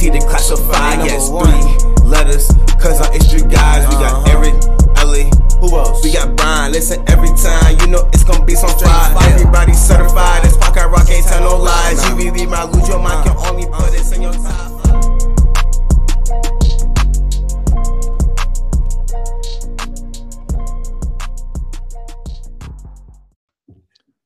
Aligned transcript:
T 0.00 0.08
declassified, 0.08 1.04
yes, 1.04 1.28
three 1.28 2.08
letters. 2.08 2.48
Cause 2.80 3.02
I'm 3.02 3.12
extra 3.12 3.40
guys. 3.46 3.84
We 3.86 3.92
got 4.00 4.24
Uh-huh. 4.24 4.32
Eric, 4.32 4.54
Ellie. 4.96 5.28
Who 5.60 5.76
else? 5.76 6.02
We 6.02 6.10
got 6.10 6.34
Brian. 6.38 6.72
Listen 6.72 7.04
every 7.06 7.28
time. 7.36 7.76
You 7.80 7.88
know 7.88 8.08
it's 8.14 8.24
gonna 8.24 8.46
be 8.46 8.54
some 8.54 8.70
fire. 8.78 9.14
Everybody 9.34 9.74
certified. 9.74 10.42
This 10.42 10.56
pocket 10.56 10.88
rock 10.88 11.06
ain't 11.10 11.26
tell 11.26 11.42
no 11.42 11.58
lies. 11.62 12.02
You 12.08 12.16
really 12.16 12.46
might 12.46 12.72
lose 12.72 12.88
your 12.88 12.98
mind. 12.98 13.28
Can 13.28 13.36
only 13.36 13.66
put 13.66 13.92
this 13.92 14.10
in 14.12 14.22
your 14.22 14.32
top. 14.32 14.70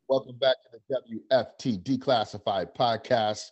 Welcome 0.09 0.39
back 0.39 0.57
to 0.63 0.69
the 0.89 1.21
WFT 1.33 1.83
Declassified 1.83 2.75
Podcast. 2.77 3.51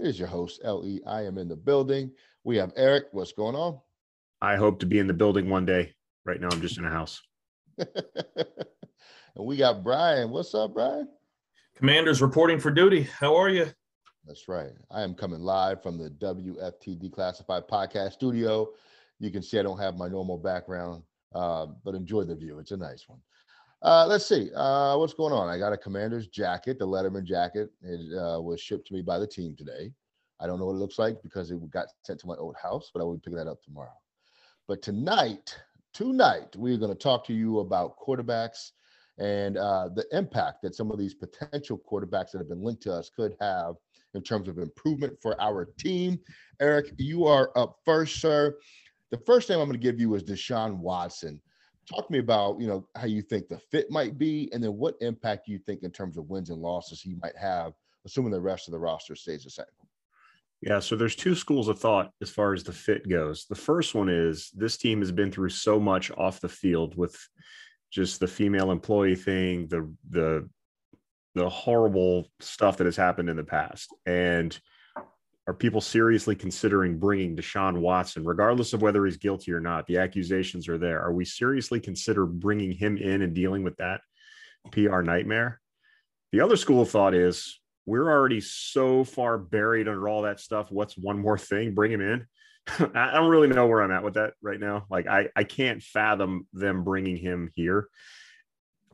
Here's 0.00 0.18
your 0.18 0.28
host, 0.28 0.60
LE. 0.62 1.00
I 1.08 1.22
am 1.22 1.38
in 1.38 1.48
the 1.48 1.56
building. 1.56 2.12
We 2.44 2.56
have 2.58 2.72
Eric. 2.76 3.06
What's 3.10 3.32
going 3.32 3.56
on? 3.56 3.80
I 4.40 4.54
hope 4.54 4.78
to 4.80 4.86
be 4.86 5.00
in 5.00 5.08
the 5.08 5.12
building 5.12 5.50
one 5.50 5.66
day. 5.66 5.92
Right 6.24 6.40
now, 6.40 6.48
I'm 6.52 6.60
just 6.60 6.78
in 6.78 6.84
a 6.84 6.90
house. 6.90 7.20
and 7.78 7.88
we 9.36 9.56
got 9.56 9.82
Brian. 9.82 10.30
What's 10.30 10.54
up, 10.54 10.74
Brian? 10.74 11.08
Commanders 11.74 12.22
reporting 12.22 12.60
for 12.60 12.70
duty. 12.70 13.08
How 13.18 13.34
are 13.34 13.48
you? 13.48 13.66
That's 14.24 14.46
right. 14.46 14.70
I 14.88 15.02
am 15.02 15.14
coming 15.14 15.40
live 15.40 15.82
from 15.82 15.98
the 15.98 16.10
WFT 16.10 17.02
Declassified 17.02 17.68
Podcast 17.68 18.12
studio. 18.12 18.68
You 19.18 19.32
can 19.32 19.42
see 19.42 19.58
I 19.58 19.64
don't 19.64 19.80
have 19.80 19.96
my 19.96 20.06
normal 20.06 20.38
background, 20.38 21.02
uh, 21.34 21.66
but 21.84 21.96
enjoy 21.96 22.22
the 22.22 22.36
view. 22.36 22.60
It's 22.60 22.70
a 22.70 22.76
nice 22.76 23.08
one. 23.08 23.18
Uh, 23.82 24.06
let's 24.08 24.26
see. 24.26 24.50
Uh, 24.54 24.96
what's 24.96 25.14
going 25.14 25.32
on? 25.32 25.48
I 25.48 25.58
got 25.58 25.72
a 25.72 25.76
commander's 25.76 26.26
jacket, 26.26 26.78
the 26.78 26.86
Letterman 26.86 27.24
jacket. 27.24 27.70
It 27.82 28.16
uh, 28.16 28.40
was 28.40 28.60
shipped 28.60 28.88
to 28.88 28.94
me 28.94 29.02
by 29.02 29.18
the 29.18 29.26
team 29.26 29.54
today. 29.56 29.92
I 30.40 30.46
don't 30.46 30.58
know 30.58 30.66
what 30.66 30.74
it 30.74 30.78
looks 30.78 30.98
like 30.98 31.22
because 31.22 31.50
it 31.50 31.70
got 31.70 31.86
sent 32.04 32.18
to 32.20 32.26
my 32.26 32.34
old 32.34 32.56
house, 32.60 32.90
but 32.92 33.00
I 33.00 33.04
will 33.04 33.14
be 33.14 33.20
picking 33.20 33.38
that 33.38 33.46
up 33.46 33.62
tomorrow. 33.62 33.92
But 34.66 34.82
tonight, 34.82 35.56
tonight, 35.92 36.56
we're 36.56 36.76
going 36.76 36.92
to 36.92 36.98
talk 36.98 37.24
to 37.26 37.32
you 37.32 37.60
about 37.60 37.98
quarterbacks 37.98 38.72
and 39.18 39.56
uh, 39.56 39.88
the 39.94 40.06
impact 40.12 40.62
that 40.62 40.74
some 40.74 40.90
of 40.90 40.98
these 40.98 41.14
potential 41.14 41.80
quarterbacks 41.90 42.32
that 42.32 42.38
have 42.38 42.48
been 42.48 42.62
linked 42.62 42.82
to 42.82 42.92
us 42.92 43.10
could 43.14 43.34
have 43.40 43.74
in 44.14 44.22
terms 44.22 44.48
of 44.48 44.58
improvement 44.58 45.16
for 45.20 45.40
our 45.40 45.66
team. 45.78 46.18
Eric, 46.60 46.92
you 46.98 47.26
are 47.26 47.50
up 47.56 47.78
first, 47.84 48.20
sir. 48.20 48.56
The 49.10 49.18
first 49.18 49.48
name 49.48 49.60
I'm 49.60 49.68
going 49.68 49.80
to 49.80 49.82
give 49.82 50.00
you 50.00 50.14
is 50.14 50.22
Deshaun 50.22 50.78
Watson. 50.78 51.40
Talk 51.88 52.06
to 52.06 52.12
me 52.12 52.18
about, 52.18 52.60
you 52.60 52.66
know, 52.66 52.86
how 52.96 53.06
you 53.06 53.22
think 53.22 53.48
the 53.48 53.58
fit 53.70 53.90
might 53.90 54.18
be, 54.18 54.50
and 54.52 54.62
then 54.62 54.76
what 54.76 54.96
impact 55.00 55.48
you 55.48 55.58
think 55.58 55.82
in 55.82 55.90
terms 55.90 56.18
of 56.18 56.28
wins 56.28 56.50
and 56.50 56.60
losses 56.60 57.00
he 57.00 57.14
might 57.22 57.36
have, 57.36 57.72
assuming 58.04 58.30
the 58.30 58.40
rest 58.40 58.68
of 58.68 58.72
the 58.72 58.78
roster 58.78 59.14
stays 59.14 59.44
the 59.44 59.50
same. 59.50 59.64
Yeah, 60.60 60.80
so 60.80 60.96
there's 60.96 61.14
two 61.14 61.34
schools 61.34 61.68
of 61.68 61.78
thought 61.78 62.10
as 62.20 62.30
far 62.30 62.52
as 62.52 62.64
the 62.64 62.72
fit 62.72 63.08
goes. 63.08 63.46
The 63.46 63.54
first 63.54 63.94
one 63.94 64.08
is 64.08 64.50
this 64.54 64.76
team 64.76 64.98
has 65.00 65.12
been 65.12 65.30
through 65.30 65.50
so 65.50 65.78
much 65.78 66.10
off 66.10 66.40
the 66.40 66.48
field 66.48 66.96
with 66.96 67.16
just 67.90 68.20
the 68.20 68.26
female 68.26 68.70
employee 68.70 69.14
thing, 69.16 69.68
the 69.68 69.90
the 70.10 70.48
the 71.34 71.48
horrible 71.48 72.28
stuff 72.40 72.76
that 72.78 72.86
has 72.86 72.96
happened 72.96 73.30
in 73.30 73.36
the 73.36 73.44
past. 73.44 73.94
And 74.04 74.58
are 75.48 75.54
people 75.54 75.80
seriously 75.80 76.36
considering 76.36 76.98
bringing 76.98 77.34
Deshaun 77.34 77.78
Watson, 77.78 78.22
regardless 78.22 78.74
of 78.74 78.82
whether 78.82 79.06
he's 79.06 79.16
guilty 79.16 79.50
or 79.50 79.60
not? 79.60 79.86
The 79.86 79.96
accusations 79.96 80.68
are 80.68 80.76
there. 80.76 81.00
Are 81.00 81.12
we 81.14 81.24
seriously 81.24 81.80
consider 81.80 82.26
bringing 82.26 82.70
him 82.70 82.98
in 82.98 83.22
and 83.22 83.32
dealing 83.32 83.64
with 83.64 83.74
that 83.78 84.02
PR 84.72 85.00
nightmare? 85.00 85.58
The 86.32 86.42
other 86.42 86.56
school 86.56 86.82
of 86.82 86.90
thought 86.90 87.14
is 87.14 87.60
we're 87.86 88.10
already 88.10 88.42
so 88.42 89.04
far 89.04 89.38
buried 89.38 89.88
under 89.88 90.06
all 90.06 90.22
that 90.22 90.38
stuff. 90.38 90.70
What's 90.70 90.98
one 90.98 91.18
more 91.18 91.38
thing? 91.38 91.74
Bring 91.74 91.92
him 91.92 92.02
in. 92.02 92.26
I 92.94 93.14
don't 93.14 93.30
really 93.30 93.48
know 93.48 93.68
where 93.68 93.80
I'm 93.80 93.90
at 93.90 94.04
with 94.04 94.14
that 94.14 94.34
right 94.42 94.60
now. 94.60 94.84
Like 94.90 95.06
I, 95.06 95.28
I 95.34 95.44
can't 95.44 95.82
fathom 95.82 96.46
them 96.52 96.84
bringing 96.84 97.16
him 97.16 97.50
here. 97.54 97.88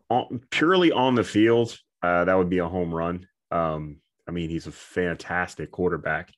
On, 0.08 0.40
purely 0.50 0.92
on 0.92 1.16
the 1.16 1.24
field, 1.24 1.76
uh, 2.00 2.26
that 2.26 2.38
would 2.38 2.50
be 2.50 2.58
a 2.58 2.68
home 2.68 2.94
run. 2.94 3.26
Um, 3.50 3.96
I 4.26 4.30
mean, 4.30 4.50
he's 4.50 4.66
a 4.66 4.72
fantastic 4.72 5.70
quarterback. 5.70 6.32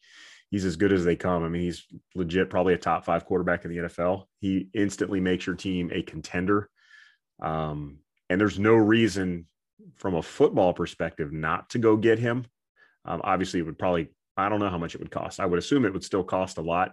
He's 0.51 0.65
as 0.65 0.77
good 0.77 0.93
as 0.93 1.05
they 1.05 1.17
come. 1.17 1.45
I 1.45 1.49
mean, 1.49 1.63
he's 1.63 1.85
legit, 2.15 2.51
probably 2.51 2.75
a 2.75 2.79
top 2.79 3.05
five 3.05 3.25
quarterback 3.25 3.65
in 3.65 3.71
the 3.71 3.79
NFL. 3.79 4.25
He 4.41 4.69
instantly 4.75 5.21
makes 5.21 5.47
your 5.47 5.57
team 5.57 5.91
a 5.93 6.03
contender. 6.03 6.71
Um, 7.43 7.99
and 8.31 8.41
there's 8.41 8.59
no 8.59 8.75
reason 8.75 9.47
from 9.97 10.15
a 10.15 10.23
football 10.23 10.73
perspective 10.73 11.33
not 11.33 11.71
to 11.71 11.79
go 11.79 11.97
get 11.97 12.19
him. 12.19 12.47
Um, 13.05 13.21
obviously, 13.25 13.61
it 13.61 13.65
would 13.65 13.79
probably, 13.79 14.09
I 14.37 14.49
don't 14.49 14.61
know 14.61 14.71
how 14.71 14.79
much 14.79 14.95
it 14.95 15.01
would 15.01 15.11
cost. 15.11 15.41
I 15.41 15.47
would 15.47 15.59
assume 15.59 15.85
it 15.85 15.93
would 15.93 16.05
still 16.05 16.25
cost 16.25 16.59
a 16.59 16.63
lot. 16.63 16.93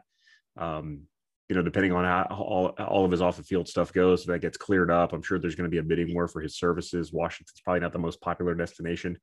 Um, 0.58 1.04
you 1.50 1.56
know, 1.56 1.62
depending 1.62 1.92
on 1.92 2.06
how 2.06 2.24
all, 2.36 2.68
all 2.80 3.06
of 3.06 3.12
his 3.12 3.22
off 3.22 3.38
the 3.38 3.44
field 3.44 3.68
stuff 3.68 3.92
goes, 3.92 4.22
if 4.22 4.28
that 4.28 4.40
gets 4.40 4.58
cleared 4.58 4.90
up, 4.90 5.14
I'm 5.14 5.22
sure 5.22 5.38
there's 5.38 5.56
going 5.56 5.70
to 5.70 5.72
be 5.72 5.80
a 5.80 5.84
bidding 5.84 6.14
war 6.14 6.28
for 6.28 6.42
his 6.42 6.58
services. 6.58 7.12
Washington's 7.12 7.62
probably 7.64 7.82
not 7.82 7.92
the 7.92 8.00
most 8.00 8.22
popular 8.22 8.56
destination. 8.56 9.18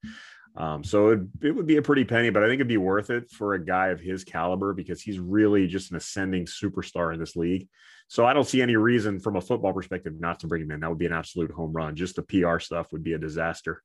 Um, 0.57 0.83
so 0.83 1.11
it, 1.11 1.21
it 1.43 1.53
would 1.53 1.67
be 1.67 1.77
a 1.77 1.83
pretty 1.83 2.05
penny, 2.05 2.31
but 2.31 2.43
I 2.43 2.47
think 2.47 2.57
it'd 2.57 2.69
be 2.69 2.77
worth 2.77 3.11
it 3.11 3.31
for 3.31 3.55
a 3.55 3.65
guy 3.65 3.89
of 3.89 4.01
his 4.01 4.25
caliber 4.25 4.73
because 4.73 5.01
he's 5.01 5.19
really 5.19 5.67
just 5.67 5.91
an 5.91 5.97
ascending 5.97 6.47
superstar 6.47 7.15
in 7.15 7.21
this 7.21 7.37
league. 7.37 7.69
So 8.09 8.27
I 8.27 8.33
don't 8.33 8.47
see 8.47 8.61
any 8.61 8.75
reason 8.75 9.21
from 9.21 9.37
a 9.37 9.41
football 9.41 9.73
perspective 9.73 10.19
not 10.19 10.41
to 10.41 10.49
bring 10.49 10.63
him 10.63 10.73
in. 10.73 10.81
That 10.81 10.89
would 10.89 10.99
be 10.99 11.07
an 11.07 11.13
absolute 11.13 11.53
home 11.53 11.73
run. 11.73 11.95
Just 11.95 12.17
the 12.17 12.23
PR 12.23 12.59
stuff 12.59 12.91
would 12.93 13.05
be 13.05 13.13
a 13.13 13.19
disaster. 13.19 13.83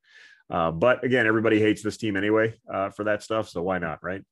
Uh, 0.50 0.72
but 0.72 1.04
again, 1.04 1.26
everybody 1.26 1.60
hates 1.60 1.82
this 1.82 1.96
team 1.96 2.16
anyway 2.16 2.54
uh, 2.72 2.90
for 2.90 3.04
that 3.04 3.22
stuff. 3.22 3.48
So 3.48 3.62
why 3.62 3.78
not, 3.78 4.02
right? 4.02 4.22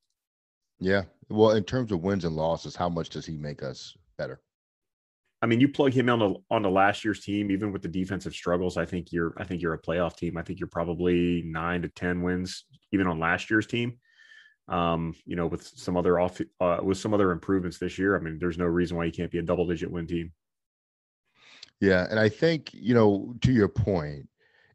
Yeah. 0.80 1.02
Well, 1.28 1.52
in 1.52 1.64
terms 1.64 1.92
of 1.92 2.00
wins 2.00 2.24
and 2.24 2.34
losses, 2.34 2.74
how 2.74 2.88
much 2.88 3.10
does 3.10 3.24
he 3.24 3.36
make 3.36 3.62
us 3.62 3.96
better? 4.18 4.40
I 5.44 5.46
mean, 5.46 5.60
you 5.60 5.68
plug 5.68 5.92
him 5.92 6.08
on 6.08 6.18
the 6.18 6.34
on 6.50 6.62
the 6.62 6.70
last 6.70 7.04
year's 7.04 7.20
team, 7.20 7.50
even 7.50 7.70
with 7.70 7.82
the 7.82 7.88
defensive 7.88 8.32
struggles. 8.32 8.78
I 8.78 8.86
think 8.86 9.12
you're 9.12 9.34
I 9.36 9.44
think 9.44 9.60
you're 9.60 9.74
a 9.74 9.78
playoff 9.78 10.16
team. 10.16 10.38
I 10.38 10.42
think 10.42 10.58
you're 10.58 10.66
probably 10.68 11.42
nine 11.44 11.82
to 11.82 11.90
ten 11.90 12.22
wins, 12.22 12.64
even 12.92 13.06
on 13.06 13.18
last 13.18 13.50
year's 13.50 13.66
team. 13.66 13.98
Um, 14.68 15.14
you 15.26 15.36
know, 15.36 15.46
with 15.46 15.62
some 15.62 15.98
other 15.98 16.18
off 16.18 16.40
uh, 16.60 16.78
with 16.82 16.96
some 16.96 17.12
other 17.12 17.30
improvements 17.30 17.76
this 17.76 17.98
year. 17.98 18.16
I 18.16 18.20
mean, 18.20 18.38
there's 18.38 18.56
no 18.56 18.64
reason 18.64 18.96
why 18.96 19.04
you 19.04 19.12
can't 19.12 19.30
be 19.30 19.36
a 19.36 19.42
double 19.42 19.66
digit 19.66 19.90
win 19.90 20.06
team. 20.06 20.32
Yeah, 21.78 22.06
and 22.08 22.18
I 22.18 22.30
think 22.30 22.70
you 22.72 22.94
know 22.94 23.34
to 23.42 23.52
your 23.52 23.68
point, 23.68 24.26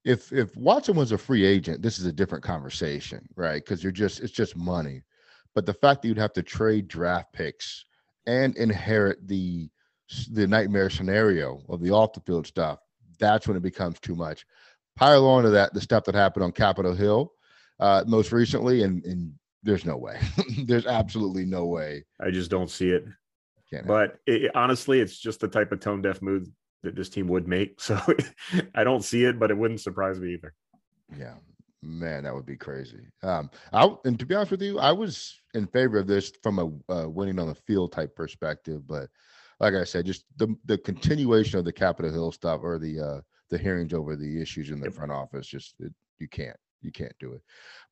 if 0.05 0.31
if 0.31 0.55
Watson 0.55 0.95
was 0.95 1.11
a 1.13 1.17
free 1.17 1.45
agent, 1.45 1.81
this 1.81 1.97
is 1.97 2.05
a 2.05 2.13
different 2.13 2.43
conversation, 2.43 3.27
right? 3.35 3.65
Because 3.65 3.81
you're 3.81 3.91
just 3.91 4.19
it's 4.19 4.31
just 4.31 4.55
money. 4.55 5.01
But 5.55 5.65
the 5.65 5.73
fact 5.73 6.03
that 6.03 6.09
you'd 6.09 6.17
have 6.19 6.33
to 6.33 6.43
trade 6.43 6.87
draft 6.87 7.33
picks 7.33 7.85
and 8.27 8.55
inherit 8.55 9.27
the 9.27 9.71
the 10.31 10.47
nightmare 10.47 10.89
scenario 10.89 11.61
of 11.69 11.81
the 11.81 11.91
off 11.91 12.13
the 12.13 12.21
field 12.21 12.47
stuff, 12.47 12.79
that's 13.19 13.47
when 13.47 13.57
it 13.57 13.63
becomes 13.63 13.99
too 13.99 14.15
much. 14.15 14.45
Pile 14.95 15.25
on 15.27 15.43
to 15.43 15.49
that 15.51 15.73
the 15.73 15.81
stuff 15.81 16.03
that 16.05 16.15
happened 16.15 16.43
on 16.43 16.51
Capitol 16.51 16.93
Hill 16.93 17.31
uh, 17.79 18.03
most 18.07 18.31
recently, 18.31 18.83
and 18.83 19.03
and 19.05 19.33
there's 19.63 19.85
no 19.85 19.97
way. 19.97 20.19
there's 20.65 20.85
absolutely 20.85 21.45
no 21.45 21.65
way. 21.65 22.05
I 22.19 22.31
just 22.31 22.49
don't 22.49 22.69
see 22.69 22.89
it. 22.89 23.05
Can't. 23.69 23.87
But 23.87 24.19
it, 24.25 24.51
honestly, 24.55 24.99
it's 24.99 25.17
just 25.17 25.39
the 25.39 25.47
type 25.47 25.71
of 25.71 25.79
tone 25.79 26.01
deaf 26.01 26.21
move 26.21 26.49
that 26.83 26.95
this 26.95 27.09
team 27.09 27.27
would 27.27 27.47
make. 27.47 27.79
So 27.81 27.99
I 28.73 28.83
don't 28.83 29.03
see 29.03 29.25
it, 29.25 29.39
but 29.39 29.51
it 29.51 29.57
wouldn't 29.57 29.81
surprise 29.81 30.19
me 30.19 30.33
either. 30.33 30.53
Yeah, 31.17 31.35
man, 31.81 32.23
that 32.23 32.33
would 32.33 32.45
be 32.45 32.57
crazy. 32.57 33.07
Um, 33.23 33.49
I 33.73 33.93
and 34.05 34.19
to 34.19 34.25
be 34.25 34.35
honest 34.35 34.51
with 34.51 34.61
you, 34.61 34.79
I 34.79 34.91
was 34.91 35.39
in 35.53 35.67
favor 35.67 35.99
of 35.99 36.07
this 36.07 36.31
from 36.41 36.59
a 36.59 36.93
uh, 36.93 37.09
winning 37.09 37.39
on 37.39 37.47
the 37.47 37.55
field 37.55 37.91
type 37.91 38.15
perspective, 38.15 38.87
but 38.87 39.09
like 39.59 39.73
I 39.73 39.83
said, 39.83 40.05
just 40.05 40.25
the 40.37 40.55
the 40.65 40.77
continuation 40.77 41.59
of 41.59 41.65
the 41.65 41.73
Capitol 41.73 42.11
Hill 42.11 42.31
stuff 42.31 42.61
or 42.63 42.79
the 42.79 42.99
uh 42.99 43.21
the 43.49 43.57
hearings 43.57 43.93
over 43.93 44.15
the 44.15 44.41
issues 44.41 44.69
in 44.69 44.79
the 44.79 44.85
Yep. 44.87 44.93
front 44.93 45.11
office, 45.11 45.47
just 45.47 45.75
it, 45.79 45.93
you 46.19 46.27
can't 46.27 46.57
you 46.81 46.91
can't 46.91 47.13
do 47.19 47.33
it. 47.33 47.41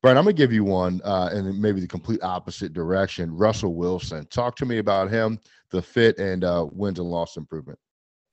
Brian, 0.02 0.16
I'm 0.16 0.24
gonna 0.24 0.32
give 0.32 0.52
you 0.52 0.64
one, 0.64 1.00
uh, 1.04 1.30
and 1.32 1.60
maybe 1.60 1.80
the 1.80 1.86
complete 1.86 2.22
opposite 2.22 2.72
direction. 2.72 3.36
Russell 3.36 3.74
Wilson, 3.74 4.26
talk 4.26 4.56
to 4.56 4.66
me 4.66 4.78
about 4.78 5.10
him, 5.10 5.38
the 5.70 5.82
fit 5.82 6.18
and 6.18 6.44
uh, 6.44 6.66
wins 6.70 6.98
and 6.98 7.08
loss 7.08 7.36
improvement. 7.36 7.78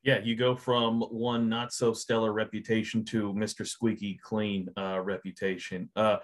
Yeah, 0.04 0.19
you 0.19 0.36
go 0.36 0.56
from 0.56 1.01
one 1.01 1.50
not 1.50 1.74
so 1.74 1.92
stellar 1.92 2.31
reputation 2.31 3.04
to 3.06 3.33
Mr. 3.33 3.68
Squeaky 3.68 4.19
Clean 4.21 4.69
uh, 4.77 5.01
reputation. 5.01 5.89
Uh, 5.95 6.18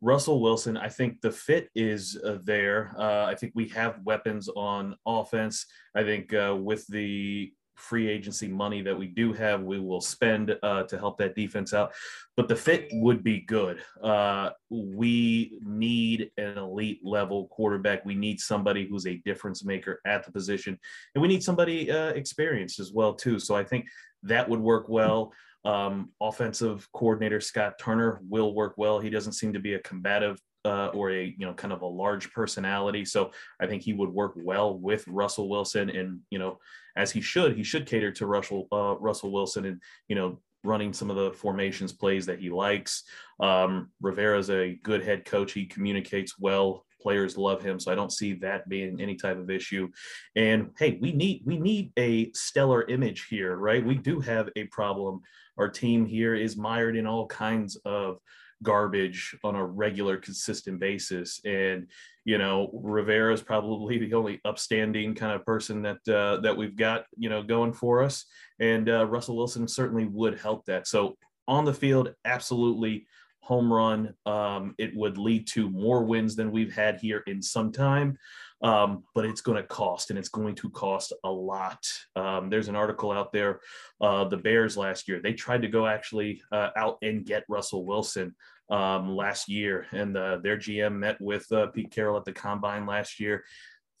Russell 0.00 0.40
Wilson, 0.40 0.76
I 0.76 0.88
think 0.88 1.20
the 1.20 1.30
fit 1.30 1.70
is 1.74 2.18
uh, 2.24 2.38
there. 2.44 2.94
Uh, 2.98 3.24
I 3.24 3.34
think 3.34 3.52
we 3.54 3.68
have 3.68 4.00
weapons 4.04 4.48
on 4.54 4.96
offense. 5.06 5.66
I 5.94 6.02
think 6.02 6.34
uh, 6.34 6.56
with 6.58 6.86
the 6.88 7.52
free 7.76 8.08
agency 8.08 8.48
money 8.48 8.82
that 8.82 8.98
we 8.98 9.06
do 9.06 9.32
have, 9.32 9.62
we 9.62 9.78
will 9.78 10.00
spend 10.00 10.56
uh, 10.62 10.82
to 10.84 10.98
help 10.98 11.18
that 11.18 11.34
defense 11.34 11.72
out. 11.72 11.92
But 12.36 12.48
the 12.48 12.56
fit 12.56 12.88
would 12.92 13.22
be 13.22 13.40
good. 13.40 13.80
Uh, 14.02 14.50
we 14.70 15.58
need 15.62 16.30
an 16.36 16.58
elite 16.58 17.00
level 17.04 17.48
quarterback. 17.48 18.04
We 18.04 18.14
need 18.14 18.40
somebody 18.40 18.86
who's 18.86 19.06
a 19.06 19.16
difference 19.24 19.64
maker 19.64 20.00
at 20.06 20.24
the 20.24 20.32
position, 20.32 20.78
and 21.14 21.22
we 21.22 21.28
need 21.28 21.42
somebody 21.42 21.90
uh, 21.90 22.08
experienced 22.08 22.80
as 22.80 22.92
well 22.92 23.14
too. 23.14 23.38
So 23.38 23.54
I 23.54 23.64
think 23.64 23.86
that 24.22 24.48
would 24.48 24.60
work 24.60 24.88
well. 24.88 25.32
Um, 25.66 26.10
offensive 26.20 26.88
coordinator 26.92 27.40
Scott 27.40 27.74
Turner 27.80 28.20
will 28.28 28.54
work 28.54 28.74
well. 28.76 29.00
He 29.00 29.10
doesn't 29.10 29.32
seem 29.32 29.52
to 29.52 29.58
be 29.58 29.74
a 29.74 29.80
combative 29.80 30.40
uh, 30.64 30.88
or 30.88 31.10
a 31.10 31.34
you 31.38 31.44
know 31.44 31.54
kind 31.54 31.72
of 31.72 31.82
a 31.82 31.86
large 31.86 32.32
personality. 32.32 33.04
So 33.04 33.32
I 33.60 33.66
think 33.66 33.82
he 33.82 33.92
would 33.92 34.10
work 34.10 34.34
well 34.36 34.78
with 34.78 35.06
Russell 35.08 35.48
Wilson, 35.48 35.90
and 35.90 36.20
you 36.30 36.38
know 36.38 36.58
as 36.96 37.10
he 37.10 37.20
should, 37.20 37.56
he 37.56 37.64
should 37.64 37.86
cater 37.86 38.12
to 38.12 38.26
Russell 38.26 38.68
uh, 38.72 38.96
Russell 38.98 39.32
Wilson, 39.32 39.64
and 39.66 39.82
you 40.08 40.16
know 40.16 40.40
running 40.64 40.92
some 40.92 41.10
of 41.10 41.16
the 41.16 41.32
formations 41.32 41.92
plays 41.92 42.26
that 42.26 42.40
he 42.40 42.50
likes. 42.50 43.02
Um, 43.40 43.90
Rivera's 44.00 44.50
a 44.50 44.78
good 44.82 45.04
head 45.04 45.24
coach. 45.24 45.52
He 45.52 45.66
communicates 45.66 46.38
well. 46.38 46.85
Players 47.00 47.36
love 47.36 47.62
him, 47.62 47.78
so 47.78 47.92
I 47.92 47.94
don't 47.94 48.12
see 48.12 48.34
that 48.34 48.68
being 48.68 49.00
any 49.00 49.16
type 49.16 49.38
of 49.38 49.50
issue. 49.50 49.88
And 50.34 50.70
hey, 50.78 50.98
we 51.00 51.12
need 51.12 51.42
we 51.44 51.58
need 51.58 51.92
a 51.98 52.32
stellar 52.32 52.82
image 52.88 53.26
here, 53.28 53.56
right? 53.56 53.84
We 53.84 53.96
do 53.96 54.20
have 54.20 54.48
a 54.56 54.64
problem. 54.64 55.20
Our 55.58 55.68
team 55.68 56.06
here 56.06 56.34
is 56.34 56.56
mired 56.56 56.96
in 56.96 57.06
all 57.06 57.26
kinds 57.26 57.76
of 57.84 58.18
garbage 58.62 59.36
on 59.44 59.54
a 59.54 59.64
regular, 59.64 60.16
consistent 60.16 60.80
basis. 60.80 61.40
And 61.44 61.88
you 62.24 62.38
know, 62.38 62.70
Rivera 62.72 63.32
is 63.32 63.42
probably 63.42 63.98
the 63.98 64.14
only 64.14 64.40
upstanding 64.44 65.14
kind 65.14 65.32
of 65.32 65.44
person 65.44 65.82
that 65.82 66.08
uh, 66.08 66.40
that 66.40 66.56
we've 66.56 66.76
got, 66.76 67.04
you 67.16 67.28
know, 67.28 67.42
going 67.42 67.72
for 67.72 68.02
us. 68.02 68.24
And 68.58 68.88
uh, 68.88 69.06
Russell 69.06 69.36
Wilson 69.36 69.68
certainly 69.68 70.06
would 70.06 70.40
help 70.40 70.64
that. 70.66 70.88
So 70.88 71.16
on 71.46 71.64
the 71.64 71.74
field, 71.74 72.14
absolutely 72.24 73.06
home 73.46 73.72
run. 73.72 74.12
Um, 74.26 74.74
it 74.76 74.90
would 74.96 75.18
lead 75.18 75.46
to 75.48 75.70
more 75.70 76.02
wins 76.02 76.34
than 76.34 76.50
we've 76.50 76.74
had 76.74 76.98
here 76.98 77.22
in 77.28 77.40
some 77.40 77.70
time. 77.70 78.18
Um, 78.60 79.04
but 79.14 79.24
it's 79.24 79.40
going 79.40 79.56
to 79.56 79.68
cost, 79.68 80.10
and 80.10 80.18
it's 80.18 80.30
going 80.30 80.56
to 80.56 80.70
cost 80.70 81.12
a 81.22 81.30
lot. 81.30 81.86
Um, 82.16 82.50
there's 82.50 82.68
an 82.68 82.74
article 82.74 83.12
out 83.12 83.32
there. 83.32 83.60
Uh, 84.00 84.24
the 84.24 84.36
Bears 84.36 84.76
last 84.76 85.06
year, 85.06 85.20
they 85.22 85.32
tried 85.32 85.62
to 85.62 85.68
go 85.68 85.86
actually 85.86 86.42
uh, 86.50 86.70
out 86.74 86.96
and 87.02 87.24
get 87.24 87.44
Russell 87.48 87.84
Wilson 87.84 88.34
um, 88.68 89.14
last 89.14 89.48
year, 89.48 89.86
and 89.92 90.16
uh, 90.16 90.38
their 90.38 90.56
GM 90.56 90.96
met 90.96 91.20
with 91.20 91.50
uh, 91.52 91.66
Pete 91.68 91.92
Carroll 91.92 92.16
at 92.16 92.24
the 92.24 92.32
combine 92.32 92.86
last 92.86 93.20
year. 93.20 93.44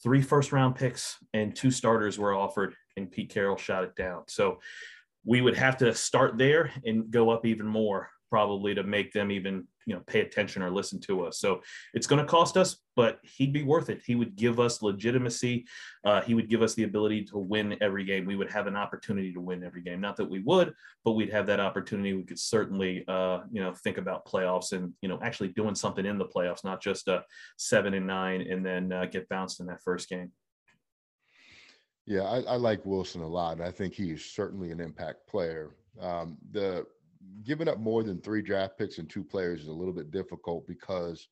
Three 0.02 0.22
first 0.22 0.52
round 0.52 0.74
picks 0.74 1.16
and 1.34 1.54
two 1.54 1.70
starters 1.70 2.18
were 2.18 2.34
offered, 2.34 2.74
and 2.96 3.10
Pete 3.10 3.30
Carroll 3.30 3.56
shot 3.56 3.84
it 3.84 3.94
down. 3.94 4.22
So 4.26 4.58
we 5.24 5.40
would 5.40 5.56
have 5.56 5.76
to 5.78 5.94
start 5.94 6.38
there 6.38 6.72
and 6.84 7.10
go 7.10 7.30
up 7.30 7.44
even 7.46 7.66
more 7.66 8.08
probably 8.30 8.74
to 8.74 8.82
make 8.82 9.12
them 9.12 9.30
even 9.30 9.66
you 9.86 9.94
know 9.94 10.02
pay 10.06 10.20
attention 10.20 10.62
or 10.62 10.70
listen 10.70 11.00
to 11.00 11.24
us. 11.24 11.38
So 11.38 11.60
it's 11.94 12.06
going 12.06 12.20
to 12.20 12.28
cost 12.28 12.56
us 12.56 12.76
but 12.96 13.18
he'd 13.22 13.52
be 13.52 13.62
worth 13.62 13.90
it. 13.90 14.00
He 14.06 14.14
would 14.14 14.36
give 14.36 14.58
us 14.58 14.80
legitimacy. 14.80 15.66
Uh, 16.02 16.22
he 16.22 16.32
would 16.32 16.48
give 16.48 16.62
us 16.62 16.74
the 16.74 16.84
ability 16.84 17.24
to 17.24 17.36
win 17.36 17.76
every 17.82 18.04
game. 18.04 18.24
We 18.24 18.36
would 18.36 18.50
have 18.50 18.66
an 18.66 18.74
opportunity 18.74 19.34
to 19.34 19.40
win 19.40 19.62
every 19.62 19.82
game. 19.82 20.00
Not 20.00 20.16
that 20.16 20.30
we 20.30 20.40
would 20.40 20.72
but 21.04 21.12
we'd 21.12 21.32
have 21.32 21.46
that 21.46 21.60
opportunity. 21.60 22.14
We 22.14 22.24
could 22.24 22.38
certainly 22.38 23.04
uh, 23.06 23.40
you 23.52 23.62
know 23.62 23.72
think 23.72 23.98
about 23.98 24.26
playoffs 24.26 24.72
and 24.72 24.92
you 25.02 25.08
know 25.08 25.18
actually 25.22 25.48
doing 25.48 25.74
something 25.74 26.04
in 26.04 26.18
the 26.18 26.26
playoffs 26.26 26.64
not 26.64 26.82
just 26.82 27.08
a 27.08 27.22
seven 27.58 27.94
and 27.94 28.06
nine 28.06 28.40
and 28.40 28.66
then 28.66 28.92
uh, 28.92 29.06
get 29.06 29.28
bounced 29.28 29.60
in 29.60 29.66
that 29.66 29.82
first 29.82 30.08
game. 30.08 30.32
Yeah 32.06 32.22
I, 32.22 32.40
I 32.42 32.56
like 32.56 32.84
wilson 32.86 33.22
a 33.22 33.26
lot 33.26 33.58
and 33.58 33.64
i 33.64 33.70
think 33.70 33.94
he 33.94 34.10
is 34.10 34.24
certainly 34.24 34.70
an 34.70 34.80
impact 34.80 35.26
player. 35.28 35.70
Um, 36.00 36.36
the 36.50 36.86
giving 37.44 37.68
up 37.68 37.78
more 37.78 38.02
than 38.02 38.20
three 38.20 38.42
draft 38.42 38.78
picks 38.78 38.98
and 38.98 39.08
two 39.08 39.24
players 39.24 39.62
is 39.62 39.68
a 39.68 39.72
little 39.72 39.92
bit 39.92 40.10
difficult 40.10 40.66
because 40.66 41.28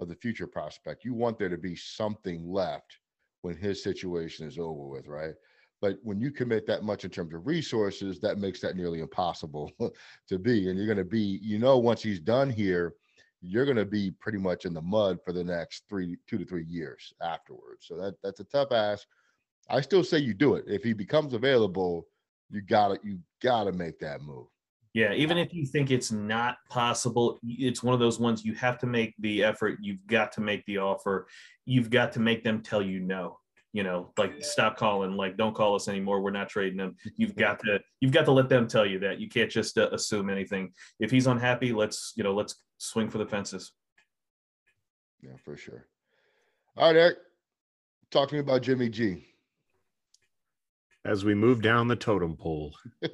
of 0.00 0.08
the 0.08 0.14
future 0.14 0.46
prospect. 0.46 1.04
You 1.04 1.14
want 1.14 1.38
there 1.38 1.48
to 1.48 1.58
be 1.58 1.74
something 1.74 2.48
left 2.50 2.98
when 3.42 3.56
his 3.56 3.82
situation 3.82 4.46
is 4.46 4.58
over 4.58 4.86
with, 4.86 5.06
right? 5.06 5.34
But 5.80 5.98
when 6.02 6.20
you 6.20 6.30
commit 6.30 6.66
that 6.66 6.82
much 6.82 7.04
in 7.04 7.10
terms 7.10 7.34
of 7.34 7.46
resources, 7.46 8.18
that 8.20 8.38
makes 8.38 8.60
that 8.60 8.76
nearly 8.76 9.00
impossible 9.00 9.70
to 10.28 10.38
be. 10.38 10.68
And 10.68 10.76
you're 10.76 10.86
going 10.86 10.98
to 10.98 11.04
be, 11.04 11.38
you 11.42 11.58
know, 11.58 11.78
once 11.78 12.02
he's 12.02 12.20
done 12.20 12.50
here, 12.50 12.94
you're 13.40 13.64
going 13.64 13.76
to 13.76 13.84
be 13.84 14.10
pretty 14.10 14.38
much 14.38 14.64
in 14.64 14.74
the 14.74 14.82
mud 14.82 15.18
for 15.24 15.32
the 15.32 15.44
next 15.44 15.84
three, 15.88 16.16
two 16.26 16.38
to 16.38 16.44
three 16.44 16.64
years 16.64 17.12
afterwards. 17.22 17.86
So 17.86 17.96
that 17.96 18.14
that's 18.22 18.40
a 18.40 18.44
tough 18.44 18.72
ask. 18.72 19.06
I 19.70 19.80
still 19.80 20.02
say 20.02 20.18
you 20.18 20.34
do 20.34 20.54
it 20.54 20.64
if 20.66 20.82
he 20.82 20.92
becomes 20.92 21.34
available. 21.34 22.08
You 22.50 22.62
gotta 22.62 22.98
you 23.04 23.20
gotta 23.40 23.70
make 23.70 24.00
that 24.00 24.22
move. 24.22 24.48
Yeah, 24.94 25.12
even 25.12 25.38
if 25.38 25.52
you 25.52 25.66
think 25.66 25.90
it's 25.90 26.10
not 26.10 26.56
possible, 26.68 27.38
it's 27.46 27.82
one 27.82 27.94
of 27.94 28.00
those 28.00 28.18
ones 28.18 28.44
you 28.44 28.54
have 28.54 28.78
to 28.78 28.86
make 28.86 29.14
the 29.18 29.44
effort. 29.44 29.78
You've 29.80 30.06
got 30.06 30.32
to 30.32 30.40
make 30.40 30.64
the 30.66 30.78
offer. 30.78 31.28
You've 31.66 31.90
got 31.90 32.12
to 32.12 32.20
make 32.20 32.42
them 32.42 32.62
tell 32.62 32.82
you 32.82 33.00
no. 33.00 33.38
You 33.74 33.82
know, 33.82 34.12
like 34.16 34.42
stop 34.42 34.78
calling, 34.78 35.12
like 35.12 35.36
don't 35.36 35.54
call 35.54 35.74
us 35.74 35.88
anymore. 35.88 36.22
We're 36.22 36.30
not 36.30 36.48
trading 36.48 36.78
them. 36.78 36.96
You've 37.16 37.36
got 37.36 37.60
to 37.60 37.80
you've 38.00 38.12
got 38.12 38.24
to 38.24 38.32
let 38.32 38.48
them 38.48 38.66
tell 38.66 38.86
you 38.86 38.98
that. 39.00 39.20
You 39.20 39.28
can't 39.28 39.50
just 39.50 39.76
uh, 39.76 39.90
assume 39.92 40.30
anything. 40.30 40.72
If 40.98 41.10
he's 41.10 41.26
unhappy, 41.26 41.72
let's 41.72 42.14
you 42.16 42.24
know 42.24 42.34
let's 42.34 42.56
swing 42.78 43.10
for 43.10 43.18
the 43.18 43.26
fences. 43.26 43.72
Yeah, 45.20 45.36
for 45.44 45.56
sure. 45.56 45.86
All 46.76 46.86
right, 46.86 46.96
Eric, 46.96 47.18
talk 48.10 48.28
to 48.30 48.36
me 48.36 48.40
about 48.40 48.62
Jimmy 48.62 48.88
G. 48.88 49.26
As 51.08 51.24
we 51.24 51.34
move 51.34 51.62
down 51.62 51.88
the 51.88 51.96
totem 51.96 52.36
pole. 52.36 52.74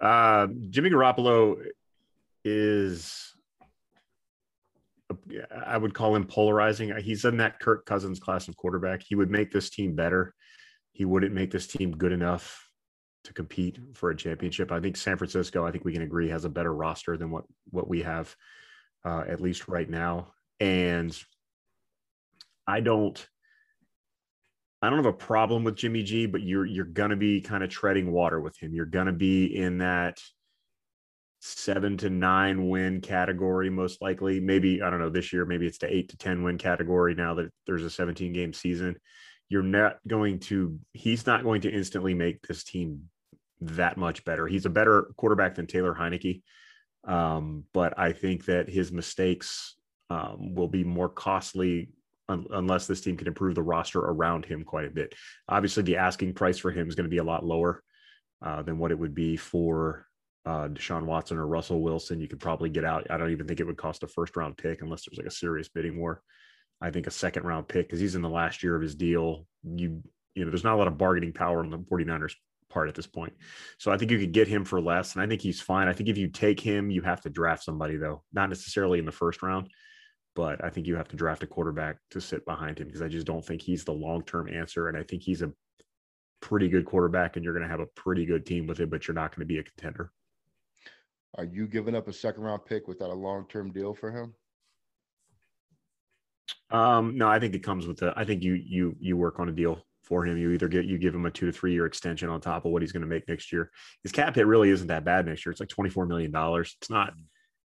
Uh, 0.00 0.46
Jimmy 0.70 0.90
Garoppolo 0.90 1.56
is, 2.44 3.34
I 5.66 5.76
would 5.76 5.92
call 5.92 6.14
him 6.14 6.24
polarizing. 6.24 6.96
He's 6.98 7.24
in 7.24 7.38
that 7.38 7.58
Kirk 7.58 7.84
Cousins 7.84 8.20
class 8.20 8.46
of 8.46 8.56
quarterback. 8.56 9.02
He 9.02 9.16
would 9.16 9.28
make 9.28 9.50
this 9.50 9.70
team 9.70 9.96
better. 9.96 10.36
He 10.92 11.04
wouldn't 11.04 11.34
make 11.34 11.50
this 11.50 11.66
team 11.66 11.96
good 11.96 12.12
enough 12.12 12.68
to 13.24 13.32
compete 13.32 13.80
for 13.94 14.10
a 14.10 14.16
championship. 14.16 14.70
I 14.70 14.78
think 14.78 14.96
San 14.96 15.16
Francisco, 15.16 15.66
I 15.66 15.72
think 15.72 15.84
we 15.84 15.92
can 15.92 16.02
agree, 16.02 16.28
has 16.28 16.44
a 16.44 16.48
better 16.48 16.72
roster 16.72 17.16
than 17.16 17.32
what 17.32 17.44
what 17.70 17.88
we 17.88 18.02
have, 18.02 18.34
uh, 19.04 19.24
at 19.26 19.40
least 19.40 19.66
right 19.66 19.90
now. 19.90 20.32
And 20.60 21.16
I 22.66 22.80
don't. 22.80 23.26
I 24.80 24.88
don't 24.88 24.98
have 24.98 25.06
a 25.06 25.12
problem 25.12 25.64
with 25.64 25.76
Jimmy 25.76 26.02
G, 26.02 26.26
but 26.26 26.42
you're 26.42 26.64
you're 26.64 26.84
gonna 26.84 27.16
be 27.16 27.40
kind 27.40 27.64
of 27.64 27.70
treading 27.70 28.12
water 28.12 28.40
with 28.40 28.56
him. 28.58 28.74
You're 28.74 28.86
gonna 28.86 29.12
be 29.12 29.56
in 29.56 29.78
that 29.78 30.20
seven 31.40 31.96
to 31.98 32.10
nine 32.10 32.68
win 32.68 33.00
category, 33.00 33.70
most 33.70 34.00
likely. 34.02 34.40
Maybe 34.40 34.82
I 34.82 34.90
don't 34.90 35.00
know 35.00 35.10
this 35.10 35.32
year. 35.32 35.44
Maybe 35.44 35.66
it's 35.66 35.78
the 35.78 35.92
eight 35.92 36.10
to 36.10 36.16
ten 36.16 36.42
win 36.42 36.58
category 36.58 37.14
now 37.14 37.34
that 37.34 37.50
there's 37.66 37.84
a 37.84 37.90
17 37.90 38.32
game 38.32 38.52
season. 38.52 38.96
You're 39.48 39.62
not 39.62 39.98
going 40.06 40.40
to. 40.40 40.78
He's 40.92 41.26
not 41.26 41.42
going 41.42 41.62
to 41.62 41.70
instantly 41.70 42.14
make 42.14 42.46
this 42.46 42.64
team 42.64 43.08
that 43.60 43.96
much 43.96 44.24
better. 44.24 44.46
He's 44.46 44.66
a 44.66 44.70
better 44.70 45.10
quarterback 45.16 45.54
than 45.54 45.66
Taylor 45.66 45.94
Heinicke, 45.94 46.42
um, 47.04 47.64
but 47.72 47.98
I 47.98 48.12
think 48.12 48.44
that 48.44 48.68
his 48.68 48.92
mistakes 48.92 49.76
um, 50.10 50.54
will 50.54 50.68
be 50.68 50.84
more 50.84 51.08
costly 51.08 51.90
un- 52.28 52.46
unless 52.50 52.86
this 52.86 53.00
team 53.00 53.16
can 53.16 53.26
improve 53.26 53.54
the 53.54 53.62
roster 53.62 54.00
around 54.00 54.44
him 54.44 54.64
quite 54.64 54.86
a 54.86 54.90
bit. 54.90 55.14
Obviously, 55.48 55.82
the 55.82 55.96
asking 55.96 56.34
price 56.34 56.58
for 56.58 56.70
him 56.70 56.88
is 56.88 56.94
going 56.94 57.04
to 57.04 57.10
be 57.10 57.18
a 57.18 57.24
lot 57.24 57.44
lower 57.44 57.82
uh, 58.42 58.62
than 58.62 58.78
what 58.78 58.90
it 58.90 58.98
would 58.98 59.14
be 59.14 59.36
for 59.36 60.06
uh, 60.46 60.68
Deshaun 60.68 61.04
Watson 61.04 61.38
or 61.38 61.46
Russell 61.46 61.80
Wilson. 61.80 62.20
You 62.20 62.28
could 62.28 62.40
probably 62.40 62.70
get 62.70 62.84
out. 62.84 63.10
I 63.10 63.16
don't 63.16 63.32
even 63.32 63.46
think 63.46 63.60
it 63.60 63.66
would 63.66 63.76
cost 63.76 64.02
a 64.02 64.08
first 64.08 64.36
round 64.36 64.56
pick 64.56 64.82
unless 64.82 65.04
there's 65.04 65.18
like 65.18 65.26
a 65.26 65.34
serious 65.34 65.68
bidding 65.68 65.98
war. 65.98 66.22
I 66.80 66.90
think 66.90 67.06
a 67.06 67.10
second 67.10 67.44
round 67.44 67.66
pick 67.68 67.86
because 67.86 68.00
he's 68.00 68.14
in 68.14 68.22
the 68.22 68.28
last 68.28 68.62
year 68.62 68.76
of 68.76 68.82
his 68.82 68.94
deal. 68.94 69.46
You 69.64 70.02
you 70.34 70.44
know, 70.44 70.50
there's 70.50 70.64
not 70.64 70.74
a 70.74 70.76
lot 70.76 70.86
of 70.86 70.98
bargaining 70.98 71.32
power 71.32 71.60
on 71.60 71.70
the 71.70 71.78
49ers 71.78 72.34
part 72.70 72.88
at 72.88 72.94
this 72.94 73.08
point. 73.08 73.32
So 73.78 73.90
I 73.90 73.96
think 73.96 74.12
you 74.12 74.18
could 74.20 74.32
get 74.32 74.46
him 74.46 74.64
for 74.64 74.80
less, 74.80 75.14
and 75.14 75.22
I 75.22 75.26
think 75.26 75.40
he's 75.40 75.60
fine. 75.60 75.88
I 75.88 75.92
think 75.92 76.08
if 76.08 76.16
you 76.16 76.28
take 76.28 76.60
him, 76.60 76.90
you 76.90 77.02
have 77.02 77.20
to 77.22 77.30
draft 77.30 77.64
somebody 77.64 77.96
though, 77.96 78.22
not 78.32 78.48
necessarily 78.48 79.00
in 79.00 79.06
the 79.06 79.10
first 79.10 79.42
round 79.42 79.68
but 80.38 80.64
I 80.64 80.70
think 80.70 80.86
you 80.86 80.94
have 80.94 81.08
to 81.08 81.16
draft 81.16 81.42
a 81.42 81.48
quarterback 81.48 81.98
to 82.12 82.20
sit 82.20 82.46
behind 82.46 82.78
him 82.78 82.86
because 82.86 83.02
I 83.02 83.08
just 83.08 83.26
don't 83.26 83.44
think 83.44 83.60
he's 83.60 83.82
the 83.82 83.90
long 83.90 84.22
term 84.22 84.48
answer. 84.48 84.86
And 84.86 84.96
I 84.96 85.02
think 85.02 85.20
he's 85.20 85.42
a 85.42 85.50
pretty 86.40 86.68
good 86.68 86.84
quarterback, 86.84 87.34
and 87.34 87.44
you're 87.44 87.54
going 87.54 87.64
to 87.64 87.68
have 87.68 87.80
a 87.80 87.86
pretty 87.96 88.24
good 88.24 88.46
team 88.46 88.68
with 88.68 88.78
him, 88.78 88.88
but 88.88 89.08
you're 89.08 89.16
not 89.16 89.34
going 89.34 89.40
to 89.40 89.52
be 89.52 89.58
a 89.58 89.64
contender. 89.64 90.12
Are 91.36 91.44
you 91.44 91.66
giving 91.66 91.96
up 91.96 92.06
a 92.06 92.12
second 92.12 92.44
round 92.44 92.64
pick 92.66 92.86
without 92.86 93.10
a 93.10 93.14
long 93.14 93.46
term 93.48 93.72
deal 93.72 93.94
for 93.94 94.12
him? 94.12 94.32
Um, 96.70 97.18
no, 97.18 97.26
I 97.26 97.40
think 97.40 97.56
it 97.56 97.64
comes 97.64 97.88
with 97.88 97.96
the. 97.96 98.12
I 98.14 98.24
think 98.24 98.44
you 98.44 98.54
you 98.54 98.94
you 99.00 99.16
work 99.16 99.40
on 99.40 99.48
a 99.48 99.52
deal 99.52 99.84
for 100.04 100.24
him. 100.24 100.38
You 100.38 100.52
either 100.52 100.68
get 100.68 100.84
you 100.84 100.98
give 100.98 101.16
him 101.16 101.26
a 101.26 101.32
two 101.32 101.46
to 101.46 101.52
three 101.52 101.72
year 101.72 101.86
extension 101.86 102.28
on 102.28 102.40
top 102.40 102.64
of 102.64 102.70
what 102.70 102.82
he's 102.82 102.92
going 102.92 103.02
to 103.02 103.08
make 103.08 103.26
next 103.26 103.50
year. 103.50 103.72
His 104.04 104.12
cap 104.12 104.36
hit 104.36 104.46
really 104.46 104.70
isn't 104.70 104.86
that 104.86 105.04
bad 105.04 105.26
next 105.26 105.44
year. 105.44 105.50
It's 105.50 105.58
like 105.58 105.68
twenty 105.68 105.90
four 105.90 106.06
million 106.06 106.30
dollars. 106.30 106.76
It's 106.80 106.90
not 106.90 107.12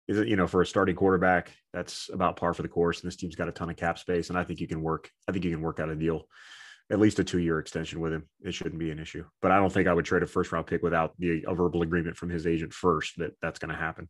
is 0.09 0.19
it 0.19 0.29
you 0.29 0.37
know 0.37 0.47
for 0.47 0.63
a 0.63 0.67
starting 0.67 0.97
quarterback 0.97 1.53
that's 1.73 2.11
about 2.13 2.37
par 2.37 2.55
for 2.55 2.63
the 2.63 2.69
course 2.69 3.01
and 3.01 3.07
this 3.07 3.17
team's 3.17 3.37
got 3.37 3.49
a 3.49 3.53
ton 3.53 3.71
of 3.71 3.77
cap 3.77 3.99
space 3.99 4.31
and 4.31 4.39
i 4.39 4.43
think 4.43 4.61
you 4.61 4.67
can 4.67 4.83
work 4.83 5.11
i 5.29 5.33
think 5.33 5.45
you 5.45 5.51
can 5.51 5.63
work 5.63 5.79
out 5.79 5.91
a 5.91 5.95
deal 5.95 6.27
at 6.91 7.01
least 7.01 7.19
a 7.19 7.25
two 7.25 7.39
year 7.39 7.59
extension 7.59 8.01
with 8.01 8.13
him. 8.13 8.27
It 8.43 8.55
shouldn't 8.55 8.79
be 8.79 8.91
an 8.91 8.99
issue. 8.99 9.25
But 9.43 9.51
i 9.51 9.57
don't 9.57 9.73
think 9.73 9.89
i 9.89 9.93
would 9.93 10.05
trade 10.05 10.23
a 10.23 10.27
first 10.27 10.53
round 10.53 10.67
pick 10.67 10.83
without 10.83 11.13
the 11.19 11.45
a 11.47 11.55
verbal 11.55 11.83
agreement 11.83 12.17
from 12.17 12.31
his 12.31 12.47
agent 12.47 12.73
first 12.73 13.19
that 13.19 13.33
that's 13.43 13.59
going 13.59 13.73
to 13.73 13.79
happen. 13.79 14.09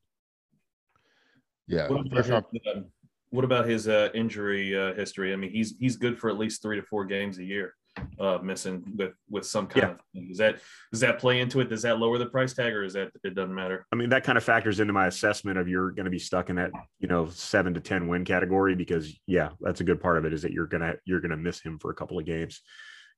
Yeah. 1.67 1.89
What 1.89 2.07
about, 2.07 2.47
his, 2.53 2.85
What 3.31 3.45
about 3.45 3.67
his 3.67 3.89
uh, 3.89 4.09
injury 4.15 4.77
uh, 4.79 4.95
history? 4.95 5.33
I 5.33 5.37
mean, 5.37 5.51
he's 5.51 5.75
he's 5.79 5.97
good 5.97 6.19
for 6.19 6.31
at 6.31 6.39
least 6.39 6.63
three 6.63 6.77
to 6.77 6.83
four 6.83 7.05
games 7.05 7.39
a 7.39 7.45
year, 7.45 7.75
uh, 8.19 8.39
missing 8.43 8.83
with 8.97 9.13
with 9.29 9.45
some 9.45 9.67
kind 9.67 9.83
Yeah. 9.83 9.91
of 9.93 9.99
thing. 10.15 10.29
Does 10.29 10.39
that 10.39 10.61
does 10.91 11.01
that 11.01 11.19
play 11.19 11.41
into 11.41 11.61
it? 11.61 11.69
Does 11.69 11.83
that 11.83 11.99
lower 11.99 12.17
the 12.17 12.27
price 12.27 12.55
tag, 12.55 12.73
or 12.73 12.85
is 12.85 12.95
that 12.95 13.11
it 13.23 13.35
doesn't 13.35 13.55
matter? 13.55 13.87
I 13.93 13.97
mean, 13.97 14.09
that 14.09 14.25
kind 14.25 14.39
of 14.39 14.45
factors 14.45 14.81
into 14.81 14.95
my 14.95 15.09
assessment 15.09 15.59
of 15.59 15.69
you're 15.69 15.91
going 15.91 16.07
to 16.07 16.11
be 16.11 16.19
stuck 16.19 16.49
in 16.49 16.57
that, 16.57 16.71
you 17.01 17.09
know, 17.09 17.29
seven 17.29 17.75
to 17.75 17.81
10 17.81 18.09
win 18.09 18.25
category 18.25 18.75
because 18.75 19.15
yeah, 19.27 19.51
that's 19.61 19.83
a 19.83 19.85
good 19.85 20.01
part 20.01 20.17
of 20.17 20.25
it 20.25 20.33
is 20.33 20.41
that 20.43 20.53
you're 20.53 20.67
going 20.67 20.81
to, 20.83 20.95
you're 21.05 21.21
to 21.21 21.37
miss 21.37 21.61
him 21.61 21.79
for 21.79 21.91
a 21.91 21.95
couple 21.95 22.19
of 22.19 22.25
games. 22.25 22.63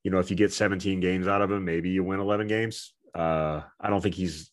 You 0.02 0.10
know, 0.10 0.18
if 0.18 0.30
you 0.30 0.36
get 0.36 0.52
17 0.52 0.98
games 0.98 1.28
out 1.28 1.42
of 1.42 1.52
him, 1.52 1.64
maybe 1.64 1.90
you 1.90 2.02
win 2.02 2.18
11 2.20 2.48
games. 2.48 2.94
Uh, 3.14 3.60
I 3.80 3.90
don't 3.90 4.00
think 4.00 4.14
he's, 4.16 4.50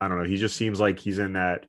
I 0.00 0.08
don't 0.08 0.18
know. 0.18 0.24
He 0.24 0.36
just 0.38 0.56
seems 0.56 0.78
like 0.80 0.98
he's 0.98 1.18
in 1.18 1.34
that, 1.34 1.66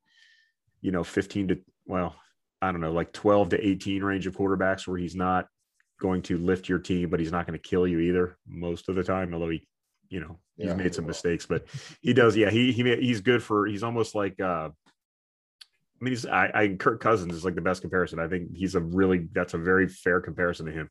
you 0.82 0.92
know, 0.92 1.04
15 1.04 1.48
to, 1.50 1.60
well, 1.86 2.16
I 2.62 2.72
don't 2.72 2.82
know, 2.82 2.92
like 2.92 3.14
12 3.14 3.50
to 3.50 3.68
18 3.68 4.04
range 4.04 4.26
of 4.28 4.36
quarterbacks 4.36 4.88
where 4.88 4.98
he's 4.98 5.16
not 5.16 5.48
going 6.00 6.22
to 6.24 6.38
lift 6.38 6.70
your 6.70 6.80
team, 6.80 7.10
but 7.10 7.20
he's 7.20 7.32
not 7.32 7.46
going 7.48 7.60
to 7.60 7.70
kill 7.70 7.88
you 7.88 8.00
either 8.00 8.38
most 8.48 8.90
of 8.90 8.96
the 8.96 9.04
time, 9.04 9.34
although 9.34 9.50
he, 9.50 9.68
you 10.10 10.20
know, 10.20 10.40
he's 10.58 10.68
Yeah. 10.68 10.76
made 10.76 10.96
some 10.96 11.06
mistakes, 11.06 11.46
but 11.46 11.66
he 12.02 12.14
does. 12.14 12.36
Yeah, 12.36 12.50
he 12.50 12.72
he 12.72 12.84
he's 12.98 13.22
good 13.22 13.44
for. 13.44 13.66
He's 13.66 13.84
almost 13.84 14.16
like. 14.16 14.40
uh 14.40 14.70
I 16.00 16.04
mean, 16.04 16.12
he's 16.12 16.28
I, 16.28 16.52
I 16.54 16.68
Kirk 16.80 17.02
Cousins 17.02 17.34
is 17.34 17.44
like 17.44 17.56
the 17.56 17.62
best 17.62 17.82
comparison. 17.82 18.20
I 18.20 18.28
think 18.28 18.56
he's 18.56 18.76
a 18.76 18.80
really 18.82 19.28
that's 19.34 19.56
a 19.56 19.58
very 19.58 19.88
fair 19.88 20.22
comparison 20.22 20.68
to 20.68 20.72
him, 20.72 20.90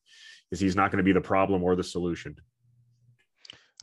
is 0.50 0.58
he's 0.58 0.74
not 0.74 0.90
going 0.90 0.98
to 0.98 1.04
be 1.04 1.12
the 1.12 1.20
problem 1.20 1.62
or 1.62 1.76
the 1.76 1.84
solution. 1.84 2.34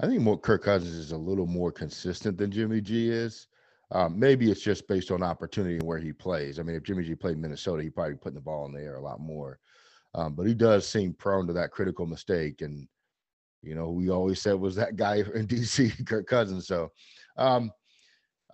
I 0.02 0.08
think 0.08 0.22
more 0.22 0.38
Kirk 0.38 0.64
Cousins 0.64 0.94
is 0.96 1.12
a 1.14 1.18
little 1.18 1.46
more 1.48 1.72
consistent 1.72 2.38
than 2.38 2.52
Jimmy 2.52 2.82
G 2.82 3.10
is. 3.10 3.48
Um, 3.92 4.18
maybe 4.18 4.50
it's 4.50 4.62
just 4.62 4.88
based 4.88 5.12
on 5.12 5.22
opportunity 5.22 5.76
and 5.76 5.84
where 5.84 6.00
he 6.00 6.14
plays. 6.14 6.60
I 6.60 6.64
mean, 6.64 6.76
if 6.76 6.84
Jimmy 6.84 7.04
G 7.04 7.16
played 7.16 7.38
Minnesota, 7.38 7.84
he'd 7.84 7.94
probably 7.94 8.14
be 8.14 8.20
putting 8.20 8.36
the 8.36 8.42
ball 8.42 8.66
in 8.66 8.74
the 8.74 8.82
air 8.82 8.96
a 8.96 9.02
lot 9.02 9.20
more. 9.20 9.60
Um, 10.16 10.34
but 10.34 10.48
he 10.48 10.54
does 10.54 10.88
seem 10.88 11.14
prone 11.14 11.48
to 11.48 11.54
that 11.54 11.72
critical 11.72 12.06
mistake. 12.06 12.62
And, 12.62 12.88
you 13.62 13.76
know, 13.76 13.90
we 13.90 14.10
always 14.10 14.42
said 14.42 14.54
was 14.54 14.76
that 14.76 14.96
guy 14.96 15.16
in 15.36 15.48
DC, 15.48 16.06
Kirk 16.08 16.28
Cousins. 16.28 16.68
So 16.68 16.92
um, 17.38 17.72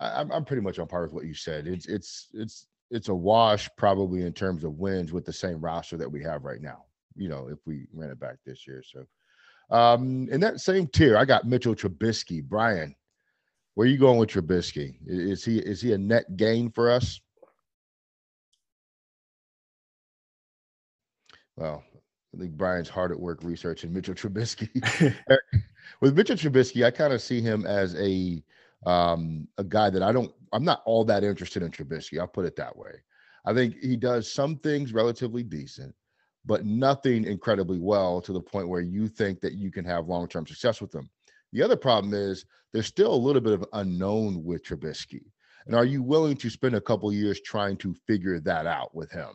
I, 0.00 0.20
I'm, 0.20 0.30
I'm 0.30 0.44
pretty 0.44 0.62
much 0.62 0.78
on 0.78 0.88
par 0.88 1.02
with 1.02 1.12
what 1.12 1.26
you 1.26 1.34
said. 1.34 1.66
It's 1.66 1.86
it's 1.86 2.28
it's 2.32 2.66
it's 2.90 3.08
a 3.08 3.14
wash 3.14 3.68
probably 3.76 4.22
in 4.22 4.32
terms 4.32 4.64
of 4.64 4.74
wins 4.74 5.12
with 5.12 5.24
the 5.24 5.32
same 5.32 5.60
roster 5.60 5.96
that 5.96 6.10
we 6.10 6.22
have 6.22 6.44
right 6.44 6.60
now. 6.60 6.84
You 7.14 7.28
know, 7.28 7.48
if 7.48 7.58
we 7.66 7.86
ran 7.92 8.10
it 8.10 8.20
back 8.20 8.36
this 8.44 8.66
year. 8.66 8.82
So 8.84 9.06
um, 9.74 10.28
in 10.30 10.40
that 10.40 10.60
same 10.60 10.86
tier, 10.88 11.16
I 11.16 11.24
got 11.24 11.46
Mitchell 11.46 11.74
Trubisky. 11.74 12.42
Brian, 12.42 12.94
where 13.80 13.86
are 13.86 13.90
you 13.90 13.96
going 13.96 14.18
with 14.18 14.28
Trubisky? 14.28 14.96
Is 15.06 15.42
he 15.42 15.58
is 15.58 15.80
he 15.80 15.94
a 15.94 15.96
net 15.96 16.36
gain 16.36 16.70
for 16.70 16.90
us? 16.90 17.18
Well, 21.56 21.82
I 22.34 22.38
think 22.38 22.58
Brian's 22.58 22.90
hard 22.90 23.10
at 23.10 23.18
work 23.18 23.38
researching 23.42 23.90
Mitchell 23.90 24.12
Trubisky. 24.12 24.68
with 26.02 26.14
Mitchell 26.14 26.36
Trubisky, 26.36 26.84
I 26.84 26.90
kind 26.90 27.14
of 27.14 27.22
see 27.22 27.40
him 27.40 27.64
as 27.64 27.94
a 27.94 28.44
um, 28.84 29.48
a 29.56 29.64
guy 29.64 29.88
that 29.88 30.02
I 30.02 30.12
don't. 30.12 30.30
I'm 30.52 30.62
not 30.62 30.82
all 30.84 31.02
that 31.06 31.24
interested 31.24 31.62
in 31.62 31.70
Trubisky. 31.70 32.20
I'll 32.20 32.26
put 32.26 32.44
it 32.44 32.56
that 32.56 32.76
way. 32.76 32.92
I 33.46 33.54
think 33.54 33.76
he 33.80 33.96
does 33.96 34.30
some 34.30 34.58
things 34.58 34.92
relatively 34.92 35.42
decent, 35.42 35.94
but 36.44 36.66
nothing 36.66 37.24
incredibly 37.24 37.78
well 37.78 38.20
to 38.20 38.34
the 38.34 38.42
point 38.42 38.68
where 38.68 38.82
you 38.82 39.08
think 39.08 39.40
that 39.40 39.54
you 39.54 39.70
can 39.70 39.86
have 39.86 40.06
long 40.06 40.28
term 40.28 40.46
success 40.46 40.82
with 40.82 40.94
him. 40.94 41.08
The 41.52 41.62
other 41.62 41.76
problem 41.76 42.14
is 42.14 42.44
there's 42.72 42.86
still 42.86 43.12
a 43.12 43.16
little 43.16 43.42
bit 43.42 43.54
of 43.54 43.64
unknown 43.72 44.44
with 44.44 44.64
Trubisky. 44.64 45.22
And 45.66 45.74
are 45.74 45.84
you 45.84 46.02
willing 46.02 46.36
to 46.38 46.50
spend 46.50 46.74
a 46.74 46.80
couple 46.80 47.12
years 47.12 47.40
trying 47.40 47.76
to 47.78 47.94
figure 48.06 48.40
that 48.40 48.66
out 48.66 48.94
with 48.94 49.10
him? 49.10 49.28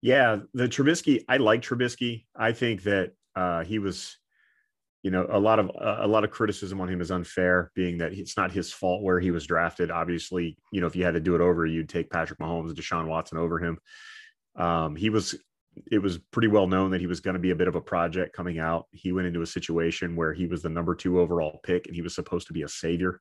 Yeah, 0.00 0.40
the 0.52 0.68
Trubisky, 0.68 1.24
I 1.28 1.36
like 1.36 1.62
Trubisky. 1.62 2.24
I 2.34 2.52
think 2.52 2.82
that 2.82 3.12
uh, 3.36 3.62
he 3.62 3.78
was, 3.78 4.18
you 5.02 5.10
know, 5.10 5.26
a 5.30 5.38
lot 5.38 5.58
of 5.58 5.70
a 5.80 6.06
lot 6.06 6.24
of 6.24 6.30
criticism 6.30 6.80
on 6.80 6.88
him 6.88 7.00
is 7.00 7.10
unfair, 7.10 7.70
being 7.74 7.98
that 7.98 8.12
it's 8.12 8.36
not 8.36 8.52
his 8.52 8.72
fault 8.72 9.02
where 9.02 9.20
he 9.20 9.30
was 9.30 9.46
drafted. 9.46 9.90
Obviously, 9.90 10.56
you 10.72 10.80
know, 10.80 10.86
if 10.86 10.96
you 10.96 11.04
had 11.04 11.14
to 11.14 11.20
do 11.20 11.34
it 11.34 11.40
over, 11.40 11.66
you'd 11.66 11.88
take 11.88 12.10
Patrick 12.10 12.40
Mahomes 12.40 12.74
Deshaun 12.74 13.06
Watson 13.06 13.38
over 13.38 13.58
him. 13.58 13.78
Um, 14.56 14.96
he 14.96 15.10
was. 15.10 15.36
It 15.90 15.98
was 15.98 16.18
pretty 16.18 16.48
well 16.48 16.66
known 16.66 16.90
that 16.90 17.00
he 17.00 17.06
was 17.06 17.20
going 17.20 17.34
to 17.34 17.40
be 17.40 17.50
a 17.50 17.56
bit 17.56 17.68
of 17.68 17.74
a 17.74 17.80
project 17.80 18.36
coming 18.36 18.58
out. 18.58 18.86
He 18.90 19.12
went 19.12 19.26
into 19.26 19.42
a 19.42 19.46
situation 19.46 20.16
where 20.16 20.32
he 20.32 20.46
was 20.46 20.62
the 20.62 20.68
number 20.68 20.94
two 20.94 21.20
overall 21.20 21.60
pick, 21.62 21.86
and 21.86 21.94
he 21.94 22.02
was 22.02 22.14
supposed 22.14 22.46
to 22.48 22.52
be 22.52 22.62
a 22.62 22.68
savior. 22.68 23.20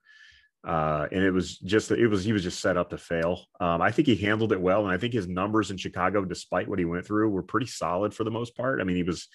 Uh, 0.64 1.08
and 1.12 1.24
it 1.24 1.32
was 1.32 1.58
just 1.58 1.90
it 1.90 2.08
was 2.08 2.24
he 2.24 2.34
was 2.34 2.44
just 2.44 2.60
set 2.60 2.78
up 2.78 2.90
to 2.92 2.98
fail. 2.98 3.46
Um, 3.60 3.82
I 3.82 3.92
think 3.92 4.08
he 4.08 4.16
handled 4.16 4.52
it 4.52 4.62
well, 4.62 4.84
and 4.84 4.94
I 4.94 4.98
think 4.98 5.14
his 5.14 5.28
numbers 5.28 5.72
in 5.72 5.78
Chicago, 5.78 6.24
despite 6.24 6.68
what 6.68 6.78
he 6.78 6.86
went 6.86 7.06
through, 7.06 7.30
were 7.30 7.42
pretty 7.42 7.66
solid 7.66 8.14
for 8.14 8.24
the 8.24 8.32
most 8.32 8.56
part. 8.56 8.80
I 8.80 8.84
mean, 8.84 8.96
he 8.96 9.04
was. 9.04 9.28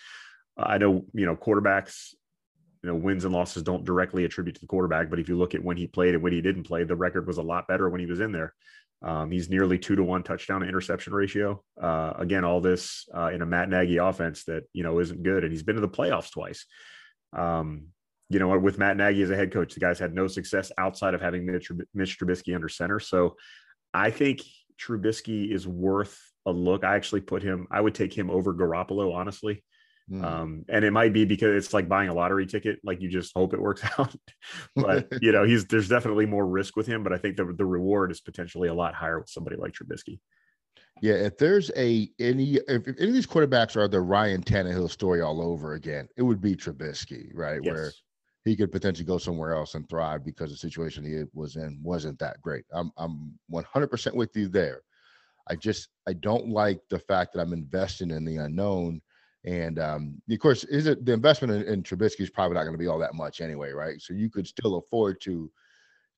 I 0.56 0.78
know 0.78 1.04
you 1.12 1.26
know 1.26 1.34
quarterbacks, 1.34 2.14
you 2.82 2.90
know 2.90 2.94
wins 2.94 3.24
and 3.24 3.34
losses 3.34 3.64
don't 3.64 3.84
directly 3.84 4.24
attribute 4.24 4.54
to 4.54 4.60
the 4.60 4.68
quarterback, 4.68 5.10
but 5.10 5.18
if 5.18 5.28
you 5.28 5.36
look 5.36 5.56
at 5.56 5.64
when 5.64 5.76
he 5.76 5.88
played 5.88 6.14
and 6.14 6.22
when 6.22 6.32
he 6.32 6.40
didn't 6.40 6.64
play, 6.64 6.84
the 6.84 6.94
record 6.94 7.26
was 7.26 7.38
a 7.38 7.42
lot 7.42 7.66
better 7.66 7.88
when 7.88 8.00
he 8.00 8.06
was 8.06 8.20
in 8.20 8.30
there. 8.30 8.54
Um, 9.02 9.30
he's 9.30 9.50
nearly 9.50 9.78
two 9.78 9.96
to 9.96 10.02
one 10.02 10.22
touchdown 10.22 10.62
to 10.62 10.68
interception 10.68 11.12
ratio. 11.12 11.62
Uh, 11.80 12.14
again, 12.18 12.44
all 12.44 12.60
this 12.60 13.08
uh, 13.14 13.28
in 13.28 13.42
a 13.42 13.46
Matt 13.46 13.68
Nagy 13.68 13.98
offense 13.98 14.44
that 14.44 14.64
you 14.72 14.82
know 14.82 14.98
isn't 15.00 15.22
good, 15.22 15.44
and 15.44 15.52
he's 15.52 15.62
been 15.62 15.76
to 15.76 15.80
the 15.80 15.88
playoffs 15.88 16.30
twice. 16.30 16.64
Um, 17.32 17.88
you 18.28 18.38
know, 18.38 18.58
with 18.58 18.78
Matt 18.78 18.96
Nagy 18.96 19.22
as 19.22 19.30
a 19.30 19.36
head 19.36 19.52
coach, 19.52 19.74
the 19.74 19.80
guys 19.80 19.98
had 19.98 20.14
no 20.14 20.26
success 20.26 20.72
outside 20.78 21.14
of 21.14 21.20
having 21.20 21.46
Mitch, 21.46 21.70
Mitch 21.94 22.18
Trubisky 22.18 22.54
under 22.54 22.68
center. 22.68 22.98
So 22.98 23.36
I 23.94 24.10
think 24.10 24.42
Trubisky 24.80 25.52
is 25.52 25.66
worth 25.66 26.18
a 26.44 26.50
look. 26.50 26.82
I 26.82 26.96
actually 26.96 27.20
put 27.20 27.42
him, 27.42 27.68
I 27.70 27.80
would 27.80 27.94
take 27.94 28.12
him 28.12 28.30
over 28.30 28.52
Garoppolo, 28.52 29.14
honestly. 29.14 29.62
Hmm. 30.08 30.24
Um, 30.24 30.64
and 30.68 30.84
it 30.84 30.92
might 30.92 31.12
be 31.12 31.24
because 31.24 31.56
it's 31.56 31.74
like 31.74 31.88
buying 31.88 32.08
a 32.08 32.14
lottery 32.14 32.46
ticket, 32.46 32.78
like 32.84 33.00
you 33.00 33.08
just 33.08 33.32
hope 33.34 33.54
it 33.54 33.60
works 33.60 33.82
out. 33.98 34.14
but 34.74 35.08
you 35.20 35.32
know, 35.32 35.44
he's 35.44 35.66
there's 35.66 35.88
definitely 35.88 36.26
more 36.26 36.46
risk 36.46 36.76
with 36.76 36.86
him, 36.86 37.02
but 37.02 37.12
I 37.12 37.18
think 37.18 37.36
the 37.36 37.52
the 37.56 37.66
reward 37.66 38.10
is 38.10 38.20
potentially 38.20 38.68
a 38.68 38.74
lot 38.74 38.94
higher 38.94 39.18
with 39.18 39.28
somebody 39.28 39.56
like 39.56 39.72
Trubisky. 39.72 40.20
Yeah, 41.02 41.14
if 41.14 41.36
there's 41.36 41.70
a 41.76 42.08
any 42.18 42.54
if, 42.68 42.86
if 42.88 42.96
any 42.98 43.08
of 43.08 43.14
these 43.14 43.26
quarterbacks 43.26 43.76
are 43.76 43.88
the 43.88 44.00
Ryan 44.00 44.42
Tannehill 44.42 44.90
story 44.90 45.20
all 45.20 45.42
over 45.42 45.74
again, 45.74 46.08
it 46.16 46.22
would 46.22 46.40
be 46.40 46.54
Trubisky, 46.54 47.30
right? 47.34 47.62
Where 47.62 47.92
he 48.44 48.54
could 48.54 48.70
potentially 48.70 49.04
go 49.04 49.18
somewhere 49.18 49.52
else 49.52 49.74
and 49.74 49.88
thrive 49.88 50.24
because 50.24 50.50
the 50.50 50.56
situation 50.56 51.04
he 51.04 51.24
was 51.34 51.56
in 51.56 51.80
wasn't 51.82 52.18
that 52.20 52.40
great. 52.40 52.64
I'm 52.72 52.92
I'm 52.96 53.36
100% 53.52 54.14
with 54.14 54.36
you 54.36 54.48
there. 54.48 54.82
I 55.48 55.56
just 55.56 55.88
I 56.08 56.12
don't 56.12 56.48
like 56.48 56.80
the 56.88 57.00
fact 57.00 57.34
that 57.34 57.40
I'm 57.40 57.52
investing 57.52 58.12
in 58.12 58.24
the 58.24 58.36
unknown, 58.36 59.02
and 59.46 59.78
um, 59.78 60.20
of 60.28 60.38
course, 60.40 60.64
is 60.64 60.86
it 60.86 61.04
the 61.06 61.12
investment 61.12 61.52
in, 61.52 61.74
in 61.74 61.82
Trubisky 61.82 62.20
is 62.20 62.30
probably 62.30 62.54
not 62.56 62.64
going 62.64 62.74
to 62.74 62.78
be 62.78 62.88
all 62.88 62.98
that 62.98 63.14
much 63.14 63.40
anyway, 63.40 63.70
right? 63.70 64.00
So 64.00 64.12
you 64.12 64.28
could 64.28 64.46
still 64.46 64.76
afford 64.76 65.20
to. 65.22 65.50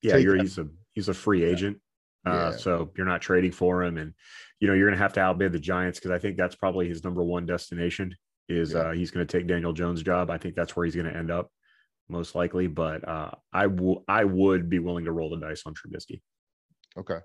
Yeah, 0.02 0.16
you're 0.16 0.36
he's 0.36 0.58
a 0.58 0.66
he's 0.92 1.08
a 1.08 1.14
free 1.14 1.44
agent. 1.44 1.78
Uh, 2.26 2.30
Yeah. 2.30 2.56
so 2.56 2.90
you're 2.96 3.06
not 3.06 3.20
trading 3.22 3.52
for 3.52 3.82
him 3.84 3.96
and 3.96 4.12
you 4.60 4.66
know 4.66 4.74
you're 4.74 4.88
gonna 4.88 4.96
have 5.00 5.12
to 5.14 5.20
outbid 5.20 5.52
the 5.52 5.58
Giants 5.58 5.98
because 5.98 6.10
I 6.10 6.18
think 6.18 6.36
that's 6.36 6.54
probably 6.56 6.88
his 6.88 7.04
number 7.04 7.22
one 7.22 7.46
destination 7.46 8.14
is 8.48 8.72
Yeah. 8.72 8.78
uh 8.80 8.92
he's 8.92 9.10
gonna 9.10 9.24
take 9.26 9.46
Daniel 9.46 9.72
Jones' 9.72 10.02
job. 10.02 10.30
I 10.30 10.38
think 10.38 10.54
that's 10.54 10.74
where 10.74 10.84
he's 10.84 10.96
gonna 10.96 11.10
end 11.10 11.30
up 11.30 11.50
most 12.08 12.34
likely. 12.34 12.66
But 12.66 13.06
uh 13.06 13.32
I 13.52 13.66
will 13.66 14.04
I 14.08 14.24
would 14.24 14.68
be 14.68 14.78
willing 14.78 15.04
to 15.04 15.12
roll 15.12 15.30
the 15.30 15.36
dice 15.36 15.62
on 15.66 15.74
Trubisky. 15.74 16.20
Okay. 16.96 17.18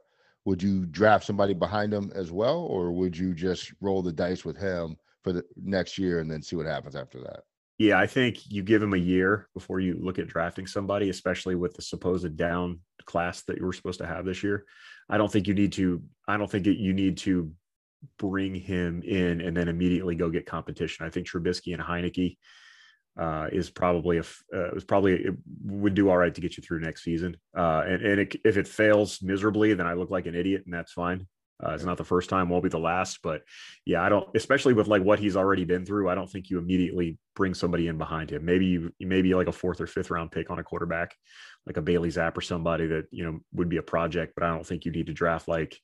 Would 0.45 0.61
you 0.61 0.85
draft 0.85 1.25
somebody 1.25 1.53
behind 1.53 1.93
him 1.93 2.11
as 2.13 2.31
well, 2.31 2.59
or 2.59 2.91
would 2.91 3.17
you 3.17 3.33
just 3.33 3.71
roll 3.81 4.01
the 4.01 4.11
dice 4.11 4.43
with 4.43 4.57
him 4.57 4.97
for 5.23 5.33
the 5.33 5.43
next 5.55 5.97
year 5.97 6.19
and 6.19 6.29
then 6.29 6.41
see 6.41 6.55
what 6.55 6.65
happens 6.65 6.95
after 6.95 7.19
that? 7.19 7.41
Yeah, 7.79 7.99
I 7.99 8.05
think 8.05 8.37
you 8.49 8.61
give 8.61 8.83
him 8.83 8.93
a 8.93 8.97
year 8.97 9.47
before 9.53 9.79
you 9.79 9.97
look 9.99 10.19
at 10.19 10.27
drafting 10.27 10.67
somebody, 10.67 11.09
especially 11.09 11.55
with 11.55 11.73
the 11.73 11.81
supposed 11.81 12.37
down 12.37 12.79
class 13.05 13.41
that 13.43 13.57
you 13.57 13.65
were 13.65 13.73
supposed 13.73 13.99
to 13.99 14.07
have 14.07 14.25
this 14.25 14.43
year. 14.43 14.65
I 15.09 15.17
don't 15.17 15.31
think 15.31 15.47
you 15.47 15.53
need 15.53 15.73
to. 15.73 16.01
I 16.27 16.37
don't 16.37 16.49
think 16.49 16.65
you 16.65 16.93
need 16.93 17.17
to 17.19 17.51
bring 18.17 18.53
him 18.53 19.01
in 19.03 19.41
and 19.41 19.55
then 19.55 19.67
immediately 19.67 20.15
go 20.15 20.29
get 20.29 20.45
competition. 20.45 21.05
I 21.05 21.09
think 21.09 21.27
Trubisky 21.27 21.73
and 21.73 21.81
Heinicke 21.81 22.37
uh, 23.19 23.47
is 23.51 23.69
probably 23.69 24.17
a 24.17 24.23
uh, 24.53 24.71
is 24.75 24.83
probably 24.83 25.13
it 25.13 25.35
would 25.65 25.93
do 25.93 26.09
all 26.09 26.17
right 26.17 26.33
to 26.33 26.41
get 26.41 26.57
you 26.57 26.63
through 26.63 26.79
next 26.79 27.03
season. 27.03 27.37
Uh, 27.57 27.83
and 27.87 28.01
and 28.01 28.19
it, 28.21 28.35
if 28.45 28.57
it 28.57 28.67
fails 28.67 29.21
miserably, 29.21 29.73
then 29.73 29.87
I 29.87 29.93
look 29.93 30.09
like 30.09 30.25
an 30.25 30.35
idiot, 30.35 30.63
and 30.65 30.73
that's 30.73 30.93
fine. 30.93 31.27
Uh, 31.63 31.71
it's 31.73 31.83
not 31.83 31.97
the 31.97 32.03
first 32.03 32.29
time, 32.29 32.49
won't 32.49 32.63
be 32.63 32.69
the 32.69 32.77
last. 32.77 33.19
But 33.21 33.43
yeah, 33.85 34.01
I 34.01 34.09
don't, 34.09 34.27
especially 34.35 34.73
with 34.73 34.87
like 34.87 35.03
what 35.03 35.19
he's 35.19 35.37
already 35.37 35.65
been 35.65 35.85
through. 35.85 36.09
I 36.09 36.15
don't 36.15 36.29
think 36.29 36.49
you 36.49 36.57
immediately 36.57 37.17
bring 37.35 37.53
somebody 37.53 37.87
in 37.87 37.97
behind 37.97 38.31
him. 38.31 38.43
Maybe 38.45 38.65
you 38.65 38.93
maybe 38.99 39.33
like 39.33 39.47
a 39.47 39.51
fourth 39.51 39.79
or 39.79 39.87
fifth 39.87 40.11
round 40.11 40.31
pick 40.31 40.49
on 40.49 40.59
a 40.59 40.63
quarterback, 40.63 41.15
like 41.65 41.77
a 41.77 41.81
Bailey 41.81 42.09
Zappe 42.09 42.37
or 42.37 42.41
somebody 42.41 42.87
that 42.87 43.05
you 43.11 43.23
know 43.23 43.39
would 43.53 43.69
be 43.69 43.77
a 43.77 43.83
project. 43.83 44.33
But 44.35 44.43
I 44.43 44.49
don't 44.49 44.65
think 44.65 44.85
you 44.85 44.91
need 44.91 45.07
to 45.07 45.13
draft 45.13 45.47
like 45.47 45.79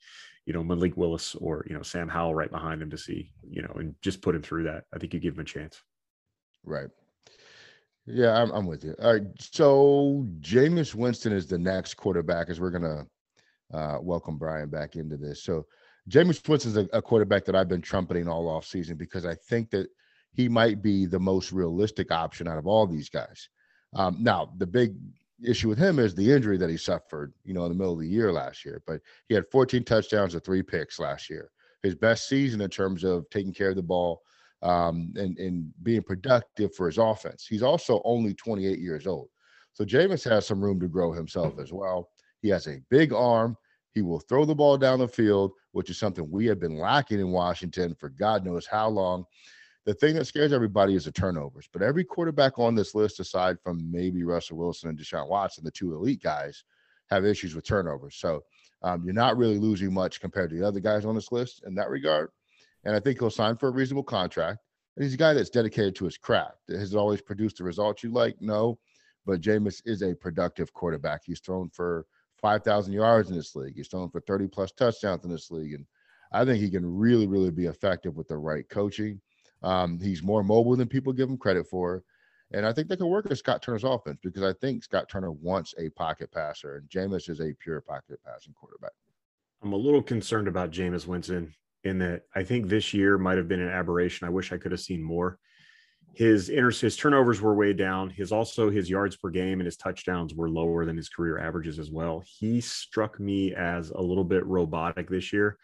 you 0.46 0.54
know 0.54 0.64
Malik 0.64 0.98
Willis 0.98 1.36
or 1.36 1.66
you 1.70 1.76
know 1.76 1.84
Sam 1.84 2.10
Howell 2.10 2.36
right 2.36 2.52
behind 2.52 2.82
him 2.82 2.90
to 2.90 2.98
see 2.98 3.32
you 3.50 3.62
know 3.62 3.74
and 3.76 3.96
just 4.02 4.22
put 4.22 4.36
him 4.36 4.42
through 4.42 4.64
that. 4.64 4.84
I 4.94 4.98
think 4.98 5.14
you 5.14 5.20
give 5.20 5.36
him 5.36 5.42
a 5.42 5.46
chance. 5.46 5.82
Right. 6.64 6.90
Yeah, 8.06 8.34
I'm, 8.34 8.50
I'm 8.52 8.66
with 8.66 8.84
you. 8.84 8.96
All 9.00 9.14
right. 9.14 9.24
So 9.40 10.26
Jameis 10.40 10.96
Winston 10.96 11.32
is 11.32 11.48
the 11.48 11.60
next 11.60 11.94
quarterback 11.94 12.50
as 12.50 12.60
we're 12.60 12.72
gonna 12.72 13.06
uh, 13.74 13.98
welcome 14.02 14.38
Brian 14.38 14.70
back 14.70 14.96
into 14.96 15.18
this. 15.18 15.44
So 15.44 15.66
Jameis 16.10 16.48
Winston's 16.48 16.78
a, 16.78 16.88
a 16.94 17.02
quarterback 17.02 17.46
that 17.46 17.56
I've 17.56 17.68
been 17.68 17.82
trumpeting 17.82 18.28
all 18.28 18.48
off 18.48 18.66
season 18.66 18.98
because 18.98 19.26
I 19.26 19.36
think 19.36 19.70
that 19.72 19.88
he 20.34 20.48
might 20.48 20.82
be 20.82 21.06
the 21.06 21.20
most 21.20 21.52
realistic 21.52 22.12
option 22.12 22.48
out 22.48 22.58
of 22.58 22.68
all 22.68 22.88
these 22.88 23.10
guys. 23.10 23.50
Um, 23.94 24.18
now, 24.20 24.54
the 24.58 24.68
big 24.68 24.96
issue 25.46 25.70
with 25.70 25.78
him 25.78 26.00
is 26.00 26.14
the 26.14 26.32
injury 26.32 26.58
that 26.58 26.70
he 26.70 26.78
suffered, 26.78 27.34
you 27.44 27.54
know, 27.54 27.66
in 27.66 27.72
the 27.72 27.78
middle 27.78 27.94
of 27.94 28.00
the 28.00 28.08
year 28.08 28.32
last 28.32 28.66
year. 28.66 28.82
But 28.86 29.02
he 29.28 29.36
had 29.36 29.50
14 29.52 29.84
touchdowns 29.84 30.34
and 30.34 30.44
three 30.44 30.62
picks 30.62 31.00
last 31.00 31.30
year. 31.30 31.50
His 31.82 31.96
best 31.96 32.28
season 32.28 32.62
in 32.62 32.70
terms 32.70 33.04
of 33.04 33.30
taking 33.30 33.54
care 33.54 33.70
of 33.70 33.76
the 33.76 33.84
ball 33.84 34.22
um, 34.62 35.14
and, 35.16 35.38
and 35.38 35.72
being 35.84 36.02
productive 36.02 36.76
for 36.76 36.88
his 36.88 36.98
offense. 36.98 37.46
He's 37.48 37.64
also 37.64 38.02
only 38.04 38.34
28 38.34 38.80
years 38.80 39.08
old. 39.08 39.30
So 39.74 39.86
Jameis 39.86 40.30
has 40.30 40.46
some 40.46 40.62
room 40.62 40.80
to 40.82 40.88
grow 40.88 41.14
himself 41.14 41.58
as 41.60 41.72
well. 41.72 42.10
He 42.42 42.50
has 42.50 42.68
a 42.68 42.82
big 42.90 43.14
arm. 43.14 43.58
He 43.94 44.02
will 44.02 44.20
throw 44.20 44.46
the 44.46 44.56
ball 44.56 44.78
down 44.78 45.00
the 45.00 45.08
field, 45.08 45.52
which 45.72 45.90
is 45.90 45.98
something 45.98 46.30
we 46.30 46.46
have 46.46 46.60
been 46.60 46.78
lacking 46.78 47.20
in 47.20 47.32
Washington 47.32 47.96
for 47.96 48.10
God 48.10 48.46
knows 48.46 48.66
how 48.66 48.88
long. 48.88 49.26
The 49.86 49.94
thing 49.94 50.16
that 50.16 50.26
scares 50.26 50.54
everybody 50.54 50.96
is 50.96 51.06
the 51.06 51.12
turnovers. 51.12 51.68
But 51.72 51.82
every 51.82 52.04
quarterback 52.04 52.60
on 52.60 52.76
this 52.76 52.94
list, 52.94 53.20
aside 53.20 53.58
from 53.64 53.90
maybe 53.92 54.24
Russell 54.24 54.58
Wilson 54.58 54.90
and 54.90 55.00
Deshaun 55.00 55.28
Watson, 55.28 55.64
the 55.64 55.72
two 55.72 55.94
elite 55.94 56.22
guys, 56.22 56.64
have 57.10 57.26
issues 57.26 57.56
with 57.56 57.66
turnovers. 57.66 58.18
So 58.18 58.44
um, 58.84 59.04
you're 59.04 59.14
not 59.14 59.38
really 59.38 59.58
losing 59.58 59.94
much 59.94 60.22
compared 60.22 60.52
to 60.52 60.58
the 60.58 60.68
other 60.68 60.80
guys 60.80 61.06
on 61.06 61.16
this 61.16 61.32
list 61.32 61.64
in 61.66 61.74
that 61.76 61.90
regard. 61.90 62.30
And 62.84 62.96
I 62.96 63.00
think 63.00 63.20
he'll 63.20 63.30
sign 63.30 63.58
for 63.58 63.70
a 63.70 63.72
reasonable 63.72 64.04
contract. 64.04 64.60
And 64.96 65.04
he's 65.04 65.16
a 65.16 65.18
guy 65.18 65.34
that's 65.34 65.50
dedicated 65.50 65.96
to 65.96 66.06
his 66.06 66.18
craft. 66.18 66.58
Has 66.70 66.96
always 66.96 67.22
produced 67.22 67.58
the 67.58 67.64
results 67.64 68.04
you 68.04 68.12
like? 68.12 68.36
No. 68.40 68.78
But 69.26 69.42
Jameis 69.42 69.82
is 69.86 70.02
a 70.02 70.16
productive 70.16 70.74
quarterback. 70.74 71.22
He's 71.26 71.40
thrown 71.40 71.70
for 71.70 72.06
5,000 72.40 72.94
yards 72.94 73.30
in 73.30 73.36
this 73.36 73.56
league. 73.56 73.76
He's 73.76 73.88
thrown 73.88 74.10
for 74.10 74.22
30 74.22 74.48
plus 74.48 74.72
touchdowns 74.72 75.24
in 75.24 75.32
this 75.32 75.52
league. 75.52 75.74
And 75.74 75.86
I 76.32 76.46
think 76.46 76.60
he 76.60 76.70
can 76.70 76.86
really, 76.86 77.28
really 77.28 77.52
be 77.52 77.66
effective 77.66 78.16
with 78.16 78.28
the 78.28 78.38
right 78.38 78.68
coaching. 78.70 79.22
Um, 79.62 80.00
he's 80.00 80.24
more 80.24 80.44
mobile 80.44 80.76
than 80.76 80.88
people 80.88 81.14
give 81.14 81.30
him 81.30 81.38
credit 81.38 81.68
for. 81.68 82.04
And 82.52 82.66
I 82.66 82.74
think 82.74 82.88
they 82.88 82.96
can 82.96 83.08
work 83.08 83.26
with 83.26 83.38
Scott 83.38 83.62
Turner's 83.62 83.84
offense 83.84 84.20
because 84.24 84.44
I 84.44 84.54
think 84.54 84.84
Scott 84.84 85.08
Turner 85.08 85.32
wants 85.32 85.76
a 85.78 85.90
pocket 85.90 86.32
passer, 86.32 86.78
and 86.78 86.90
Jameis 86.90 87.30
is 87.30 87.42
a 87.42 87.54
pure 87.60 87.82
pocket 87.82 88.20
passing 88.26 88.54
quarterback. 88.54 88.92
I'm 89.62 89.74
a 89.74 89.78
little 89.78 90.02
concerned 90.02 90.48
about 90.48 90.72
Jameis 90.72 91.06
Winston 91.06 91.54
in 91.84 92.00
that 92.00 92.24
I 92.36 92.44
think 92.44 92.68
this 92.68 92.94
year 92.94 93.18
might 93.18 93.38
have 93.38 93.48
been 93.48 93.62
an 93.62 93.70
aberration. 93.70 94.26
I 94.26 94.32
wish 94.32 94.52
I 94.52 94.58
could 94.58 94.72
have 94.72 94.82
seen 94.82 95.04
more. 95.04 95.38
His 96.20 96.50
inter- 96.50 96.72
his 96.72 96.98
turnovers 96.98 97.40
were 97.40 97.56
way 97.56 97.72
down. 97.72 98.10
His 98.10 98.34
also 98.34 98.70
his 98.70 98.90
yards 98.90 99.16
per 99.16 99.30
game 99.30 99.62
and 99.62 99.66
his 99.66 99.78
touchdowns 99.78 100.36
were 100.36 100.50
lower 100.50 100.86
than 100.86 100.98
his 100.98 101.08
career 101.08 101.40
averages 101.40 101.80
as 101.80 101.90
well. 101.90 102.22
He 102.26 102.60
struck 102.60 103.20
me 103.20 103.56
as 103.56 103.92
a 103.92 104.02
little 104.02 104.26
bit 104.26 104.46
robotic 104.46 105.10
this 105.10 105.32
year 105.32 105.58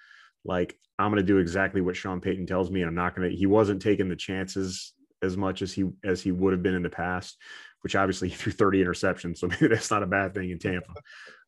like 0.46 0.78
I'm 0.98 1.12
going 1.12 1.22
to 1.22 1.28
do 1.28 1.40
exactly 1.40 1.82
what 1.82 1.96
Sean 1.96 2.22
Payton 2.22 2.46
tells 2.46 2.72
me. 2.72 2.82
And 2.82 2.88
I'm 2.88 2.96
not 2.96 3.16
going 3.16 3.30
to, 3.30 3.36
he 3.36 3.48
wasn't 3.48 3.82
taking 3.82 4.08
the 4.08 4.16
chances 4.16 4.94
as 5.22 5.36
much 5.36 5.62
as 5.62 5.74
he, 5.74 5.90
as 6.04 6.22
he 6.22 6.32
would 6.32 6.54
have 6.54 6.64
been 6.64 6.76
in 6.76 6.84
the 6.84 6.90
past, 6.90 7.38
which 7.82 7.96
obviously 7.96 8.30
he 8.30 8.36
threw 8.38 8.54
30 8.54 8.84
interceptions. 8.84 9.38
So 9.38 9.48
maybe 9.50 9.68
that's 9.68 9.92
not 9.92 10.04
a 10.04 10.08
bad 10.08 10.34
thing 10.34 10.52
in 10.52 10.60
Tampa. 10.60 10.94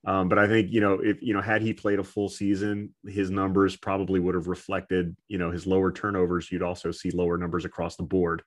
Um, 0.05 0.29
but 0.29 0.39
I 0.39 0.47
think, 0.47 0.71
you 0.71 0.81
know, 0.81 0.99
if, 1.01 1.21
you 1.21 1.33
know, 1.33 1.41
had 1.41 1.61
he 1.61 1.73
played 1.73 1.99
a 1.99 2.03
full 2.03 2.29
season, 2.29 2.93
his 3.05 3.29
numbers 3.29 3.75
probably 3.75 4.19
would 4.19 4.35
have 4.35 4.47
reflected, 4.47 5.15
you 5.27 5.37
know, 5.37 5.51
his 5.51 5.67
lower 5.67 5.91
turnovers. 5.91 6.51
You'd 6.51 6.61
also 6.61 6.91
see 6.91 7.11
lower 7.11 7.37
numbers 7.37 7.65
across 7.65 7.95
the 7.95 8.03
board 8.03 8.43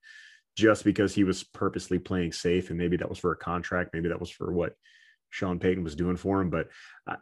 just 0.57 0.85
because 0.85 1.15
he 1.15 1.25
was 1.25 1.45
purposely 1.45 1.99
playing 1.99 2.33
safe. 2.33 2.71
And 2.71 2.79
maybe 2.79 2.97
that 2.99 3.09
was 3.09 3.19
for 3.19 3.33
a 3.33 3.37
contract. 3.37 3.91
Maybe 3.93 4.09
that 4.09 4.21
was 4.21 4.31
for 4.31 4.53
what 4.53 4.75
Sean 5.31 5.59
Payton 5.59 5.85
was 5.85 5.97
doing 5.97 6.17
for 6.17 6.41
him. 6.41 6.51
But 6.51 6.69
I, 7.07 7.17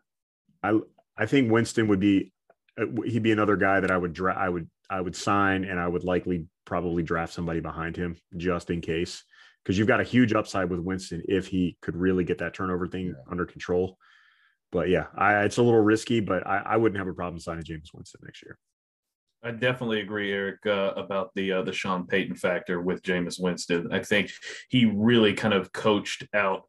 I, 0.62 0.78
I 1.16 1.26
think 1.26 1.50
Winston 1.50 1.88
would 1.88 2.00
be 2.00 2.32
uh, 2.80 2.87
he'd 3.04 3.23
be 3.23 3.32
another 3.32 3.56
guy 3.56 3.80
that 3.80 3.90
I 3.90 3.97
would 3.97 4.12
dra- 4.12 4.38
I 4.38 4.49
would 4.49 4.68
I 4.88 5.00
would 5.00 5.16
sign 5.16 5.64
and 5.64 5.78
I 5.78 5.87
would 5.87 6.04
likely 6.04 6.47
probably 6.64 7.02
draft 7.02 7.32
somebody 7.32 7.61
behind 7.61 7.97
him 7.97 8.16
just 8.37 8.70
in 8.70 8.80
case 8.80 9.25
because 9.62 9.78
you've 9.78 9.88
got 9.88 10.00
a 10.00 10.04
huge 10.04 10.32
upside 10.32 10.70
with 10.70 10.80
Winston 10.80 11.23
if 11.28 11.47
he 11.47 11.76
could 11.82 11.97
really 11.97 12.25
get 12.25 12.38
that 12.38 12.54
turnover 12.54 12.87
thing 12.87 13.08
yeah. 13.08 13.30
under 13.30 13.44
control. 13.44 13.99
But 14.70 14.88
yeah, 14.88 15.06
I, 15.16 15.44
it's 15.44 15.56
a 15.56 15.62
little 15.62 15.80
risky, 15.80 16.20
but 16.20 16.47
I, 16.47 16.58
I, 16.58 16.76
wouldn't 16.76 16.99
have 16.99 17.08
a 17.08 17.14
problem 17.14 17.40
signing 17.40 17.64
Jameis 17.64 17.92
Winston 17.94 18.20
next 18.23 18.42
year. 18.42 18.58
I 19.42 19.52
definitely 19.52 20.00
agree, 20.00 20.33
Eric, 20.33 20.66
uh, 20.66 20.92
about 20.97 21.30
the 21.35 21.52
uh, 21.52 21.62
the 21.62 21.73
Sean 21.73 22.07
Payton 22.07 22.37
factor 22.37 22.80
with 22.80 23.02
Jameis 23.02 23.40
Winston. 23.40 23.88
I 23.92 24.00
think 24.00 24.33
he 24.68 24.85
really 24.85 25.33
kind 25.33 25.54
of 25.54 25.73
coached 25.73 26.24
out 26.35 26.62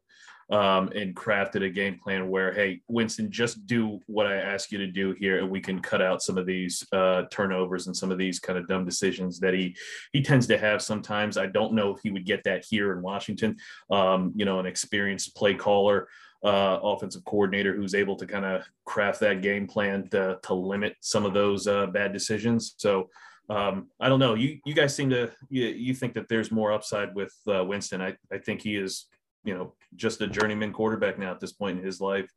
um, 0.50 0.90
and 0.94 1.14
crafted 1.14 1.64
a 1.64 1.70
game 1.70 1.98
plan 2.02 2.28
where, 2.28 2.52
hey, 2.52 2.80
Winston, 2.88 3.30
just 3.30 3.66
do 3.66 4.00
what 4.06 4.26
I 4.26 4.36
ask 4.36 4.72
you 4.72 4.78
to 4.78 4.86
do 4.86 5.14
here, 5.18 5.38
and 5.38 5.50
we 5.50 5.60
can 5.60 5.80
cut 5.80 6.02
out 6.02 6.22
some 6.22 6.38
of 6.38 6.46
these 6.46 6.84
uh, 6.92 7.24
turnovers 7.30 7.86
and 7.86 7.96
some 7.96 8.10
of 8.10 8.18
these 8.18 8.38
kind 8.38 8.58
of 8.58 8.66
dumb 8.68 8.84
decisions 8.84 9.40
that 9.40 9.54
he 9.54 9.76
he 10.12 10.22
tends 10.22 10.46
to 10.48 10.58
have 10.58 10.80
sometimes. 10.80 11.36
I 11.36 11.46
don't 11.46 11.74
know 11.74 11.94
if 11.94 12.00
he 12.02 12.10
would 12.10 12.26
get 12.26 12.44
that 12.44 12.64
here 12.68 12.92
in 12.92 13.02
Washington. 13.02 13.56
Um, 13.90 14.32
you 14.34 14.44
know, 14.44 14.60
an 14.60 14.66
experienced 14.66 15.34
play 15.36 15.54
caller. 15.54 16.08
Uh, 16.42 16.78
offensive 16.82 17.22
coordinator 17.26 17.76
who's 17.76 17.94
able 17.94 18.16
to 18.16 18.26
kind 18.26 18.46
of 18.46 18.62
craft 18.86 19.20
that 19.20 19.42
game 19.42 19.66
plan 19.66 20.08
to, 20.08 20.38
to 20.42 20.54
limit 20.54 20.96
some 21.00 21.26
of 21.26 21.34
those 21.34 21.66
uh, 21.66 21.86
bad 21.88 22.14
decisions. 22.14 22.76
So 22.78 23.10
um, 23.50 23.88
I 24.00 24.08
don't 24.08 24.20
know. 24.20 24.34
You 24.34 24.58
you 24.64 24.72
guys 24.72 24.94
seem 24.96 25.10
to 25.10 25.30
you, 25.50 25.66
you 25.66 25.92
think 25.92 26.14
that 26.14 26.28
there's 26.28 26.50
more 26.50 26.72
upside 26.72 27.14
with 27.14 27.34
uh, 27.46 27.62
Winston. 27.62 28.00
I, 28.00 28.16
I 28.32 28.38
think 28.38 28.62
he 28.62 28.76
is 28.76 29.06
you 29.44 29.54
know 29.54 29.72
just 29.96 30.20
a 30.20 30.26
journeyman 30.26 30.72
quarterback 30.72 31.18
now 31.18 31.30
at 31.30 31.40
this 31.40 31.52
point 31.52 31.78
in 31.78 31.84
his 31.84 32.00
life 32.00 32.30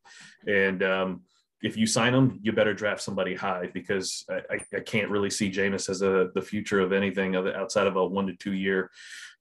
and 0.48 0.84
um, 0.84 1.22
if 1.62 1.78
you 1.78 1.86
sign 1.86 2.14
him 2.14 2.40
you 2.42 2.52
better 2.52 2.74
draft 2.74 3.02
somebody 3.02 3.36
high 3.36 3.70
because 3.74 4.26
i, 4.30 4.58
I 4.76 4.80
can't 4.80 5.10
really 5.10 5.30
see 5.30 5.52
Jameis 5.52 5.90
as 5.90 6.02
a 6.02 6.30
the 6.34 6.42
future 6.42 6.80
of 6.80 6.94
anything 6.94 7.36
outside 7.36 7.88
of 7.88 7.96
a 7.96 8.06
one 8.06 8.28
to 8.28 8.34
two 8.34 8.54
year 8.54 8.90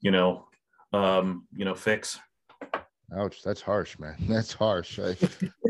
you 0.01 0.11
know 0.11 0.47
um, 0.93 1.47
you 1.55 1.65
know 1.65 1.75
fix 1.75 2.19
ouch 3.17 3.43
that's 3.43 3.61
harsh 3.61 3.99
man 3.99 4.17
that's 4.29 4.53
harsh 4.53 4.99
I, 4.99 5.17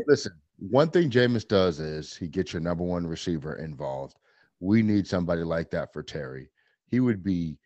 listen 0.07 0.33
one 0.69 0.89
thing 0.89 1.09
Jameis 1.09 1.47
does 1.47 1.79
is 1.79 2.15
he 2.15 2.27
gets 2.27 2.53
your 2.53 2.61
number 2.61 2.83
one 2.83 3.05
receiver 3.05 3.55
involved 3.55 4.17
we 4.59 4.81
need 4.81 5.07
somebody 5.07 5.43
like 5.43 5.69
that 5.71 5.91
for 5.91 6.03
terry 6.03 6.49
he 6.87 6.99
would 6.99 7.23
be 7.23 7.57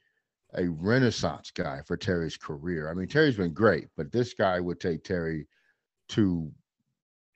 a 0.54 0.68
renaissance 0.70 1.52
guy 1.52 1.82
for 1.86 1.98
Terry's 1.98 2.38
career. 2.38 2.90
I 2.90 2.94
mean, 2.94 3.08
Terry's 3.08 3.36
been 3.36 3.54
great, 3.54 3.88
but 3.96 4.12
this 4.12 4.34
guy 4.34 4.60
would 4.60 4.80
take 4.80 5.04
Terry 5.04 5.48
to 6.10 6.52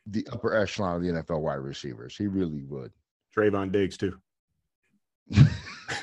the 0.08 0.28
upper 0.32 0.56
echelon 0.56 0.96
of 0.96 1.02
the 1.02 1.10
NFL 1.10 1.42
wide 1.42 1.56
receivers. 1.56 2.16
He 2.16 2.28
really 2.28 2.64
would. 2.64 2.92
Trevon 3.36 3.72
Diggs 3.72 3.98
too. 3.98 4.18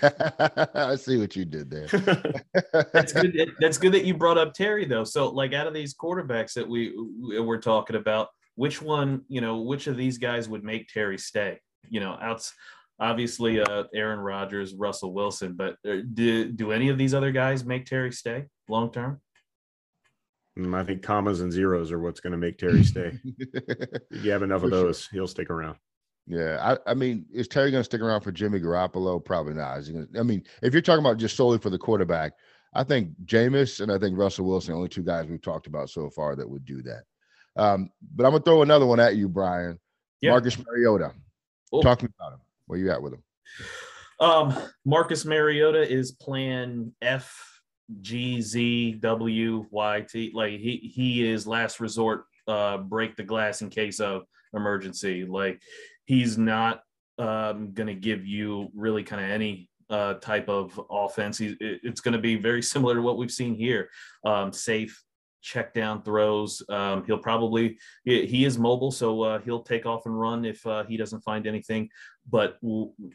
I 0.02 0.96
see 0.96 1.18
what 1.18 1.36
you 1.36 1.44
did 1.44 1.70
there. 1.70 1.86
that's 2.92 3.12
good. 3.12 3.52
That's 3.60 3.78
good 3.78 3.92
that 3.92 4.04
you 4.04 4.14
brought 4.14 4.38
up 4.38 4.54
Terry 4.54 4.84
though. 4.84 5.04
So, 5.04 5.28
like, 5.28 5.52
out 5.52 5.66
of 5.66 5.74
these 5.74 5.94
quarterbacks 5.94 6.54
that 6.54 6.68
we 6.68 6.94
we're 7.40 7.60
talking 7.60 7.96
about, 7.96 8.28
which 8.56 8.82
one, 8.82 9.22
you 9.28 9.40
know, 9.40 9.60
which 9.60 9.86
of 9.86 9.96
these 9.96 10.18
guys 10.18 10.48
would 10.48 10.64
make 10.64 10.88
Terry 10.88 11.18
stay? 11.18 11.58
You 11.88 12.00
know, 12.00 12.18
outs 12.20 12.52
obviously 13.00 13.60
uh, 13.60 13.84
Aaron 13.94 14.18
Rodgers, 14.18 14.74
Russell 14.74 15.12
Wilson, 15.12 15.54
but 15.54 15.76
uh, 15.88 15.98
do 16.14 16.50
do 16.50 16.72
any 16.72 16.88
of 16.88 16.98
these 16.98 17.14
other 17.14 17.32
guys 17.32 17.64
make 17.64 17.86
Terry 17.86 18.12
stay 18.12 18.46
long 18.68 18.90
term? 18.90 19.20
Mm, 20.58 20.74
I 20.74 20.84
think 20.84 21.02
commas 21.02 21.40
and 21.40 21.52
zeros 21.52 21.92
are 21.92 22.00
what's 22.00 22.20
going 22.20 22.32
to 22.32 22.38
make 22.38 22.58
Terry 22.58 22.84
stay. 22.84 23.18
If 24.10 24.24
you 24.24 24.30
have 24.32 24.42
enough 24.42 24.62
for 24.62 24.66
of 24.66 24.72
those, 24.72 25.02
sure. 25.02 25.10
he'll 25.12 25.28
stick 25.28 25.50
around. 25.50 25.76
Yeah, 26.28 26.76
I, 26.86 26.90
I 26.90 26.94
mean, 26.94 27.24
is 27.32 27.48
Terry 27.48 27.70
going 27.70 27.80
to 27.80 27.84
stick 27.84 28.02
around 28.02 28.20
for 28.20 28.30
Jimmy 28.30 28.60
Garoppolo? 28.60 29.24
Probably 29.24 29.54
not. 29.54 29.80
Gonna, 29.80 30.06
I 30.18 30.22
mean, 30.22 30.44
if 30.62 30.74
you're 30.74 30.82
talking 30.82 31.02
about 31.04 31.16
just 31.16 31.36
solely 31.36 31.56
for 31.56 31.70
the 31.70 31.78
quarterback, 31.78 32.32
I 32.74 32.84
think 32.84 33.12
Jameis 33.24 33.80
and 33.80 33.90
I 33.90 33.98
think 33.98 34.18
Russell 34.18 34.46
Wilson, 34.46 34.74
only 34.74 34.90
two 34.90 35.02
guys 35.02 35.26
we've 35.26 35.40
talked 35.40 35.66
about 35.66 35.88
so 35.88 36.10
far 36.10 36.36
that 36.36 36.48
would 36.48 36.66
do 36.66 36.82
that. 36.82 37.04
Um, 37.56 37.90
but 38.14 38.26
I'm 38.26 38.32
gonna 38.32 38.44
throw 38.44 38.60
another 38.60 38.84
one 38.84 39.00
at 39.00 39.16
you, 39.16 39.26
Brian. 39.26 39.80
Yeah. 40.20 40.32
Marcus 40.32 40.58
Mariota. 40.58 41.12
Oh. 41.72 41.80
Talk 41.80 42.02
me 42.02 42.10
about 42.18 42.34
him. 42.34 42.40
Where 42.66 42.78
you 42.78 42.90
at 42.90 43.02
with 43.02 43.14
him? 43.14 43.22
Um, 44.20 44.54
Marcus 44.84 45.24
Mariota 45.24 45.80
is 45.80 46.12
playing 46.12 46.92
F 47.00 47.62
G 48.02 48.42
Z 48.42 48.98
W 49.00 49.66
Y 49.70 50.00
T. 50.02 50.30
Like 50.34 50.60
he 50.60 50.92
he 50.94 51.26
is 51.26 51.46
last 51.46 51.80
resort. 51.80 52.26
Uh, 52.46 52.78
break 52.78 53.16
the 53.16 53.22
glass 53.22 53.62
in 53.62 53.70
case 53.70 53.98
of 53.98 54.24
emergency. 54.52 55.24
Like 55.24 55.60
he's 56.08 56.38
not 56.38 56.80
um, 57.18 57.72
going 57.74 57.86
to 57.86 57.94
give 57.94 58.26
you 58.26 58.70
really 58.74 59.04
kind 59.04 59.22
of 59.22 59.30
any 59.30 59.68
uh, 59.90 60.14
type 60.14 60.48
of 60.48 60.80
offense. 60.90 61.36
He, 61.36 61.54
it's 61.60 62.00
going 62.00 62.12
to 62.12 62.18
be 62.18 62.36
very 62.36 62.62
similar 62.62 62.94
to 62.94 63.02
what 63.02 63.18
we've 63.18 63.30
seen 63.30 63.54
here. 63.54 63.90
Um, 64.24 64.50
safe, 64.50 65.04
check 65.42 65.74
down 65.74 66.02
throws. 66.02 66.62
Um, 66.70 67.04
he'll 67.04 67.18
probably 67.18 67.78
he, 68.04 68.46
is 68.46 68.58
mobile, 68.58 68.90
so 68.90 69.20
uh, 69.22 69.38
he'll 69.40 69.62
take 69.62 69.84
off 69.84 70.06
and 70.06 70.18
run 70.18 70.46
if 70.46 70.66
uh, 70.66 70.84
he 70.84 70.96
doesn't 70.96 71.20
find 71.20 71.46
anything. 71.46 71.90
But 72.30 72.58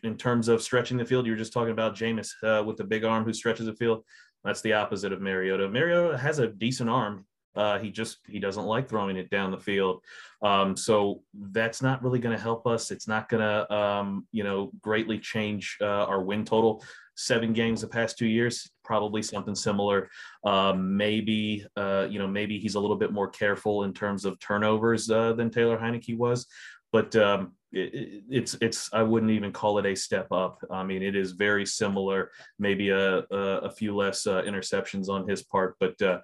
in 0.03 0.15
terms 0.17 0.47
of 0.47 0.61
stretching 0.61 0.97
the 0.97 1.05
field, 1.05 1.25
you 1.25 1.33
are 1.33 1.37
just 1.37 1.53
talking 1.53 1.71
about 1.71 1.95
Jameis 1.95 2.29
uh, 2.43 2.63
with 2.63 2.77
the 2.77 2.83
big 2.83 3.03
arm 3.03 3.23
who 3.23 3.33
stretches 3.33 3.65
the 3.65 3.73
field. 3.73 4.03
That's 4.43 4.61
the 4.61 4.73
opposite 4.73 5.13
of 5.13 5.21
Mariota. 5.21 5.67
Mariota 5.67 6.15
has 6.17 6.37
a 6.37 6.47
decent 6.47 6.91
arm. 6.91 7.25
Uh, 7.55 7.79
he 7.79 7.91
just 7.91 8.17
he 8.27 8.39
doesn't 8.39 8.65
like 8.65 8.89
throwing 8.89 9.17
it 9.17 9.29
down 9.29 9.51
the 9.51 9.57
field. 9.57 10.01
Um, 10.41 10.75
so 10.75 11.21
that's 11.33 11.81
not 11.81 12.03
really 12.03 12.19
going 12.19 12.35
to 12.35 12.41
help 12.41 12.65
us. 12.67 12.91
It's 12.91 13.07
not 13.07 13.29
going 13.29 13.41
to 13.41 13.73
um, 13.73 14.27
you 14.31 14.43
know 14.43 14.71
greatly 14.81 15.19
change 15.19 15.77
uh, 15.81 16.05
our 16.05 16.21
win 16.21 16.45
total. 16.45 16.83
Seven 17.15 17.53
games 17.53 17.81
the 17.81 17.87
past 17.87 18.17
two 18.17 18.25
years, 18.25 18.71
probably 18.83 19.21
something 19.21 19.53
similar. 19.53 20.09
Um, 20.43 20.97
maybe 20.97 21.65
uh, 21.75 22.07
you 22.09 22.17
know 22.19 22.27
maybe 22.27 22.57
he's 22.57 22.75
a 22.75 22.79
little 22.79 22.97
bit 22.97 23.11
more 23.11 23.29
careful 23.29 23.83
in 23.83 23.93
terms 23.93 24.25
of 24.25 24.39
turnovers 24.39 25.09
uh, 25.11 25.33
than 25.33 25.51
Taylor 25.51 25.77
Heinicke 25.77 26.17
was, 26.17 26.47
but 26.91 27.15
um, 27.15 27.53
it, 27.71 28.23
it's 28.29 28.55
it's 28.61 28.89
I 28.93 29.03
wouldn't 29.03 29.31
even 29.31 29.51
call 29.51 29.79
it 29.79 29.85
a 29.85 29.95
step 29.95 30.31
up. 30.31 30.59
I 30.71 30.83
mean, 30.83 31.03
it 31.03 31.15
is 31.15 31.31
very 31.31 31.65
similar. 31.65 32.31
Maybe 32.59 32.89
a 32.89 33.19
a, 33.19 33.37
a 33.63 33.69
few 33.69 33.95
less 33.95 34.25
uh, 34.27 34.41
interceptions 34.43 35.09
on 35.09 35.27
his 35.27 35.43
part, 35.43 35.75
but 35.79 36.01
uh, 36.01 36.19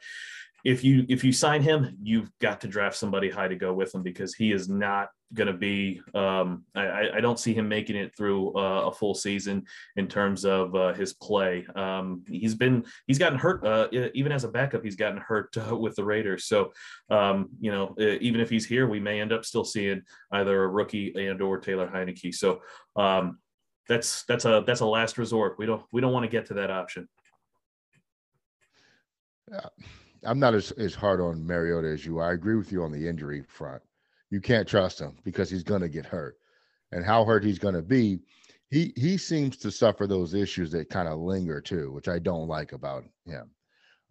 if 0.64 0.84
you 0.84 1.06
if 1.10 1.24
you 1.24 1.32
sign 1.32 1.62
him, 1.62 1.98
you've 2.02 2.32
got 2.40 2.62
to 2.62 2.68
draft 2.68 2.96
somebody 2.96 3.30
high 3.30 3.48
to 3.48 3.56
go 3.56 3.74
with 3.74 3.94
him 3.94 4.04
because 4.04 4.34
he 4.34 4.52
is 4.52 4.70
not 4.70 5.10
going 5.34 5.48
to 5.48 5.54
be. 5.54 6.02
Um, 6.16 6.66
I, 6.76 7.10
I, 7.16 7.22
don't 7.22 7.40
see 7.40 7.54
him 7.54 7.70
making 7.70 7.96
it 7.96 8.16
through 8.16 8.58
uh, 8.58 8.88
a 8.88 8.92
full 8.92 9.14
season 9.14 9.66
in 9.96 10.08
terms 10.08 10.44
of 10.44 10.76
uh, 10.76 10.94
his 10.94 11.14
play. 11.14 11.66
Um, 11.76 12.24
he's 12.28 12.56
been 12.56 12.86
he's 13.08 13.20
gotten 13.20 13.38
hurt 13.38 13.66
uh, 13.66 13.88
even 14.14 14.32
as 14.32 14.44
a 14.44 14.50
backup. 14.50 14.84
He's 14.84 14.96
gotten 14.96 15.20
hurt 15.20 15.56
uh, 15.58 15.76
with 15.78 15.96
the 15.96 16.04
Raiders. 16.04 16.46
So 16.46 16.72
um, 17.10 17.50
you 17.60 17.72
know 17.72 17.96
even 18.00 18.42
if 18.42 18.50
he's 18.50 18.66
here, 18.66 18.88
we 18.88 19.00
may 19.00 19.22
end 19.22 19.32
up 19.32 19.46
still 19.46 19.66
seeing 19.66 20.02
either 20.32 20.64
a 20.64 20.68
rookie 20.68 21.14
and 21.16 21.42
or 21.42 21.60
Taylor 21.60 21.88
Heinicke. 21.88 22.34
So 22.34 22.62
um, 22.96 23.40
that's 23.88 24.24
that's 24.24 24.46
a 24.46 24.64
that's 24.66 24.82
a 24.82 24.86
last 24.86 25.18
resort. 25.18 25.56
We 25.58 25.66
don't 25.66 25.84
we 25.92 26.02
don't 26.02 26.14
want 26.14 26.24
to 26.24 26.30
get 26.30 26.48
to 26.48 26.54
that 26.56 26.72
option. 26.72 27.08
Yeah. 29.52 29.62
I'm 30.26 30.40
not 30.40 30.54
as, 30.54 30.72
as 30.72 30.96
hard 30.96 31.22
on 31.22 31.46
Mariota 31.46 31.88
as 31.88 32.06
you. 32.06 32.20
I 32.20 32.34
agree 32.34 32.56
with 32.56 32.72
you 32.72 32.84
on 32.84 32.92
the 32.92 33.08
injury 33.08 33.44
front. 33.48 33.82
You 34.30 34.42
can't 34.42 34.68
trust 34.68 35.00
him 35.00 35.18
because 35.24 35.50
he's 35.50 35.64
going 35.64 35.82
to 35.82 35.90
get 35.90 36.06
hurt, 36.06 36.38
and 36.92 37.04
how 37.04 37.26
hurt 37.26 37.44
he's 37.44 37.60
going 37.60 37.76
to 37.76 37.82
be. 37.82 38.20
He 38.70 38.94
he 38.96 39.18
seems 39.18 39.58
to 39.58 39.72
suffer 39.72 40.06
those 40.06 40.34
issues 40.36 40.72
that 40.72 40.90
kind 40.90 41.08
of 41.08 41.20
linger 41.20 41.60
too, 41.62 41.92
which 41.92 42.08
I 42.08 42.20
don't 42.20 42.48
like 42.48 42.74
about 42.74 43.04
him. 43.26 43.50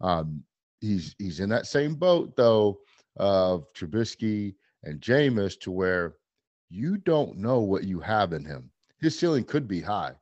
Um, 0.01 0.43
he's 0.81 1.15
he's 1.17 1.39
in 1.39 1.49
that 1.49 1.67
same 1.67 1.95
boat 1.95 2.35
though 2.35 2.79
of 3.17 3.71
Trubisky 3.73 4.55
and 4.83 4.99
Jameis 5.01 5.59
to 5.61 5.71
where 5.71 6.15
you 6.69 6.97
don't 6.97 7.37
know 7.37 7.59
what 7.59 7.85
you 7.85 7.99
have 7.99 8.33
in 8.33 8.45
him. 8.45 8.69
His 8.99 9.17
ceiling 9.17 9.43
could 9.43 9.67
be 9.67 9.81
high. 9.81 10.13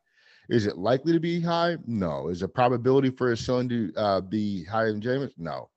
Is 0.50 0.66
it 0.66 0.78
likely 0.78 1.14
to 1.14 1.20
be 1.20 1.42
high? 1.42 1.78
No. 1.86 2.30
Is 2.30 2.40
the 2.40 2.48
probability 2.48 3.10
for 3.10 3.30
his 3.30 3.46
ceiling 3.46 3.70
to 3.70 3.94
uh, 3.98 4.22
be 4.22 4.64
higher 4.64 4.92
than 4.92 5.02
Jameis? 5.02 5.34
No. 5.38 5.70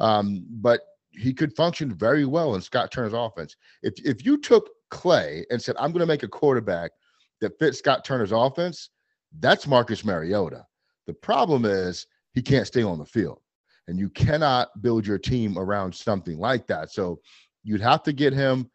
Um, 0.00 0.46
but 0.48 0.80
he 1.10 1.32
could 1.32 1.54
function 1.54 1.92
very 1.92 2.24
well 2.24 2.54
in 2.54 2.60
Scott 2.60 2.90
Turner's 2.90 3.12
offense. 3.12 3.56
If 3.82 3.94
if 4.04 4.24
you 4.24 4.38
took 4.38 4.68
Clay 4.90 5.44
and 5.50 5.60
said, 5.60 5.76
I'm 5.78 5.92
going 5.92 6.00
to 6.00 6.06
make 6.06 6.22
a 6.22 6.28
quarterback 6.28 6.92
that 7.40 7.58
fits 7.58 7.78
Scott 7.78 8.04
Turner's 8.04 8.32
offense, 8.32 8.90
that's 9.38 9.66
Marcus 9.66 10.04
Mariota. 10.04 10.64
The 11.06 11.14
problem 11.14 11.64
is 11.64 12.06
he 12.32 12.42
can't 12.42 12.66
stay 12.66 12.82
on 12.82 12.98
the 12.98 13.04
field. 13.04 13.40
And 13.88 13.98
you 13.98 14.08
cannot 14.10 14.68
build 14.82 15.06
your 15.06 15.18
team 15.18 15.58
around 15.58 15.94
something 15.94 16.38
like 16.38 16.66
that. 16.68 16.92
So 16.92 17.20
you'd 17.64 17.80
have 17.80 18.02
to 18.04 18.12
get 18.12 18.32
him 18.32 18.70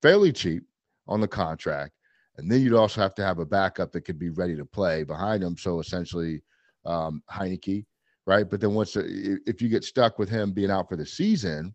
fairly 0.00 0.32
cheap 0.32 0.62
on 1.08 1.20
the 1.20 1.28
contract. 1.28 1.92
And 2.36 2.50
then 2.50 2.60
you'd 2.60 2.74
also 2.74 3.00
have 3.00 3.14
to 3.16 3.24
have 3.24 3.38
a 3.38 3.46
backup 3.46 3.92
that 3.92 4.02
could 4.02 4.18
be 4.18 4.30
ready 4.30 4.54
to 4.56 4.64
play 4.64 5.02
behind 5.02 5.42
him. 5.42 5.56
So 5.56 5.80
essentially, 5.80 6.42
um, 6.84 7.22
Heinicke 7.30 7.84
right? 8.26 8.48
But 8.48 8.60
then 8.60 8.74
once 8.74 8.96
if 8.96 9.60
you 9.60 9.68
get 9.68 9.84
stuck 9.84 10.18
with 10.18 10.28
him 10.28 10.52
being 10.52 10.70
out 10.70 10.88
for 10.88 10.96
the 10.96 11.06
season, 11.06 11.74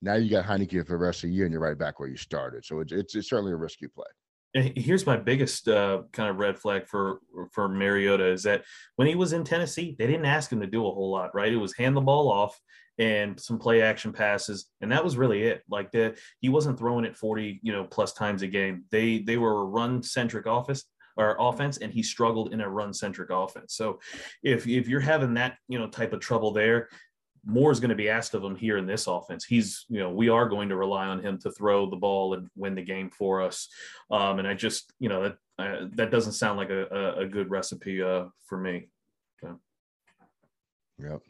now 0.00 0.14
you 0.14 0.30
got 0.30 0.44
Heinicke 0.44 0.86
for 0.86 0.92
the 0.92 1.04
rest 1.04 1.24
of 1.24 1.30
the 1.30 1.34
year, 1.34 1.44
and 1.44 1.52
you're 1.52 1.62
right 1.62 1.78
back 1.78 1.98
where 1.98 2.08
you 2.08 2.16
started. 2.16 2.64
So 2.64 2.80
it's 2.80 2.92
it's, 2.92 3.14
it's 3.14 3.28
certainly 3.28 3.52
a 3.52 3.56
risky 3.56 3.88
play. 3.88 4.06
And 4.54 4.72
here's 4.76 5.04
my 5.04 5.16
biggest 5.16 5.68
uh, 5.68 6.02
kind 6.12 6.30
of 6.30 6.36
red 6.36 6.58
flag 6.58 6.86
for 6.86 7.20
for 7.52 7.68
Mariota 7.68 8.26
is 8.26 8.42
that 8.44 8.64
when 8.96 9.08
he 9.08 9.14
was 9.14 9.32
in 9.32 9.44
Tennessee, 9.44 9.96
they 9.98 10.06
didn't 10.06 10.24
ask 10.24 10.50
him 10.50 10.60
to 10.60 10.66
do 10.66 10.86
a 10.86 10.90
whole 10.90 11.10
lot, 11.10 11.34
right? 11.34 11.52
It 11.52 11.56
was 11.56 11.76
hand 11.76 11.96
the 11.96 12.00
ball 12.00 12.30
off 12.30 12.58
and 12.98 13.38
some 13.38 13.58
play 13.58 13.82
action 13.82 14.12
passes, 14.12 14.66
and 14.80 14.90
that 14.90 15.04
was 15.04 15.16
really 15.16 15.42
it. 15.42 15.62
Like 15.68 15.92
the 15.92 16.16
he 16.40 16.48
wasn't 16.48 16.78
throwing 16.78 17.04
it 17.04 17.16
40, 17.16 17.60
you 17.62 17.72
know, 17.72 17.84
plus 17.84 18.12
times 18.12 18.42
a 18.42 18.46
game. 18.46 18.84
They 18.90 19.18
they 19.18 19.36
were 19.36 19.62
a 19.62 19.64
run 19.64 20.02
centric 20.02 20.46
office 20.46 20.84
or 21.18 21.36
offense, 21.38 21.78
and 21.78 21.92
he 21.92 22.02
struggled 22.02 22.52
in 22.52 22.60
a 22.60 22.68
run 22.68 22.94
centric 22.94 23.30
offense. 23.30 23.74
So 23.74 24.00
if 24.42 24.66
if 24.66 24.88
you're 24.88 25.00
having 25.00 25.34
that 25.34 25.56
you 25.68 25.78
know 25.78 25.88
type 25.88 26.12
of 26.12 26.20
trouble 26.20 26.52
there, 26.52 26.88
more 27.44 27.72
is 27.72 27.80
going 27.80 27.90
to 27.90 27.96
be 27.96 28.08
asked 28.08 28.34
of 28.34 28.44
him 28.44 28.54
here 28.56 28.76
in 28.76 28.86
this 28.86 29.06
offense. 29.06 29.44
He's, 29.44 29.86
you 29.88 29.98
know, 29.98 30.10
we 30.10 30.28
are 30.28 30.48
going 30.48 30.68
to 30.68 30.76
rely 30.76 31.06
on 31.06 31.20
him 31.20 31.38
to 31.38 31.50
throw 31.50 31.88
the 31.88 31.96
ball 31.96 32.34
and 32.34 32.48
win 32.56 32.74
the 32.74 32.82
game 32.82 33.10
for 33.10 33.42
us. 33.42 33.68
Um, 34.10 34.38
and 34.38 34.46
I 34.46 34.54
just, 34.54 34.92
you 34.98 35.08
know, 35.08 35.22
that 35.22 35.36
uh, 35.58 35.86
that 35.94 36.10
doesn't 36.10 36.32
sound 36.32 36.58
like 36.58 36.70
a, 36.70 36.86
a, 36.86 37.20
a 37.22 37.26
good 37.26 37.50
recipe 37.50 38.02
uh, 38.02 38.26
for 38.46 38.58
me. 38.58 38.88
So. 39.40 39.58
Yep. 41.02 41.20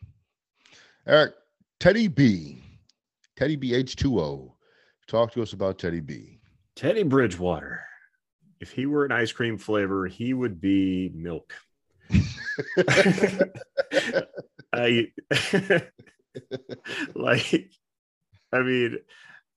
Eric, 1.07 1.35
Teddy 1.81 2.09
B, 2.09 2.63
Teddy 3.37 3.57
B 3.57 3.73
H2O. 3.73 4.53
Talk 5.07 5.33
to 5.33 5.43
us 5.43 5.55
about 5.55 5.79
Teddy 5.79 6.01
B. 6.01 6.41
Teddy 6.77 7.03
Bridgewater 7.03 7.88
if 8.61 8.73
he 8.73 8.87
were 8.87 9.05
an 9.05 9.13
ice 9.13 9.33
cream 9.33 9.59
flavor, 9.59 10.07
he 10.07 10.33
would 10.35 10.61
be 10.61 11.11
milk. 11.15 11.55
I 14.73 15.09
like 17.15 17.71
I 18.53 18.63
mean 18.63 18.99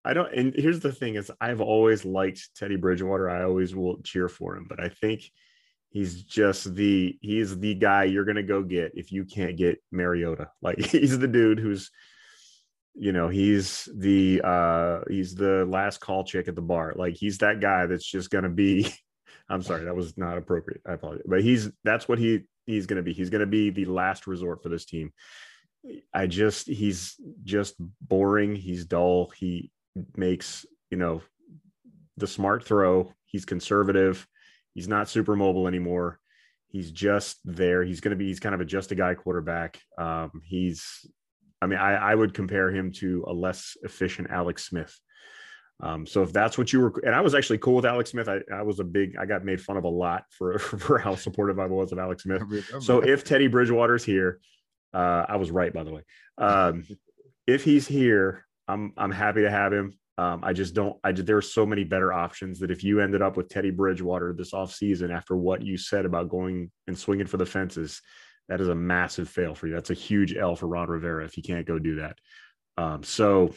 I 0.04 0.14
don't 0.14 0.34
and 0.34 0.54
here's 0.56 0.80
the 0.80 0.92
thing 0.92 1.16
is 1.16 1.32
I've 1.40 1.62
always 1.62 2.04
liked 2.06 2.56
Teddy 2.56 2.76
Bridgewater. 2.76 3.30
I 3.30 3.44
always 3.44 3.76
will 3.76 4.02
cheer 4.02 4.28
for 4.28 4.58
him, 4.58 4.66
but 4.68 4.80
I 4.80 4.90
think 4.90 5.24
he's 5.90 6.24
just 6.24 6.74
the 6.76 7.18
he's 7.22 7.60
the 7.60 7.76
guy 7.76 8.06
you're 8.06 8.26
going 8.26 8.36
to 8.36 8.44
go 8.44 8.64
get 8.64 8.94
if 8.96 9.12
you 9.12 9.26
can't 9.26 9.58
get 9.58 9.82
Mariota. 9.92 10.50
Like 10.62 10.80
he's 10.86 11.20
the 11.20 11.28
dude 11.28 11.60
who's 11.60 11.92
you 12.96 13.12
know 13.12 13.30
he's 13.30 13.88
the 13.96 14.42
uh 14.44 15.00
he's 15.10 15.36
the 15.36 15.66
last 15.66 16.00
call 16.00 16.24
chick 16.24 16.48
at 16.48 16.56
the 16.56 16.62
bar. 16.62 16.94
Like 16.96 17.16
he's 17.16 17.38
that 17.40 17.62
guy 17.62 17.86
that's 17.86 18.06
just 18.06 18.30
to 18.44 18.50
be 18.50 18.92
i'm 19.50 19.62
sorry 19.62 19.86
that 19.86 19.96
was 19.96 20.18
not 20.18 20.38
appropriate. 20.38 20.82
I 20.86 20.94
apologize. 20.94 21.26
But 21.26 21.44
he's 21.44 21.70
that's 21.84 22.08
what 22.08 22.20
he 22.20 22.42
he's 22.66 22.88
to 22.98 23.04
be. 23.04 23.14
He's 23.14 23.30
to 23.42 23.48
be 23.48 23.70
the 23.70 23.86
last 23.86 24.28
resort 24.28 24.62
for 24.62 24.70
this 24.70 24.86
team. 24.86 25.14
I 26.14 26.28
just 26.28 26.68
he's 26.68 27.16
just 27.44 27.76
boring. 28.02 28.56
He's 28.56 28.86
dull. 28.86 29.32
He 29.38 29.72
makes 30.16 30.66
you 30.90 30.98
know 30.98 31.22
the 32.18 32.28
smart 32.28 32.66
throw. 32.66 33.14
He's 33.26 33.46
conservative. 33.46 34.28
He's 34.74 34.88
not 34.88 35.10
super 35.10 35.36
mobile 35.36 35.68
anymore. 35.68 36.20
He's 36.68 36.92
just 36.92 37.40
there. 37.44 37.84
He's 37.84 38.00
to 38.12 38.18
be 38.18 38.28
he's 38.28 38.40
kind 38.40 38.56
of 38.56 38.62
a 38.62 38.66
just 38.66 38.92
a 38.92 38.96
guy 38.96 39.16
quarterback. 39.16 39.80
Um, 39.98 40.42
he's 40.46 41.06
I 41.62 41.67
mean, 41.67 41.80
I, 41.80 41.93
I 41.93 42.15
would 42.15 42.34
compare 42.34 42.71
him 42.71 42.91
to 42.93 43.24
a 43.28 43.34
less 43.34 43.78
efficient 43.84 44.30
Alex 44.32 44.65
Smith. 44.65 44.97
Um, 45.84 46.06
so 46.06 46.21
if 46.21 46.32
that's 46.32 46.58
what 46.58 46.71
you 46.71 46.80
were, 46.80 46.93
and 47.06 47.15
I 47.15 47.21
was 47.21 47.34
actually 47.34 47.58
cool 47.58 47.76
with 47.76 47.86
Alex 47.86 48.12
Smith. 48.12 48.28
I, 48.28 48.39
I 48.54 48.62
was 48.62 48.80
a 48.80 48.84
big, 48.84 49.15
I 49.17 49.26
got 49.26 49.43
made 49.43 49.62
fun 49.62 49.78
of 49.78 49.84
a 49.84 49.89
lot 49.89 50.26
for 50.30 50.60
for 50.60 50.97
how 50.97 51.15
supportive 51.15 51.60
I 51.60 51.65
was 51.65 51.91
of 51.91 52.00
Alex 52.00 52.24
Smith. 52.24 52.43
So 52.82 53.00
if 53.00 53.24
Teddy 53.24 53.47
Bridgewater's 53.47 54.04
here, 54.04 54.39
uh, 54.93 55.26
I 55.28 55.38
was 55.38 55.52
right 55.52 55.74
by 55.74 55.84
the 55.84 55.91
way. 55.91 56.02
Um, 56.38 56.86
if 57.47 57.63
he's 57.63 57.88
here, 57.88 58.45
I'm 58.67 58.93
I'm 58.97 59.12
happy 59.12 59.41
to 59.41 59.52
have 59.52 59.74
him. 59.74 59.97
Um, 60.17 60.41
I 60.43 60.54
just 60.54 60.76
don't. 60.76 60.97
I 61.04 61.13
there 61.13 61.38
are 61.38 61.41
so 61.41 61.65
many 61.65 61.84
better 61.84 62.13
options 62.13 62.60
that 62.60 62.69
if 62.69 62.84
you 62.84 63.00
ended 63.00 63.24
up 63.24 63.36
with 63.36 63.50
Teddy 63.50 63.71
Bridgewater 63.71 64.34
this 64.34 64.52
offseason 64.52 65.12
after 65.12 65.36
what 65.36 65.63
you 65.63 65.78
said 65.78 66.06
about 66.06 66.30
going 66.30 66.69
and 66.88 66.97
swinging 66.97 67.26
for 67.26 67.38
the 67.38 67.45
fences, 67.45 68.02
that 68.52 68.60
is 68.60 68.68
a 68.68 68.76
massive 68.76 69.30
fail 69.30 69.56
for 69.56 69.68
you. 69.68 69.74
That's 69.74 69.92
a 69.92 69.94
huge 69.94 70.36
L 70.36 70.58
for 70.58 70.68
Ron 70.68 70.90
Rivera 70.90 71.24
if 71.24 71.34
he 71.34 71.42
can't 71.42 71.66
go 71.66 71.80
do 71.80 71.96
that. 71.96 72.18
Um, 72.76 73.02
so, 73.02 73.56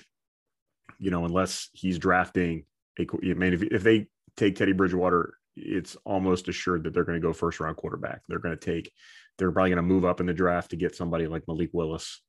you 1.01 1.11
know, 1.11 1.25
unless 1.25 1.69
he's 1.73 1.99
drafting 1.99 2.65
a, 3.01 3.03
I 3.03 3.35
mean, 3.35 3.55
if, 3.55 3.63
if 3.65 3.83
they 3.83 4.07
take 4.37 4.55
Teddy 4.55 4.71
Bridgewater, 4.71 5.35
it's 5.57 5.97
almost 6.05 6.47
assured 6.47 6.85
that 6.85 6.95
they're 6.95 7.03
going 7.03 7.21
to 7.21 7.27
go 7.27 7.33
first 7.33 7.59
round 7.59 7.77
quarterback. 7.77 8.21
They're 8.29 8.39
going 8.39 8.57
to 8.57 8.65
take, 8.65 8.93
they're 9.37 9.51
probably 9.51 9.71
going 9.71 9.79
to 9.79 9.83
move 9.83 10.05
up 10.05 10.21
in 10.21 10.27
the 10.27 10.33
draft 10.33 10.71
to 10.71 10.77
get 10.77 10.95
somebody 10.95 11.27
like 11.27 11.43
Malik 11.49 11.71
Willis 11.73 12.23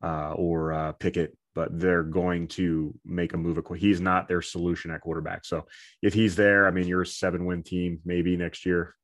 uh, 0.00 0.30
or 0.34 0.72
uh, 0.72 0.92
Pickett, 0.92 1.36
but 1.56 1.76
they're 1.76 2.04
going 2.04 2.46
to 2.48 2.96
make 3.04 3.34
a 3.34 3.36
move. 3.36 3.58
He's 3.78 4.00
not 4.00 4.28
their 4.28 4.42
solution 4.42 4.92
at 4.92 5.00
quarterback. 5.00 5.44
So 5.44 5.66
if 6.02 6.14
he's 6.14 6.36
there, 6.36 6.68
I 6.68 6.70
mean, 6.70 6.86
you're 6.86 7.02
a 7.02 7.06
seven 7.06 7.46
win 7.46 7.64
team 7.64 7.98
maybe 8.04 8.36
next 8.36 8.64
year. 8.64 8.94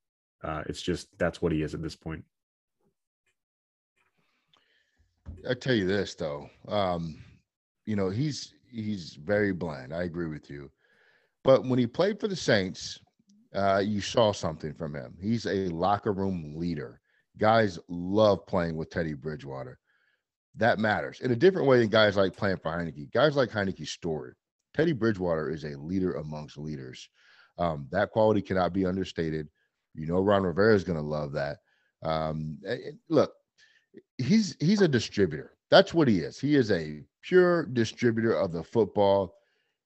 Uh, 0.44 0.62
it's 0.66 0.82
just 0.82 1.08
that's 1.18 1.42
what 1.42 1.50
he 1.50 1.62
is 1.62 1.74
at 1.74 1.82
this 1.82 1.96
point. 1.96 2.24
I 5.48 5.54
tell 5.54 5.74
you 5.74 5.86
this 5.86 6.14
though, 6.14 6.48
um, 6.68 7.16
you 7.86 7.96
know 7.96 8.10
he's 8.10 8.54
he's 8.70 9.14
very 9.14 9.52
bland. 9.52 9.92
I 9.94 10.04
agree 10.04 10.28
with 10.28 10.50
you, 10.50 10.70
but 11.44 11.64
when 11.66 11.78
he 11.78 11.86
played 11.86 12.20
for 12.20 12.28
the 12.28 12.36
Saints, 12.36 13.00
uh, 13.54 13.78
you 13.84 14.00
saw 14.00 14.32
something 14.32 14.74
from 14.74 14.94
him. 14.94 15.16
He's 15.20 15.46
a 15.46 15.68
locker 15.68 16.12
room 16.12 16.54
leader. 16.56 17.00
Guys 17.38 17.78
love 17.88 18.46
playing 18.46 18.76
with 18.76 18.90
Teddy 18.90 19.14
Bridgewater. 19.14 19.78
that 20.54 20.78
matters 20.78 21.20
in 21.20 21.30
a 21.32 21.36
different 21.36 21.66
way 21.68 21.78
than 21.78 21.88
guys 21.88 22.16
like 22.16 22.36
playing 22.36 22.58
for 22.58 22.70
Heinicke. 22.70 23.10
Guys 23.12 23.36
like 23.36 23.50
Heinicke 23.50 23.86
story. 23.86 24.32
Teddy 24.74 24.92
Bridgewater 24.92 25.50
is 25.50 25.64
a 25.64 25.78
leader 25.78 26.14
amongst 26.14 26.58
leaders. 26.58 27.08
Um, 27.58 27.86
that 27.90 28.10
quality 28.10 28.42
cannot 28.42 28.72
be 28.72 28.86
understated. 28.86 29.48
You 29.94 30.06
know, 30.06 30.20
Ron 30.20 30.42
Rivera 30.42 30.74
is 30.74 30.84
going 30.84 30.98
to 30.98 31.04
love 31.04 31.32
that. 31.32 31.58
Um, 32.02 32.58
look, 33.08 33.32
he's 34.18 34.56
he's 34.60 34.80
a 34.80 34.88
distributor. 34.88 35.52
That's 35.70 35.94
what 35.94 36.08
he 36.08 36.18
is. 36.18 36.38
He 36.38 36.56
is 36.56 36.70
a 36.70 37.02
pure 37.22 37.66
distributor 37.66 38.34
of 38.34 38.52
the 38.52 38.62
football 38.62 39.34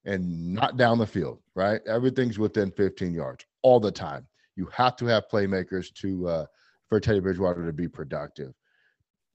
and 0.05 0.55
not 0.55 0.77
down 0.77 0.99
the 0.99 1.07
field, 1.07 1.41
right? 1.55 1.81
Everything's 1.87 2.39
within 2.39 2.71
15 2.71 3.13
yards 3.13 3.45
all 3.63 3.81
the 3.81 3.91
time. 3.91 4.27
You 4.55 4.67
have 4.73 4.97
to 4.97 5.07
have 5.07 5.29
playmakers 5.31 5.93
to 5.95 6.29
uh, 6.29 6.47
for 6.89 7.01
Teddy 7.01 7.21
Bridgewater 7.21 7.67
to 7.67 7.73
be 7.73 7.89
productive. 7.89 8.53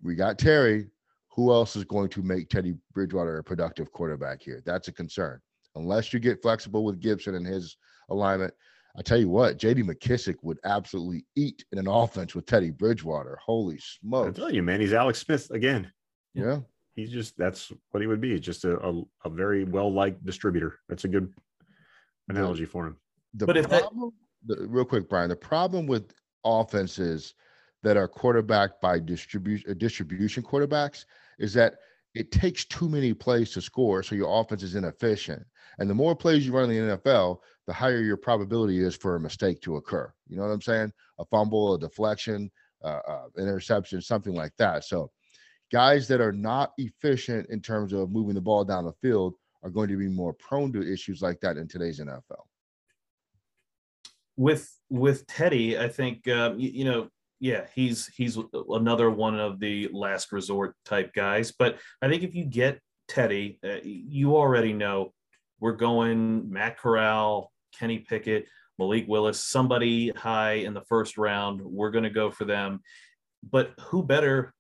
We 0.02 0.16
got 0.16 0.40
Terry. 0.40 0.88
Who 1.36 1.52
else 1.52 1.76
is 1.78 1.86
going 1.86 2.10
to 2.10 2.22
make 2.22 2.50
Teddy 2.50 2.76
Bridgewater 2.94 3.38
a 3.38 3.44
productive 3.44 3.92
quarterback 3.92 4.42
here? 4.42 4.62
That's 4.66 4.90
a 4.90 4.92
concern. 4.92 5.40
Unless 5.76 6.12
you 6.12 6.20
get 6.20 6.42
flexible 6.42 6.84
with 6.84 7.00
Gibson 7.00 7.36
and 7.36 7.48
his 7.48 7.78
alignment, 8.10 8.54
I 8.96 9.02
tell 9.02 9.18
you 9.18 9.30
what, 9.30 9.58
J.D. 9.58 9.84
McKissic 9.84 10.36
would 10.42 10.60
absolutely 10.66 11.26
eat 11.36 11.64
in 11.72 11.80
an 11.80 11.88
offense 11.88 12.36
with 12.36 12.46
Teddy 12.46 12.72
Bridgewater. 12.72 13.38
Holy 13.44 13.80
smokes! 13.80 14.38
I 14.38 14.42
tell 14.42 14.54
you, 14.54 14.64
man, 14.64 14.82
he's 14.82 14.94
Alex 14.94 15.20
Smith 15.20 15.50
again. 15.52 15.92
Yeah, 16.34 16.60
he's 16.96 17.12
just 17.12 17.38
that's 17.38 17.72
what 17.92 18.02
he 18.02 18.08
would 18.08 18.22
be. 18.22 18.40
Just 18.40 18.66
a, 18.66 18.78
a, 18.80 19.02
a 19.26 19.30
very 19.30 19.64
well 19.64 19.92
liked 19.92 20.26
distributor. 20.26 20.80
That's 20.90 21.06
a 21.06 21.08
good 21.08 21.34
analogy 22.30 22.66
the, 22.66 22.70
for 22.70 22.88
him. 22.88 22.98
The 23.36 23.46
but 23.46 23.70
problem, 23.70 24.12
that, 24.48 24.60
the, 24.60 24.68
real 24.68 24.86
quick, 24.86 25.10
Brian, 25.10 25.30
the 25.30 25.36
problem 25.36 25.88
with 25.88 26.14
offenses 26.44 27.34
that 27.84 27.98
are 27.98 28.08
quarterbacked 28.08 28.82
by 28.82 29.00
distribution 29.00 29.72
uh, 29.72 29.74
distribution 29.74 30.44
quarterbacks 30.44 31.06
is 31.40 31.54
that 31.54 31.76
it 32.14 32.32
takes 32.32 32.66
too 32.66 32.90
many 32.90 33.14
plays 33.14 33.52
to 33.52 33.62
score, 33.62 34.04
so 34.04 34.16
your 34.16 34.42
offense 34.42 34.64
is 34.64 34.76
inefficient. 34.76 35.44
And 35.80 35.90
the 35.90 35.96
more 35.96 36.16
plays 36.16 36.46
you 36.46 36.52
run 36.52 36.70
in 36.70 36.88
the 36.88 36.98
NFL, 36.98 37.38
the 37.68 37.74
higher 37.74 38.02
your 38.02 38.18
probability 38.18 38.80
is 38.80 38.96
for 38.96 39.16
a 39.16 39.20
mistake 39.20 39.62
to 39.62 39.78
occur. 39.78 40.12
You 40.28 40.38
know 40.38 40.44
what 40.44 40.50
I'm 40.50 40.62
saying? 40.62 40.92
A 41.20 41.26
fumble, 41.26 41.76
a 41.76 41.80
deflection, 41.80 42.52
uh, 42.84 43.00
uh, 43.08 43.26
interception, 43.38 44.02
something 44.02 44.34
like 44.34 44.52
that. 44.58 44.84
So, 44.84 45.12
guys 45.72 46.08
that 46.10 46.20
are 46.20 46.34
not 46.34 46.74
efficient 46.78 47.50
in 47.50 47.62
terms 47.62 47.94
of 47.94 48.12
moving 48.12 48.36
the 48.36 48.42
ball 48.42 48.66
down 48.66 48.84
the 48.84 48.94
field 49.02 49.36
are 49.64 49.70
going 49.70 49.88
to 49.88 49.98
be 49.98 50.10
more 50.10 50.34
prone 50.34 50.74
to 50.74 50.82
issues 50.82 51.22
like 51.22 51.40
that 51.40 51.56
in 51.56 51.68
today's 51.68 52.00
NFL. 52.00 52.44
With 54.36 54.70
with 54.90 55.26
Teddy, 55.28 55.78
I 55.78 55.88
think 55.88 56.28
um, 56.28 56.60
you, 56.60 56.70
you 56.70 56.86
know 56.86 57.10
yeah, 57.42 57.66
he's 57.74 58.06
he's 58.16 58.38
another 58.70 59.10
one 59.10 59.40
of 59.40 59.60
the 59.60 59.90
last 59.92 60.32
resort 60.32 60.76
type 60.86 61.12
guys. 61.14 61.52
But 61.52 61.80
I 62.00 62.08
think 62.08 62.22
if 62.22 62.36
you 62.36 62.46
get 62.46 62.80
Teddy, 63.08 63.60
uh, 63.66 63.80
you 63.84 64.38
already 64.38 64.74
know 64.74 65.12
we're 65.60 65.72
going 65.72 66.52
Matt 66.52 66.78
Corral, 66.78 67.52
Kenny 67.78 67.98
Pickett, 67.98 68.46
Malik 68.78 69.06
Willis, 69.08 69.44
somebody 69.44 70.12
high 70.12 70.54
in 70.54 70.76
the 70.76 70.84
first 70.84 71.18
round. 71.18 71.62
We're 71.62 71.90
going 71.90 72.04
to 72.04 72.12
go 72.12 72.30
for 72.30 72.46
them. 72.46 72.82
But 73.50 73.74
who 73.80 74.04
better 74.04 74.54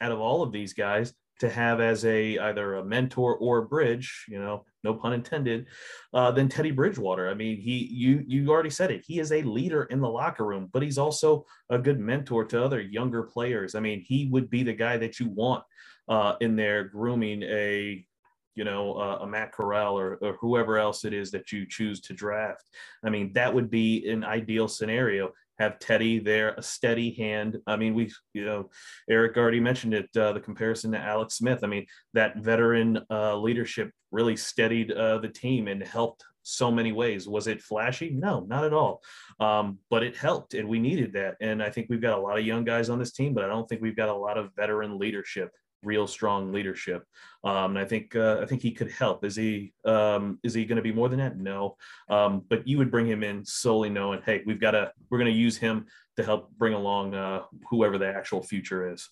out 0.00 0.10
of 0.10 0.18
all 0.18 0.42
of 0.42 0.50
these 0.50 0.72
guys 0.72 1.14
to 1.40 1.48
have 1.48 1.80
as 1.80 2.04
a 2.04 2.38
either 2.38 2.74
a 2.74 2.84
mentor 2.84 3.36
or 3.36 3.58
a 3.58 3.66
bridge, 3.66 4.24
you 4.28 4.38
know, 4.38 4.64
no 4.82 4.94
pun 4.94 5.12
intended, 5.12 5.66
uh, 6.12 6.30
than 6.30 6.48
Teddy 6.48 6.70
Bridgewater. 6.70 7.28
I 7.28 7.34
mean, 7.34 7.56
he 7.60 7.88
you 7.92 8.22
you 8.26 8.48
already 8.50 8.70
said 8.70 8.90
it. 8.90 9.04
He 9.06 9.18
is 9.18 9.32
a 9.32 9.42
leader 9.42 9.84
in 9.84 10.00
the 10.00 10.08
locker 10.08 10.44
room, 10.44 10.68
but 10.72 10.82
he's 10.82 10.98
also 10.98 11.44
a 11.70 11.78
good 11.78 11.98
mentor 11.98 12.44
to 12.46 12.64
other 12.64 12.80
younger 12.80 13.24
players. 13.24 13.74
I 13.74 13.80
mean, 13.80 14.00
he 14.00 14.28
would 14.30 14.48
be 14.48 14.62
the 14.62 14.72
guy 14.72 14.96
that 14.98 15.18
you 15.18 15.28
want 15.28 15.64
uh, 16.08 16.34
in 16.40 16.56
there 16.56 16.84
grooming 16.84 17.42
a 17.42 18.06
you 18.54 18.64
know, 18.64 18.94
uh, 18.94 19.18
a 19.22 19.26
Matt 19.26 19.52
Corral 19.52 19.98
or, 19.98 20.16
or 20.22 20.34
whoever 20.34 20.78
else 20.78 21.04
it 21.04 21.12
is 21.12 21.30
that 21.32 21.50
you 21.50 21.66
choose 21.66 22.00
to 22.02 22.12
draft. 22.12 22.70
I 23.04 23.10
mean, 23.10 23.32
that 23.32 23.52
would 23.52 23.68
be 23.68 24.08
an 24.08 24.24
ideal 24.24 24.68
scenario. 24.68 25.32
Have 25.58 25.78
Teddy 25.78 26.18
there, 26.18 26.54
a 26.54 26.62
steady 26.62 27.14
hand. 27.14 27.58
I 27.66 27.76
mean, 27.76 27.94
we, 27.94 28.12
you 28.32 28.44
know, 28.44 28.70
Eric 29.08 29.36
already 29.36 29.60
mentioned 29.60 29.94
it, 29.94 30.08
uh, 30.16 30.32
the 30.32 30.40
comparison 30.40 30.92
to 30.92 30.98
Alex 30.98 31.34
Smith. 31.34 31.60
I 31.62 31.66
mean, 31.66 31.86
that 32.12 32.38
veteran 32.38 33.00
uh, 33.10 33.36
leadership 33.36 33.90
really 34.10 34.36
steadied 34.36 34.92
uh, 34.92 35.18
the 35.18 35.28
team 35.28 35.68
and 35.68 35.82
helped 35.82 36.24
so 36.42 36.70
many 36.70 36.92
ways. 36.92 37.26
Was 37.26 37.46
it 37.46 37.62
flashy? 37.62 38.10
No, 38.10 38.40
not 38.40 38.64
at 38.64 38.72
all. 38.72 39.02
Um, 39.40 39.78
but 39.90 40.02
it 40.02 40.16
helped, 40.16 40.54
and 40.54 40.68
we 40.68 40.78
needed 40.78 41.12
that. 41.14 41.36
And 41.40 41.62
I 41.62 41.70
think 41.70 41.88
we've 41.88 42.00
got 42.00 42.18
a 42.18 42.20
lot 42.20 42.38
of 42.38 42.46
young 42.46 42.64
guys 42.64 42.90
on 42.90 42.98
this 42.98 43.12
team, 43.12 43.34
but 43.34 43.44
I 43.44 43.48
don't 43.48 43.68
think 43.68 43.80
we've 43.80 43.96
got 43.96 44.08
a 44.08 44.14
lot 44.14 44.38
of 44.38 44.50
veteran 44.54 44.98
leadership 44.98 45.50
real 45.84 46.06
strong 46.06 46.52
leadership. 46.52 47.06
Um, 47.44 47.76
and 47.76 47.78
I 47.78 47.84
think 47.84 48.16
uh, 48.16 48.38
I 48.40 48.46
think 48.46 48.62
he 48.62 48.72
could 48.72 48.90
help. 48.90 49.24
Is 49.24 49.36
he 49.36 49.72
um, 49.84 50.38
is 50.42 50.54
he 50.54 50.64
going 50.64 50.76
to 50.76 50.82
be 50.82 50.92
more 50.92 51.08
than 51.08 51.18
that? 51.18 51.36
No. 51.36 51.76
Um, 52.08 52.42
but 52.48 52.66
you 52.66 52.78
would 52.78 52.90
bring 52.90 53.06
him 53.06 53.22
in 53.22 53.44
solely 53.44 53.90
knowing, 53.90 54.20
hey, 54.24 54.42
we've 54.46 54.60
got 54.60 54.72
to 54.72 54.92
we're 55.10 55.18
going 55.18 55.32
to 55.32 55.38
use 55.38 55.56
him 55.56 55.86
to 56.16 56.24
help 56.24 56.50
bring 56.52 56.74
along 56.74 57.14
uh, 57.14 57.42
whoever 57.68 57.98
the 57.98 58.08
actual 58.08 58.42
future 58.42 58.92
is. 58.92 59.08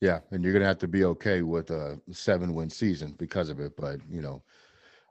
Yeah, 0.00 0.20
and 0.30 0.42
you're 0.42 0.52
going 0.52 0.62
to 0.62 0.68
have 0.68 0.78
to 0.78 0.88
be 0.88 1.04
okay 1.04 1.42
with 1.42 1.70
a 1.70 2.00
seven 2.10 2.54
win 2.54 2.70
season 2.70 3.14
because 3.18 3.50
of 3.50 3.60
it. 3.60 3.72
But 3.76 4.00
you 4.10 4.22
know, 4.22 4.42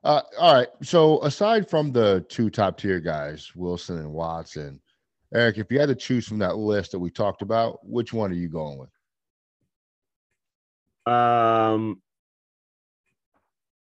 uh, 0.04 0.22
all 0.40 0.54
right. 0.54 0.70
So 0.82 1.24
aside 1.24 1.70
from 1.70 1.92
the 1.92 2.26
two 2.30 2.50
top 2.50 2.78
tier 2.78 3.00
guys, 3.00 3.52
Wilson 3.56 3.98
and 3.98 4.12
Watson, 4.12 4.80
Eric, 5.34 5.60
if 5.60 5.72
you 5.72 5.80
had 5.80 5.90
to 5.90 5.96
choose 5.96 6.28
from 6.28 6.40
that 6.40 6.58
list 6.58 6.92
that 6.92 7.00
we 7.00 7.12
talked 7.12 7.42
about, 7.42 7.80
which 7.84 8.14
one 8.14 8.32
are 8.32 8.36
you 8.36 8.50
going 8.50 8.80
with? 8.80 8.90
Um, 11.10 12.02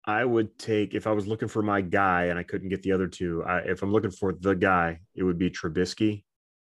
I 0.04 0.24
would 0.24 0.58
take 0.58 0.94
if 0.94 1.06
I 1.06 1.12
was 1.12 1.26
looking 1.26 1.48
for 1.48 1.62
my 1.62 1.80
guy 1.80 2.24
and 2.24 2.38
I 2.38 2.42
couldn't 2.42 2.70
get 2.70 2.82
the 2.82 2.92
other 2.92 3.06
two. 3.06 3.44
I, 3.44 3.58
if 3.58 3.82
I'm 3.82 3.92
looking 3.92 4.10
for 4.10 4.32
the 4.32 4.54
guy, 4.54 5.00
it 5.14 5.22
would 5.22 5.38
be 5.38 5.50
Trubisky, 5.50 6.24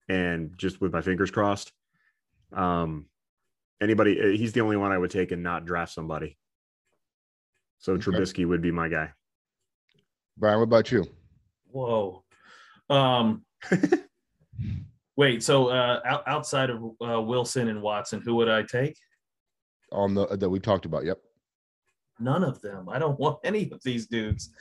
and 0.08 0.54
just 0.58 0.80
with 0.80 0.94
my 0.94 1.02
fingers 1.02 1.32
crossed. 1.32 1.72
Um, 2.54 3.08
anybody, 3.82 4.22
uh, 4.22 4.38
he's 4.38 4.54
the 4.54 4.62
only 4.62 4.78
one 4.78 4.92
I 4.92 4.98
would 4.98 5.12
take 5.12 5.32
and 5.32 5.44
not 5.44 5.66
draft 5.66 5.94
somebody. 5.94 6.38
So 7.80 7.94
okay. 7.94 8.04
Trubisky 8.04 8.48
would 8.48 8.62
be 8.62 8.72
my 8.72 8.88
guy. 8.88 9.12
Brian, 10.38 10.60
what 10.60 10.64
about 10.64 10.92
you? 10.92 11.06
Whoa. 11.72 12.24
Um, 12.90 13.44
wait. 15.16 15.44
So 15.44 15.70
uh, 15.70 16.22
outside 16.26 16.70
of 16.70 16.84
uh, 17.06 17.22
Wilson 17.22 17.68
and 17.68 17.82
Watson, 17.82 18.22
who 18.22 18.36
would 18.36 18.50
I 18.50 18.64
take? 18.64 18.98
On 19.96 20.14
the 20.14 20.28
that 20.38 20.50
we 20.50 20.60
talked 20.60 20.86
about. 20.86 21.06
Yep. 21.06 21.20
None 22.20 22.44
of 22.44 22.62
them. 22.62 22.88
I 22.90 23.00
don't 23.00 23.20
want 23.20 23.40
any 23.44 23.70
of 23.72 23.82
these 23.84 24.08
dudes. 24.08 24.52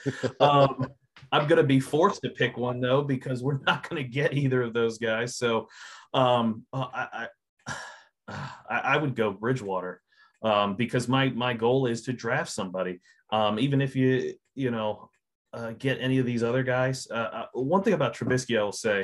Um, 0.40 0.88
I'm 1.33 1.47
going 1.47 1.61
to 1.61 1.66
be 1.66 1.81
forced 1.81 2.23
to 2.23 2.31
pick 2.31 2.57
one 2.57 2.81
though 2.81 3.03
because 3.03 3.42
we're 3.42 3.61
not 3.66 3.88
going 3.88 4.03
to 4.03 4.09
get 4.09 4.35
either 4.35 4.62
of 4.62 4.73
those 4.73 4.99
guys. 4.99 5.37
So 5.37 5.68
um, 6.12 6.64
uh, 6.73 6.87
I, 6.92 7.29
I, 8.29 8.49
I 8.68 8.97
would 8.97 9.14
go 9.14 9.33
Bridgewater 9.33 10.01
um, 10.42 10.77
because 10.77 11.09
my 11.09 11.31
my 11.31 11.55
goal 11.55 11.87
is 11.87 12.03
to 12.03 12.12
draft 12.12 12.51
somebody. 12.51 13.01
Um, 13.31 13.59
even 13.59 13.81
if 13.81 13.94
you 13.97 14.35
you 14.55 14.70
know 14.70 15.11
uh, 15.55 15.73
get 15.79 16.01
any 16.01 16.18
of 16.18 16.27
these 16.27 16.42
other 16.42 16.62
guys. 16.62 17.07
Uh, 17.11 17.14
uh, 17.14 17.47
one 17.53 17.83
thing 17.83 17.92
about 17.92 18.14
Trubisky, 18.14 18.59
I 18.59 18.64
will 18.64 18.73
say, 18.73 19.03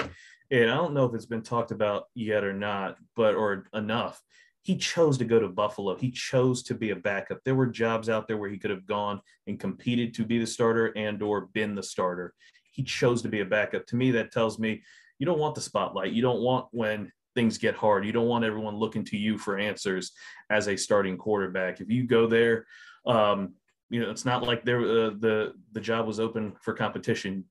and 0.51 0.71
I 0.71 0.75
don't 0.75 0.95
know 0.95 1.05
if 1.05 1.15
it's 1.15 1.27
been 1.27 1.43
talked 1.43 1.71
about 1.71 2.05
yet 2.15 2.43
or 2.43 2.53
not, 2.53 2.97
but 3.15 3.35
or 3.35 3.67
enough 3.73 4.21
he 4.63 4.77
chose 4.77 5.17
to 5.19 5.25
go 5.25 5.41
to 5.41 5.49
Buffalo. 5.49 5.97
He 5.97 6.11
chose 6.11 6.63
to 6.65 6.75
be 6.75 6.91
a 6.91 6.97
backup. 6.97 7.39
There 7.45 7.55
were 7.55 7.67
jobs 7.67 8.09
out 8.09 8.29
there 8.29 8.37
where 8.37 8.51
he 8.51 8.59
could 8.59 8.71
have 8.71 8.87
gone 8.87 9.21
and 9.47 9.59
competed 9.59 10.15
to 10.15 10.25
be 10.25 10.39
the 10.39 10.47
starter 10.47 10.93
and 10.97 11.23
or 11.23 11.47
been 11.53 11.75
the 11.75 11.83
starter. 11.83 12.35
He 12.71 12.83
chose 12.83 13.23
to 13.23 13.29
be 13.29 13.41
a 13.41 13.45
backup. 13.45 13.87
To 13.87 13.97
me, 13.97 14.11
that 14.13 14.33
tells 14.33 14.59
me 14.59 14.83
you 15.19 15.27
don't 15.27 15.39
want 15.39 15.55
the 15.55 15.61
spotlight. 15.61 16.13
You 16.13 16.23
don't 16.23 16.41
want 16.41 16.67
when 16.73 17.11
things 17.35 17.59
get 17.59 17.75
hard. 17.75 18.05
You 18.05 18.13
don't 18.13 18.29
want 18.29 18.45
everyone 18.45 18.77
looking 18.77 19.05
to 19.07 19.17
you 19.17 19.39
for 19.39 19.59
answers 19.59 20.13
as 20.51 20.69
a 20.69 20.77
starting 20.77 21.17
quarterback. 21.17 21.81
If 21.81 21.91
you 21.91 22.07
go 22.07 22.27
there, 22.27 22.67
um, 23.07 23.55
you 23.89 24.01
know 24.01 24.11
it's 24.11 24.25
not 24.25 24.43
like 24.43 24.65
there 24.65 24.81
uh, 24.81 25.11
the 25.19 25.55
the 25.73 25.81
job 25.81 26.07
was 26.07 26.21
open 26.21 26.53
for 26.61 26.75
competition. 26.75 27.45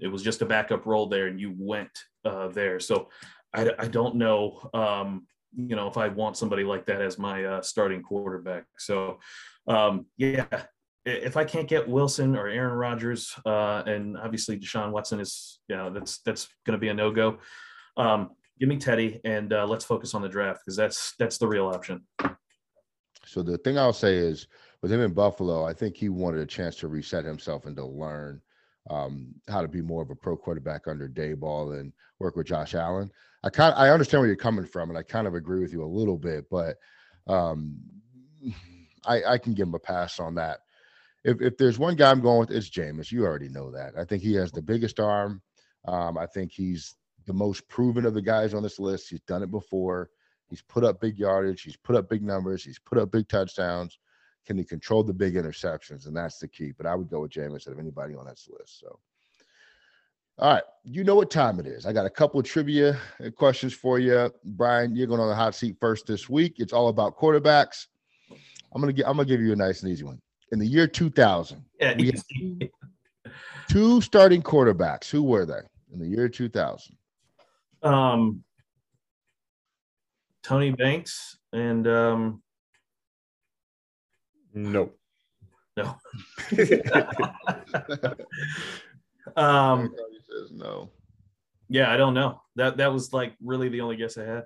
It 0.00 0.08
was 0.08 0.22
just 0.22 0.42
a 0.42 0.46
backup 0.46 0.86
role 0.86 1.06
there, 1.06 1.26
and 1.26 1.40
you 1.40 1.54
went 1.56 1.90
uh, 2.24 2.48
there. 2.48 2.80
So 2.80 3.08
I, 3.52 3.70
I 3.78 3.88
don't 3.88 4.16
know. 4.16 4.68
Um, 4.74 5.26
you 5.56 5.76
know, 5.76 5.88
if 5.88 5.96
I 5.96 6.08
want 6.08 6.36
somebody 6.36 6.64
like 6.64 6.86
that 6.86 7.00
as 7.00 7.18
my 7.18 7.44
uh, 7.44 7.62
starting 7.62 8.02
quarterback. 8.02 8.64
So, 8.78 9.18
um, 9.66 10.06
yeah, 10.16 10.46
if 11.04 11.36
I 11.36 11.44
can't 11.44 11.68
get 11.68 11.88
Wilson 11.88 12.36
or 12.36 12.48
Aaron 12.48 12.76
Rodgers, 12.76 13.34
uh, 13.44 13.82
and 13.86 14.16
obviously 14.16 14.58
Deshaun 14.58 14.90
Watson 14.90 15.20
is, 15.20 15.60
you 15.68 15.76
know, 15.76 15.90
that's 15.90 16.18
that's 16.18 16.48
going 16.64 16.72
to 16.72 16.80
be 16.80 16.88
a 16.88 16.94
no 16.94 17.10
go. 17.10 17.38
Um, 17.96 18.30
give 18.58 18.68
me 18.68 18.78
Teddy, 18.78 19.20
and 19.24 19.52
uh, 19.52 19.66
let's 19.66 19.84
focus 19.84 20.14
on 20.14 20.22
the 20.22 20.28
draft 20.28 20.60
because 20.64 20.76
that's 20.76 21.14
that's 21.18 21.38
the 21.38 21.46
real 21.46 21.66
option. 21.66 22.02
So 23.26 23.42
the 23.42 23.58
thing 23.58 23.78
I'll 23.78 23.92
say 23.92 24.16
is, 24.16 24.48
with 24.82 24.92
him 24.92 25.00
in 25.00 25.12
Buffalo, 25.12 25.64
I 25.64 25.72
think 25.72 25.96
he 25.96 26.08
wanted 26.08 26.40
a 26.40 26.46
chance 26.46 26.76
to 26.76 26.88
reset 26.88 27.24
himself 27.24 27.66
and 27.66 27.76
to 27.76 27.84
learn 27.84 28.40
um, 28.90 29.34
how 29.48 29.62
to 29.62 29.68
be 29.68 29.80
more 29.80 30.02
of 30.02 30.10
a 30.10 30.14
pro 30.14 30.36
quarterback 30.36 30.86
under 30.86 31.08
Daboll 31.08 31.78
and 31.78 31.92
work 32.18 32.36
with 32.36 32.46
Josh 32.46 32.74
Allen. 32.74 33.10
I 33.44 33.50
kind 33.50 33.74
I 33.76 33.90
understand 33.90 34.20
where 34.22 34.26
you're 34.28 34.36
coming 34.36 34.64
from, 34.64 34.88
and 34.88 34.98
I 34.98 35.02
kind 35.02 35.26
of 35.26 35.34
agree 35.34 35.60
with 35.60 35.72
you 35.72 35.84
a 35.84 35.86
little 35.86 36.18
bit, 36.18 36.46
but 36.50 36.78
Um, 37.26 37.78
I, 39.06 39.22
I 39.34 39.38
can 39.38 39.52
give 39.52 39.68
him 39.68 39.74
a 39.74 39.78
pass 39.78 40.18
on 40.18 40.34
that. 40.36 40.60
If 41.24 41.42
if 41.42 41.56
there's 41.58 41.78
one 41.78 41.94
guy 41.94 42.10
I'm 42.10 42.22
going 42.22 42.40
with, 42.40 42.50
it's 42.50 42.70
Jameis. 42.70 43.12
You 43.12 43.24
already 43.24 43.50
know 43.50 43.70
that. 43.70 43.92
I 43.98 44.04
think 44.04 44.22
he 44.22 44.34
has 44.34 44.50
the 44.50 44.62
biggest 44.62 44.98
arm. 44.98 45.42
Um, 45.86 46.16
I 46.16 46.26
think 46.26 46.52
he's 46.52 46.96
the 47.26 47.34
most 47.34 47.68
proven 47.68 48.06
of 48.06 48.14
the 48.14 48.22
guys 48.22 48.54
on 48.54 48.62
this 48.62 48.78
list. 48.78 49.10
He's 49.10 49.20
done 49.22 49.42
it 49.42 49.50
before. 49.50 50.10
He's 50.48 50.62
put 50.62 50.84
up 50.84 51.00
big 51.00 51.18
yardage. 51.18 51.62
He's 51.62 51.76
put 51.76 51.96
up 51.96 52.08
big 52.08 52.22
numbers. 52.22 52.64
He's 52.64 52.78
put 52.78 52.98
up 52.98 53.10
big 53.10 53.28
touchdowns. 53.28 53.98
Can 54.46 54.58
he 54.58 54.64
control 54.64 55.02
the 55.02 55.14
big 55.14 55.34
interceptions? 55.34 56.06
And 56.06 56.16
that's 56.16 56.38
the 56.38 56.48
key. 56.48 56.72
But 56.76 56.86
I 56.86 56.94
would 56.94 57.08
go 57.10 57.20
with 57.20 57.32
Jameis 57.32 57.66
out 57.66 57.74
of 57.74 57.78
anybody 57.78 58.14
on 58.14 58.26
this 58.26 58.48
list. 58.50 58.80
So, 58.80 58.98
all 60.38 60.52
right, 60.52 60.62
you 60.84 61.04
know 61.04 61.14
what 61.14 61.30
time 61.30 61.60
it 61.60 61.66
is. 61.66 61.86
I 61.86 61.92
got 61.92 62.06
a 62.06 62.10
couple 62.10 62.40
of 62.40 62.46
trivia 62.46 62.98
uh, 63.24 63.30
questions 63.30 63.72
for 63.72 63.98
you, 63.98 64.30
Brian. 64.44 64.96
You're 64.96 65.06
going 65.06 65.20
on 65.20 65.28
the 65.28 65.34
hot 65.34 65.54
seat 65.54 65.76
first 65.80 66.06
this 66.06 66.28
week. 66.28 66.54
It's 66.58 66.72
all 66.72 66.88
about 66.88 67.16
quarterbacks. 67.16 67.86
I'm 68.74 68.80
gonna 68.80 68.92
get. 68.92 69.06
I'm 69.06 69.16
gonna 69.16 69.28
give 69.28 69.40
you 69.40 69.52
a 69.52 69.56
nice 69.56 69.82
and 69.82 69.92
easy 69.92 70.04
one. 70.04 70.20
In 70.50 70.58
the 70.58 70.66
year 70.66 70.86
2000, 70.86 71.64
Yeah, 71.80 71.94
we 71.96 72.12
two 73.68 74.00
starting 74.00 74.42
quarterbacks. 74.42 75.08
Who 75.08 75.22
were 75.22 75.46
they 75.46 75.60
in 75.92 75.98
the 76.00 76.06
year 76.06 76.28
2000? 76.28 76.96
um, 77.82 78.42
Tony 80.42 80.70
Banks 80.72 81.38
and 81.52 81.86
um, 81.86 82.42
Nope. 84.52 84.96
no. 85.76 85.84
um, 89.36 89.80
Everybody 89.80 90.02
says 90.34 90.52
no. 90.52 90.90
yeah, 91.68 91.92
I 91.92 91.96
don't 91.96 92.14
know. 92.14 92.40
That 92.56 92.76
that 92.78 92.92
was 92.92 93.12
like 93.12 93.34
really 93.42 93.68
the 93.68 93.80
only 93.80 93.96
guess 93.96 94.18
I 94.18 94.24
had. 94.24 94.44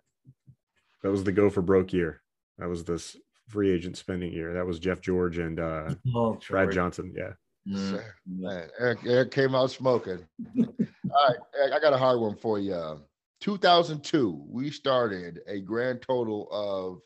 That 1.02 1.10
was 1.10 1.24
the 1.24 1.32
go 1.32 1.48
for 1.50 1.62
broke 1.62 1.92
year. 1.92 2.22
That 2.58 2.68
was 2.68 2.84
this 2.84 3.16
free 3.48 3.70
agent 3.70 3.96
spending 3.96 4.32
year. 4.32 4.54
That 4.54 4.66
was 4.66 4.78
Jeff 4.78 5.00
George 5.00 5.38
and 5.38 5.60
uh, 5.60 5.94
Oh, 6.14 6.38
Brad 6.48 6.72
Johnson. 6.72 7.14
Yeah. 7.16 7.32
Mm. 7.68 7.90
Sir. 7.90 8.14
Man, 8.26 8.68
Eric, 8.78 8.98
Eric 9.06 9.30
came 9.30 9.54
out 9.54 9.70
smoking. 9.70 10.26
All 10.58 11.28
right, 11.28 11.38
Eric, 11.58 11.72
I 11.74 11.80
got 11.80 11.92
a 11.92 11.98
hard 11.98 12.20
one 12.20 12.36
for 12.36 12.58
you. 12.58 13.00
2002, 13.40 14.46
we 14.48 14.70
started 14.70 15.40
a 15.46 15.60
grand 15.60 16.02
total 16.02 16.48
of 16.50 17.00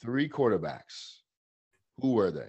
three 0.00 0.28
quarterbacks. 0.28 1.18
Who 2.00 2.12
were 2.12 2.30
they? 2.30 2.48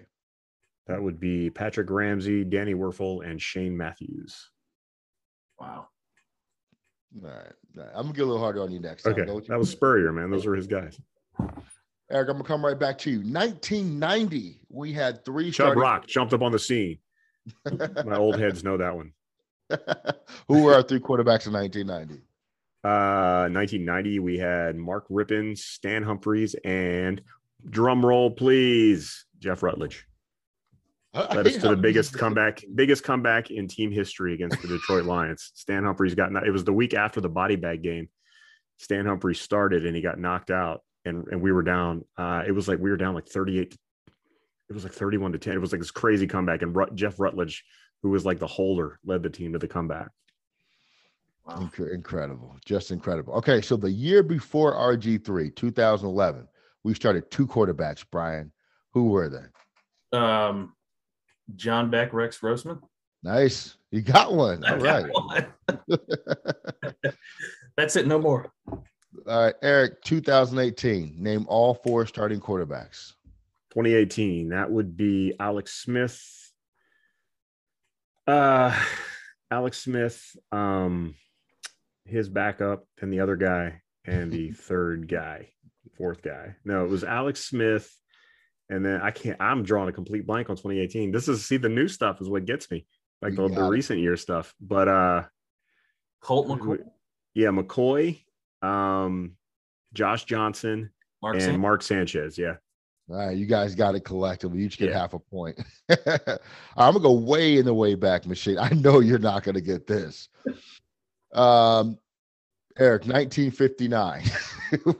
That 0.88 1.02
would 1.02 1.20
be 1.20 1.50
Patrick 1.50 1.89
Ramsey, 1.89 2.44
Danny 2.44 2.74
Wuerffel, 2.74 3.28
and 3.28 3.41
Shane 3.41 3.76
Matthews. 3.78 4.50
Wow. 5.60 5.88
All 7.24 7.30
right, 7.30 7.34
all 7.78 7.84
right, 7.84 7.91
I'm 7.96 8.04
gonna 8.04 8.13
get 8.13 8.24
a 8.24 8.26
little 8.26 8.41
harder 8.41 8.62
on 8.62 8.72
you 8.72 8.80
next. 8.80 9.06
Okay. 9.08 9.26
Go 9.26 9.36
with 9.36 9.48
That 9.48 9.58
was 9.58 9.70
Spurrier, 9.70 10.12
man. 10.12 10.30
Those 10.30 10.46
were 10.46 10.56
his 10.56 10.68
guys. 10.68 11.00
Eric. 12.12 12.30
I'm 12.30 12.36
gonna 12.36 12.44
come 12.44 12.65
right 12.65 12.78
back 12.78 12.98
to 13.00 13.10
you. 13.10 13.18
1990, 13.20 14.60
we 14.70 14.91
had 14.94 15.24
three. 15.24 15.46
Chubb 15.46 15.54
starting- 15.68 15.82
Rock 15.82 16.08
jumped 16.08 16.34
up 16.34 16.41
on 16.41 16.52
the 16.52 16.60
scene. 16.60 17.00
My 18.06 18.18
old 18.18 18.38
heads 18.39 18.63
know 18.63 18.78
that 18.78 18.96
one. 18.96 19.13
Who 20.48 20.63
were 20.63 20.74
our 20.76 20.84
three 20.84 21.00
quarterbacks 21.00 21.48
in 21.48 21.54
1990? 21.54 22.22
Uh, 22.84 23.50
1990, 23.50 24.20
we 24.20 24.38
had 24.38 24.76
Mark 24.76 25.08
Rypien, 25.10 25.58
Stan 25.58 26.04
Humphries, 26.04 26.56
and 26.63 27.22
drum 27.68 28.06
roll, 28.06 28.30
please, 28.30 29.26
Jeff 29.39 29.63
Rutledge. 29.63 30.06
Led 31.15 31.47
us 31.47 31.58
to 31.58 31.69
the 31.69 31.78
biggest 31.78 32.17
comeback, 32.17 32.63
biggest 32.73 33.04
comeback 33.04 33.49
in 33.49 33.67
team 33.67 33.91
history 33.91 34.34
against 34.34 34.62
the 34.62 34.67
Detroit 34.67 35.06
Lions. 35.06 35.51
Stan 35.56 35.84
Humphries 35.84 36.13
got 36.13 36.32
it 36.45 36.51
was 36.51 36.65
the 36.65 36.73
week 36.73 36.93
after 36.93 37.21
the 37.21 37.30
body 37.30 37.56
bag 37.56 37.82
game. 37.82 38.10
Stan 38.80 39.06
Humphries 39.06 39.39
started 39.39 39.86
and 39.86 39.95
he 39.95 40.01
got 40.01 40.19
knocked 40.19 40.51
out, 40.51 40.82
and 41.06 41.25
and 41.30 41.41
we 41.41 41.51
were 41.51 41.63
down. 41.63 42.04
Uh, 42.17 42.43
it 42.45 42.51
was 42.51 42.67
like 42.67 42.80
we 42.80 42.89
were 42.89 42.97
down 42.97 43.15
like 43.15 43.28
38. 43.28 43.78
It 44.67 44.73
was 44.73 44.84
like 44.84 44.93
31 44.93 45.32
to 45.34 45.38
10. 45.38 45.54
It 45.54 45.62
was 45.62 45.71
like 45.71 45.82
this 45.82 45.91
crazy 45.91 46.28
comeback, 46.28 46.62
and 46.62 46.75
Rut, 46.75 46.95
Jeff 46.95 47.19
Rutledge, 47.19 47.63
who 48.01 48.10
was 48.10 48.25
like 48.25 48.39
the 48.39 48.47
holder, 48.47 48.99
led 49.06 49.23
the 49.23 49.30
team 49.30 49.54
to 49.54 49.60
the 49.60 49.67
comeback. 49.67 50.10
Wow. 51.45 51.69
Incredible, 51.93 52.58
just 52.65 52.89
incredible. 52.89 53.36
Okay, 53.36 53.62
so 53.62 53.78
the 53.78 53.91
year 53.91 54.23
before 54.23 54.73
RG3, 54.73 55.56
2011, 55.56 56.47
we 56.84 56.95
started 56.95 57.30
two 57.30 57.45
quarterbacks. 57.45 58.04
Brian, 58.12 58.51
who 58.93 59.10
were 59.10 59.30
they? 59.30 60.17
Um, 60.17 60.75
John 61.56 61.90
Beck, 61.90 62.14
Rex 62.14 62.38
Grossman. 62.38 62.80
Nice, 63.24 63.78
you 63.92 64.02
got 64.02 64.34
one. 64.34 64.64
All 64.64 64.74
I 64.74 64.78
right, 64.78 65.06
one. 65.12 65.48
That's 67.78 67.96
it. 67.96 68.08
No 68.08 68.20
more. 68.20 68.52
all 68.68 68.82
right, 69.28 69.56
Eric. 69.62 70.02
2018. 70.04 71.16
Name 71.18 71.46
all 71.50 71.74
four 71.74 72.06
starting 72.06 72.40
quarterbacks. 72.40 73.14
2018, 73.72 74.50
that 74.50 74.72
would 74.72 74.96
be 74.96 75.34
Alex 75.40 75.74
Smith. 75.74 76.22
Uh 78.28 78.76
Alex 79.52 79.78
Smith, 79.78 80.36
um, 80.52 81.16
his 82.06 82.30
backup, 82.30 82.86
and 83.02 83.14
the 83.14 83.20
other 83.20 83.36
guy, 83.36 83.82
and 84.06 84.32
the 84.32 84.52
third 84.54 85.08
guy, 85.08 85.50
fourth 85.98 86.22
guy. 86.22 86.56
No, 86.66 86.84
it 86.84 86.90
was 86.90 87.04
Alex 87.04 87.46
Smith. 87.46 87.96
And 88.69 88.84
then 88.84 89.01
I 89.01 89.12
can't, 89.12 89.39
I'm 89.39 89.63
drawing 89.63 89.89
a 89.89 89.93
complete 89.93 90.25
blank 90.25 90.49
on 90.49 90.56
2018. 90.56 91.12
This 91.12 91.28
is 91.28 91.45
see 91.45 91.58
the 91.58 91.69
new 91.69 91.88
stuff 91.88 92.19
is 92.21 92.30
what 92.30 92.45
gets 92.45 92.69
me, 92.71 92.86
like 93.21 93.36
the, 93.36 93.47
the 93.47 93.63
recent 93.63 93.99
year 93.99 94.17
stuff. 94.17 94.56
But 94.60 94.88
uh 94.88 95.23
Colt 96.21 96.47
McCoy, 96.47 96.80
yeah, 97.36 97.49
McCoy, 97.49 98.23
um, 98.63 99.34
Josh 99.93 100.23
Johnson, 100.25 100.89
Mark 101.21 101.36
and 101.36 101.43
Sanchez. 101.43 101.60
Mark 101.60 101.82
Sanchez. 101.84 102.38
Yeah. 102.38 102.56
All 103.08 103.17
right, 103.17 103.38
you 103.38 103.45
guys 103.45 103.75
got 103.75 103.93
it 103.93 103.99
collectively. 103.99 104.60
You 104.60 104.65
each 104.65 104.80
get 104.80 104.89
Yeah. 104.89 104.99
half 104.99 105.13
a 105.13 105.19
point. 105.19 105.62
I'm 105.89 106.93
gonna 106.93 106.99
go 106.99 107.12
way 107.12 107.58
in 107.58 107.65
the 107.65 107.73
way 107.73 107.93
back 107.93 108.25
machine. 108.25 108.58
I 108.58 108.69
know 108.69 108.99
you're 108.99 109.19
not 109.19 109.43
gonna 109.43 109.62
get 109.62 109.86
this. 109.86 110.30
Um, 111.34 111.99
Eric, 112.80 113.04
1959. 113.06 114.23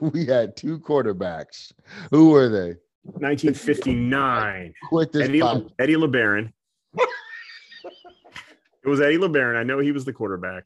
we 0.00 0.24
had 0.26 0.56
two 0.56 0.78
quarterbacks. 0.78 1.72
Who 2.12 2.30
were 2.30 2.48
they? 2.48 2.76
1959. 3.14 4.74
Quit 4.88 5.12
this 5.12 5.28
Eddie, 5.28 5.40
pod- 5.40 5.72
Eddie 5.78 5.94
LeBaron. 5.94 6.52
it 6.94 8.88
was 8.88 9.00
Eddie 9.00 9.18
LeBaron. 9.18 9.56
I 9.56 9.62
know 9.62 9.78
he 9.78 9.92
was 9.92 10.04
the 10.04 10.12
quarterback. 10.12 10.64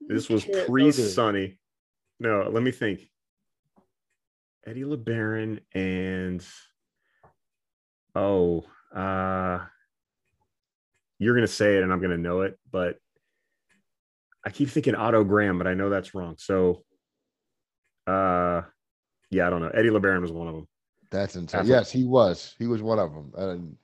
This 0.00 0.28
was 0.28 0.44
pre 0.66 0.84
this. 0.84 1.14
Sonny. 1.14 1.58
No, 2.20 2.48
let 2.50 2.62
me 2.62 2.70
think. 2.70 3.00
Eddie 4.66 4.84
LeBaron 4.84 5.60
and 5.72 6.44
oh, 8.14 8.64
uh, 8.94 9.60
you're 11.18 11.34
gonna 11.34 11.46
say 11.46 11.76
it 11.76 11.82
and 11.82 11.92
I'm 11.92 12.00
gonna 12.00 12.18
know 12.18 12.42
it, 12.42 12.58
but 12.70 12.98
I 14.44 14.50
keep 14.50 14.68
thinking 14.68 14.94
Otto 14.94 15.24
Graham, 15.24 15.58
but 15.58 15.66
I 15.66 15.74
know 15.74 15.90
that's 15.90 16.14
wrong. 16.14 16.36
So, 16.38 16.84
uh, 18.06 18.62
yeah, 19.30 19.46
I 19.46 19.50
don't 19.50 19.60
know. 19.60 19.68
Eddie 19.68 19.90
LeBaron 19.90 20.22
was 20.22 20.32
one 20.32 20.48
of 20.48 20.54
them. 20.54 20.68
That's 21.10 21.36
insane. 21.36 21.62
Affle. 21.62 21.68
Yes, 21.68 21.90
he 21.90 22.04
was. 22.04 22.54
He 22.58 22.66
was 22.66 22.82
one 22.82 22.98
of 22.98 23.14
them. 23.14 23.32
And 23.36 23.76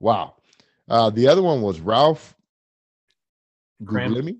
wow. 0.00 0.34
Uh, 0.88 1.10
the 1.10 1.28
other 1.28 1.42
one 1.42 1.62
was 1.62 1.80
Ralph 1.80 2.36
Cram- 3.86 4.12
Guglielmi. 4.12 4.38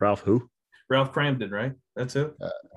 Ralph 0.00 0.20
who? 0.20 0.48
Ralph 0.88 1.12
Kramden, 1.12 1.50
right? 1.50 1.72
That's 1.96 2.16
it. 2.16 2.34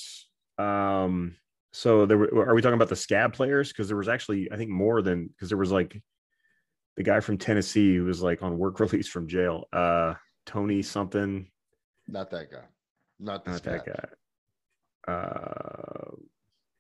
um 0.58 1.36
so 1.74 2.08
there 2.08 2.18
were 2.18 2.47
are 2.49 2.56
we 2.56 2.62
talking 2.64 2.74
about 2.74 2.89
the 2.89 2.95
scab 2.95 3.34
players? 3.34 3.68
Because 3.68 3.88
there 3.88 3.97
was 3.97 4.08
actually, 4.08 4.51
I 4.51 4.56
think, 4.56 4.72
more 4.72 5.04
than 5.04 5.28
because 5.28 5.49
there 5.49 5.60
was 5.60 5.72
like 5.72 6.01
the 6.98 7.04
guy 7.04 7.20
from 7.22 7.38
Tennessee 7.38 7.95
who 7.95 8.04
was 8.06 8.22
like 8.22 8.43
on 8.43 8.58
work 8.58 8.80
release 8.82 9.08
from 9.08 9.28
jail. 9.28 9.66
Uh 9.72 10.16
Tony 10.45 10.82
something, 10.82 11.50
Not 12.08 12.32
that 12.32 12.52
guy. 12.52 12.64
Not 13.20 13.45
this 13.45 13.64
not 13.64 13.64
guy. 13.64 13.72
that 13.86 14.10
guy. 15.08 15.12
Uh 15.14 16.12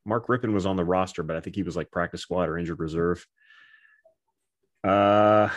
Mark 0.05 0.27
Rypien 0.27 0.53
was 0.53 0.65
on 0.65 0.77
the 0.77 0.85
roster, 0.85 1.21
but 1.21 1.35
I 1.35 1.41
think 1.41 1.55
he 1.55 1.63
was 1.63 1.75
like 1.75 1.91
practice 1.91 2.21
squad 2.21 2.47
or 2.47 2.57
injured 2.57 2.79
reserve. 2.79 3.27
Uh, 4.85 5.49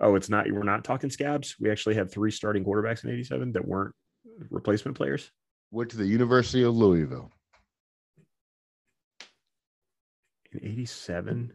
oh, 0.00 0.16
it's 0.16 0.28
not. 0.28 0.50
We're 0.50 0.64
not 0.64 0.82
talking 0.82 1.08
scabs. 1.08 1.54
We 1.60 1.70
actually 1.70 1.94
had 1.94 2.10
three 2.10 2.32
starting 2.32 2.64
quarterbacks 2.64 3.04
in 3.04 3.10
'87 3.10 3.52
that 3.52 3.64
weren't 3.64 3.94
replacement 4.50 4.96
players. 4.96 5.30
Went 5.70 5.90
to 5.90 5.98
the 5.98 6.06
University 6.06 6.64
of 6.64 6.74
Louisville. 6.74 7.30
In 10.50 10.64
'87. 10.64 11.52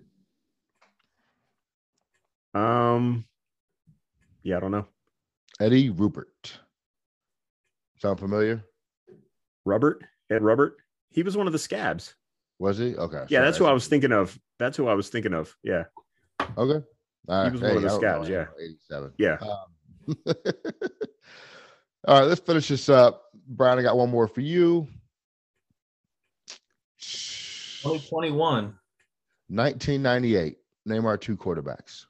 Um, 2.54 3.26
yeah, 4.44 4.58
I 4.58 4.60
don't 4.60 4.72
know. 4.72 4.88
Eddie 5.60 5.90
Rubbert. 5.90 6.54
Sound 8.00 8.20
familiar? 8.20 8.64
Robert 9.66 10.04
Ed 10.32 10.42
Robert. 10.42 10.78
He 11.12 11.24
was 11.24 11.38
one 11.38 11.46
of 11.48 11.54
the 11.54 11.60
scabs. 11.60 12.16
Was 12.58 12.78
he? 12.78 12.96
Okay. 12.96 13.26
Yeah, 13.28 13.40
sorry, 13.40 13.46
that's 13.46 13.58
who 13.58 13.66
I 13.66 13.74
was 13.74 13.88
thinking 13.88 14.12
of. 14.12 14.40
That's 14.60 14.78
who 14.78 14.88
I 14.88 14.94
was 14.94 15.10
thinking 15.10 15.34
of. 15.34 15.56
Yeah, 15.64 15.84
Okay. 16.58 16.86
All 17.28 17.46
He 17.46 17.52
was 17.52 17.62
one 17.62 17.76
of 17.78 17.82
the 17.84 17.90
I 17.90 17.96
scabs, 17.96 18.30
yeah. 18.30 18.46
87. 18.60 19.14
yeah. 19.18 19.38
Um, 19.42 20.16
all 22.08 22.20
right, 22.20 22.28
let's 22.28 22.42
finish 22.42 22.68
this 22.68 22.90
up. 22.90 23.24
Brian, 23.48 23.78
I 23.78 23.84
got 23.84 23.98
one 23.98 24.10
more 24.10 24.28
for 24.28 24.42
you. 24.42 24.88
2021. 27.84 28.76
1998. 29.50 30.58
Name 30.86 31.06
our 31.06 31.18
two 31.18 31.38
quarterbacks. 31.38 32.06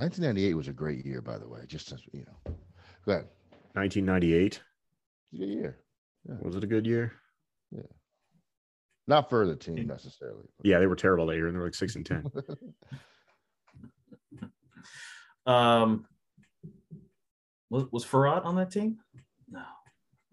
1998 0.00 0.54
was 0.54 0.68
a 0.68 0.72
great 0.72 1.04
year, 1.04 1.20
by 1.20 1.36
the 1.36 1.46
way. 1.46 1.60
Just 1.66 1.92
as 1.92 2.00
you 2.12 2.24
know, 2.24 2.54
go 3.04 3.12
ahead. 3.12 3.28
1998. 3.74 4.60
Good 5.38 5.46
year. 5.46 5.78
Was 6.42 6.56
it 6.56 6.64
a 6.64 6.66
good 6.66 6.86
year? 6.86 7.12
Yeah. 7.70 7.82
Not 9.06 9.28
for 9.28 9.46
the 9.46 9.56
team 9.56 9.86
necessarily. 9.86 10.46
Yeah, 10.62 10.78
they 10.78 10.86
were 10.86 10.96
terrible 10.96 11.26
that 11.26 11.36
year, 11.36 11.48
and 11.48 11.54
they 11.54 11.58
were 11.58 11.66
like 11.66 11.74
six 11.74 11.96
and 11.96 12.06
ten. 12.06 12.24
Um, 15.46 16.06
was 17.70 17.84
was 17.90 18.04
Frerotte 18.04 18.44
on 18.44 18.56
that 18.56 18.70
team? 18.70 18.98
No. 19.50 19.62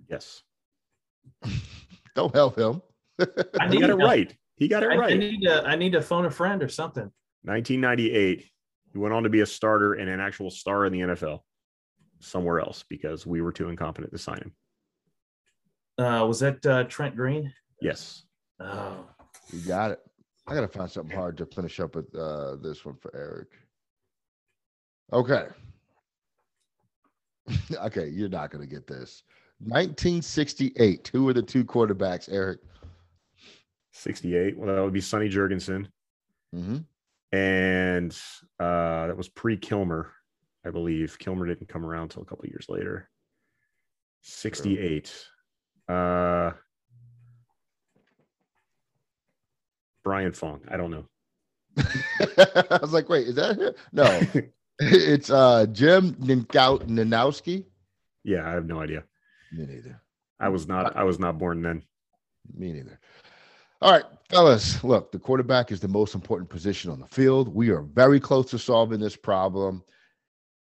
yes, 0.10 0.44
Don't 2.16 2.36
help 2.36 2.58
him. 2.58 2.82
I 3.20 3.68
he 3.70 3.80
got 3.80 3.90
it 3.90 3.96
right. 3.96 4.36
He 4.58 4.68
got 4.68 4.84
it 4.84 4.90
I, 4.90 4.94
I 4.94 4.98
right. 4.98 5.18
need 5.18 5.42
to 5.44 5.64
I 5.64 5.76
need 5.76 5.94
to 5.94 6.02
phone 6.02 6.26
a 6.26 6.32
friend 6.32 6.62
or 6.62 6.68
something. 6.68 7.10
1998. 7.44 8.46
He 8.98 9.00
went 9.00 9.14
on 9.14 9.22
to 9.22 9.30
be 9.30 9.42
a 9.42 9.46
starter 9.46 9.94
and 9.94 10.10
an 10.10 10.20
actual 10.20 10.50
star 10.50 10.88
in 10.88 10.92
the 10.92 11.02
NFL 11.02 11.42
somewhere 12.20 12.60
else 12.60 12.84
because 12.90 13.28
we 13.28 13.44
were 13.44 13.52
too 13.52 13.70
incompetent 13.70 14.12
to 14.12 14.18
sign 14.18 14.40
him. 14.40 16.04
Uh, 16.04 16.26
was 16.26 16.40
that 16.40 16.66
uh, 16.66 16.84
Trent 16.86 17.16
Green? 17.16 17.54
Yes. 17.80 18.24
Oh, 18.60 19.06
You 19.54 19.60
got 19.68 19.92
it. 19.92 20.00
I 20.48 20.56
gotta 20.56 20.68
find 20.68 20.90
something 20.90 21.16
hard 21.16 21.38
to 21.38 21.46
finish 21.46 21.80
up 21.80 21.96
with 21.96 22.08
uh, 22.16 22.56
this 22.56 22.86
one 22.86 22.96
for 22.96 23.16
Eric. 23.16 23.50
Okay. 25.14 25.46
okay, 27.76 28.08
you're 28.08 28.30
not 28.30 28.50
gonna 28.50 28.66
get 28.66 28.88
this. 28.88 29.22
1968. 29.60 31.08
Who 31.14 31.24
were 31.26 31.34
the 31.34 31.44
two 31.44 31.64
quarterbacks, 31.64 32.30
Eric? 32.32 32.62
68. 33.94 34.58
Well, 34.58 34.76
that 34.76 34.82
would 34.84 34.92
be 34.92 35.02
Sonny 35.02 35.30
Jurgensen. 35.30 35.86
hmm 36.52 36.78
And 37.32 38.18
uh, 38.60 39.08
that 39.08 39.18
was 39.18 39.28
pre 39.30 39.58
Kilmer, 39.58 40.14
I 40.66 40.70
believe. 40.72 41.18
Kilmer 41.20 41.46
didn't 41.48 41.68
come 41.70 41.86
around 41.86 42.04
until 42.04 42.22
a 42.22 42.26
couple 42.26 42.46
years 42.48 42.68
later. 42.70 43.10
68. 44.22 45.14
Uh, 45.90 46.52
Brian 50.04 50.32
Fong. 50.34 50.62
I 50.70 50.78
don't 50.78 50.92
know. 50.92 51.06
I 51.78 52.80
was 52.82 52.94
like, 52.94 53.10
wait, 53.10 53.28
is 53.28 53.36
that 53.36 53.58
him? 53.58 53.74
No, 53.92 54.22
it's 54.80 55.30
uh 55.30 55.66
Jim 55.68 56.14
Ninkau- 56.16 56.88
Ninowski. 56.88 57.66
yeah, 58.24 58.48
I 58.48 58.54
have 58.54 58.66
no 58.66 58.80
idea. 58.82 59.04
Me 59.52 59.66
neither. 59.66 60.02
I 60.40 60.50
was 60.50 60.68
not. 60.68 60.96
I 60.96 61.04
was 61.04 61.20
not 61.20 61.38
born 61.38 61.62
then. 61.62 61.84
Me 62.56 62.72
neither. 62.74 63.00
All 63.80 63.92
right, 63.92 64.06
fellas. 64.30 64.84
Look, 64.84 65.12
the 65.12 65.20
quarterback 65.20 65.72
is 65.72 65.80
the 65.80 65.88
most 65.88 66.16
important 66.16 66.50
position 66.50 66.90
on 66.90 67.00
the 67.00 67.08
field. 67.08 67.54
We 67.54 67.70
are 67.70 67.82
very 67.82 68.20
close 68.20 68.50
to 68.52 68.60
solving 68.60 69.00
this 69.00 69.16
problem. 69.16 69.84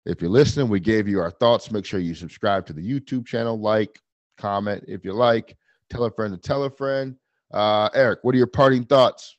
If 0.07 0.21
you're 0.23 0.31
listening, 0.31 0.69
we 0.69 0.81
gave 0.81 1.07
you 1.07 1.21
our 1.21 1.31
thoughts. 1.31 1.71
Make 1.71 1.85
sure 1.85 2.01
you 2.01 2.15
subscribe 2.15 2.67
to 2.67 2.73
the 2.73 2.83
YouTube 2.83 3.27
channel, 3.27 3.61
like, 3.61 4.01
comment 4.39 4.85
if 4.89 5.05
you 5.05 5.13
like, 5.13 5.57
tell 5.91 6.05
a 6.05 6.11
friend 6.11 6.33
to 6.33 6.41
tell 6.41 6.65
a 6.65 6.71
friend. 6.71 7.17
Uh, 7.53 7.91
Eric, 7.95 8.21
what 8.23 8.35
are 8.35 8.39
your 8.39 8.47
parting 8.47 8.85
thoughts? 8.85 9.37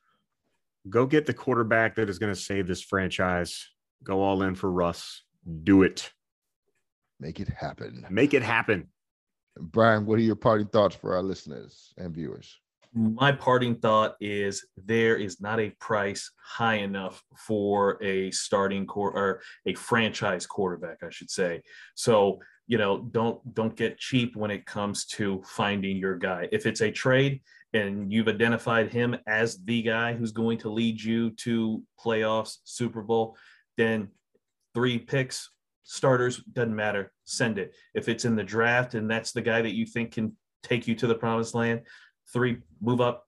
Go 0.87 1.05
get 1.07 1.25
the 1.25 1.33
quarterback 1.33 1.95
that 1.95 2.09
is 2.09 2.19
going 2.19 2.33
to 2.33 2.39
save 2.39 2.67
this 2.67 2.81
franchise. 2.81 3.67
Go 4.03 4.21
all 4.21 4.43
in 4.43 4.53
for 4.53 4.71
Russ. 4.71 5.23
Do 5.63 5.81
it. 5.81 6.11
Make 7.19 7.39
it 7.39 7.49
happen. 7.49 8.05
Make 8.09 8.33
it 8.33 8.43
happen. 8.43 8.89
Brian, 9.57 10.05
what 10.05 10.19
are 10.19 10.23
your 10.23 10.35
parting 10.35 10.67
thoughts 10.67 10.95
for 10.95 11.15
our 11.15 11.23
listeners 11.23 11.93
and 11.97 12.13
viewers? 12.13 12.59
My 12.93 13.31
parting 13.31 13.75
thought 13.75 14.15
is 14.21 14.65
there 14.77 15.15
is 15.15 15.41
not 15.41 15.59
a 15.59 15.71
price 15.79 16.31
high 16.37 16.75
enough 16.75 17.23
for 17.35 18.01
a 18.03 18.29
starting 18.31 18.85
core 18.85 19.11
or 19.11 19.41
a 19.65 19.73
franchise 19.73 20.45
quarterback, 20.45 20.97
I 21.03 21.09
should 21.09 21.31
say. 21.31 21.61
So 21.95 22.39
you 22.67 22.77
know, 22.77 22.99
don't 23.11 23.53
don't 23.53 23.75
get 23.75 23.97
cheap 23.97 24.35
when 24.35 24.51
it 24.51 24.65
comes 24.65 25.05
to 25.05 25.41
finding 25.45 25.97
your 25.97 26.17
guy. 26.17 26.47
If 26.51 26.65
it's 26.65 26.81
a 26.81 26.91
trade 26.91 27.41
and 27.73 28.11
you've 28.11 28.27
identified 28.27 28.91
him 28.91 29.17
as 29.27 29.61
the 29.63 29.81
guy 29.81 30.13
who's 30.13 30.31
going 30.31 30.59
to 30.59 30.69
lead 30.69 31.01
you 31.01 31.31
to 31.31 31.83
playoffs, 31.99 32.57
Super 32.63 33.01
Bowl, 33.01 33.35
then 33.77 34.09
three 34.73 34.97
picks, 34.97 35.49
starters, 35.83 36.37
doesn't 36.53 36.75
matter. 36.75 37.11
Send 37.25 37.57
it. 37.57 37.73
If 37.93 38.07
it's 38.07 38.25
in 38.25 38.35
the 38.35 38.43
draft 38.43 38.93
and 38.93 39.09
that's 39.09 39.31
the 39.33 39.41
guy 39.41 39.61
that 39.61 39.75
you 39.75 39.85
think 39.85 40.13
can 40.13 40.37
take 40.61 40.87
you 40.87 40.95
to 40.95 41.07
the 41.07 41.15
promised 41.15 41.55
land, 41.55 41.81
three, 42.31 42.59
move 42.81 43.01
up, 43.01 43.27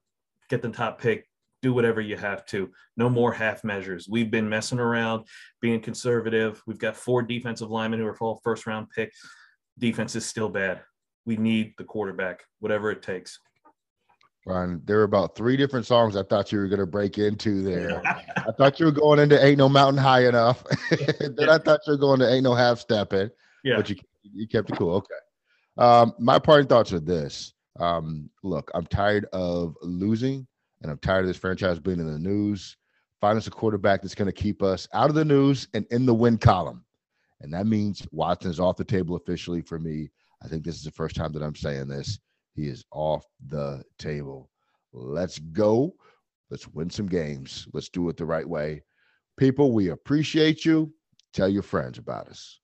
get 0.50 0.62
the 0.62 0.70
top 0.70 1.00
pick, 1.02 1.28
do 1.62 1.74
whatever 1.74 2.00
you 2.00 2.16
have 2.16 2.46
to. 2.46 2.70
No 2.96 3.10
more 3.10 3.34
half 3.34 3.64
measures. 3.64 4.08
We've 4.08 4.30
been 4.30 4.48
messing 4.48 4.80
around, 4.80 5.26
being 5.62 5.82
conservative. 5.82 6.62
We've 6.68 6.78
got 6.78 6.96
four 6.96 7.24
defensive 7.24 7.72
linemen 7.72 8.00
who 8.00 8.06
are 8.06 8.18
all 8.20 8.40
first 8.44 8.68
round 8.68 8.90
pick. 8.90 9.12
Defense 9.80 10.16
is 10.16 10.26
still 10.26 10.50
bad. 10.50 10.82
We 11.26 11.38
need 11.38 11.74
the 11.78 11.84
quarterback, 11.84 12.44
whatever 12.60 12.92
it 12.92 13.02
takes. 13.02 13.40
Brian, 14.46 14.80
there 14.86 14.98
were 14.98 15.04
about 15.04 15.36
three 15.36 15.58
different 15.58 15.88
songs 15.88 16.16
I 16.16 16.22
thought 16.22 16.52
you 16.52 16.60
were 16.60 16.68
going 16.68 16.80
to 16.80 16.86
break 16.86 17.18
into 17.18 17.64
there. 17.64 18.00
I 18.38 18.52
thought 18.52 18.80
you 18.80 18.86
were 18.86 18.92
going 18.92 19.18
into 19.18 19.44
Ain't 19.44 19.58
No 19.58 19.68
Mountain 19.68 20.02
High 20.02 20.28
Enough. 20.28 20.64
then 20.92 21.50
I 21.50 21.58
thought 21.58 21.80
you 21.88 21.94
were 21.94 21.98
going 21.98 22.20
to 22.20 22.32
Ain't 22.32 22.44
No 22.44 22.54
Half 22.54 22.80
Stepping, 22.80 23.32
yeah. 23.64 23.78
but 23.78 23.90
you, 23.90 23.96
you 24.22 24.48
kept 24.48 24.70
it 24.70 24.78
cool. 24.78 24.98
Okay. 24.98 25.16
Um, 25.80 26.14
my 26.20 26.38
parting 26.38 26.68
thoughts 26.68 26.94
are 26.94 27.00
this. 27.00 27.55
Um, 27.80 28.30
look, 28.44 28.72
I'm 28.74 28.86
tired 28.86 29.26
of 29.34 29.76
losing 29.82 30.48
and 30.82 30.92
I'm 30.92 30.98
tired 31.00 31.22
of 31.22 31.28
this 31.28 31.38
franchise 31.38 31.80
being 31.80 32.00
in 32.00 32.12
the 32.12 32.20
news. 32.20 32.78
Find 33.22 33.38
us 33.38 33.48
a 33.48 33.52
quarterback 33.52 34.02
that's 34.02 34.16
going 34.16 34.28
to 34.28 34.32
keep 34.32 34.62
us 34.62 34.88
out 34.94 35.10
of 35.10 35.16
the 35.16 35.26
news 35.26 35.68
and 35.74 35.86
in 35.92 36.06
the 36.06 36.14
win 36.14 36.38
column. 36.38 36.84
And 37.42 37.54
that 37.54 37.68
means 37.68 38.08
Watson 38.12 38.52
is 38.52 38.60
off 38.60 38.78
the 38.78 38.84
table 38.84 39.16
officially 39.16 39.62
for 39.62 39.80
me. 39.80 40.10
I 40.44 40.48
think 40.48 40.64
this 40.64 40.76
is 40.76 40.84
the 40.84 40.92
first 40.92 41.16
time 41.16 41.34
that 41.34 41.44
I'm 41.44 41.56
saying 41.56 41.88
this. 41.88 42.20
He 42.54 42.68
is 42.68 42.86
off 42.92 43.26
the 43.48 43.84
table. 43.98 44.50
Let's 44.94 45.40
go. 45.40 45.96
Let's 46.50 46.68
win 46.70 46.90
some 46.90 47.08
games. 47.08 47.68
Let's 47.74 47.90
do 47.90 48.08
it 48.10 48.18
the 48.18 48.26
right 48.26 48.48
way. 48.48 48.84
People, 49.38 49.74
we 49.74 49.90
appreciate 49.90 50.64
you. 50.64 50.94
Tell 51.34 51.50
your 51.50 51.64
friends 51.64 51.98
about 51.98 52.28
us. 52.28 52.60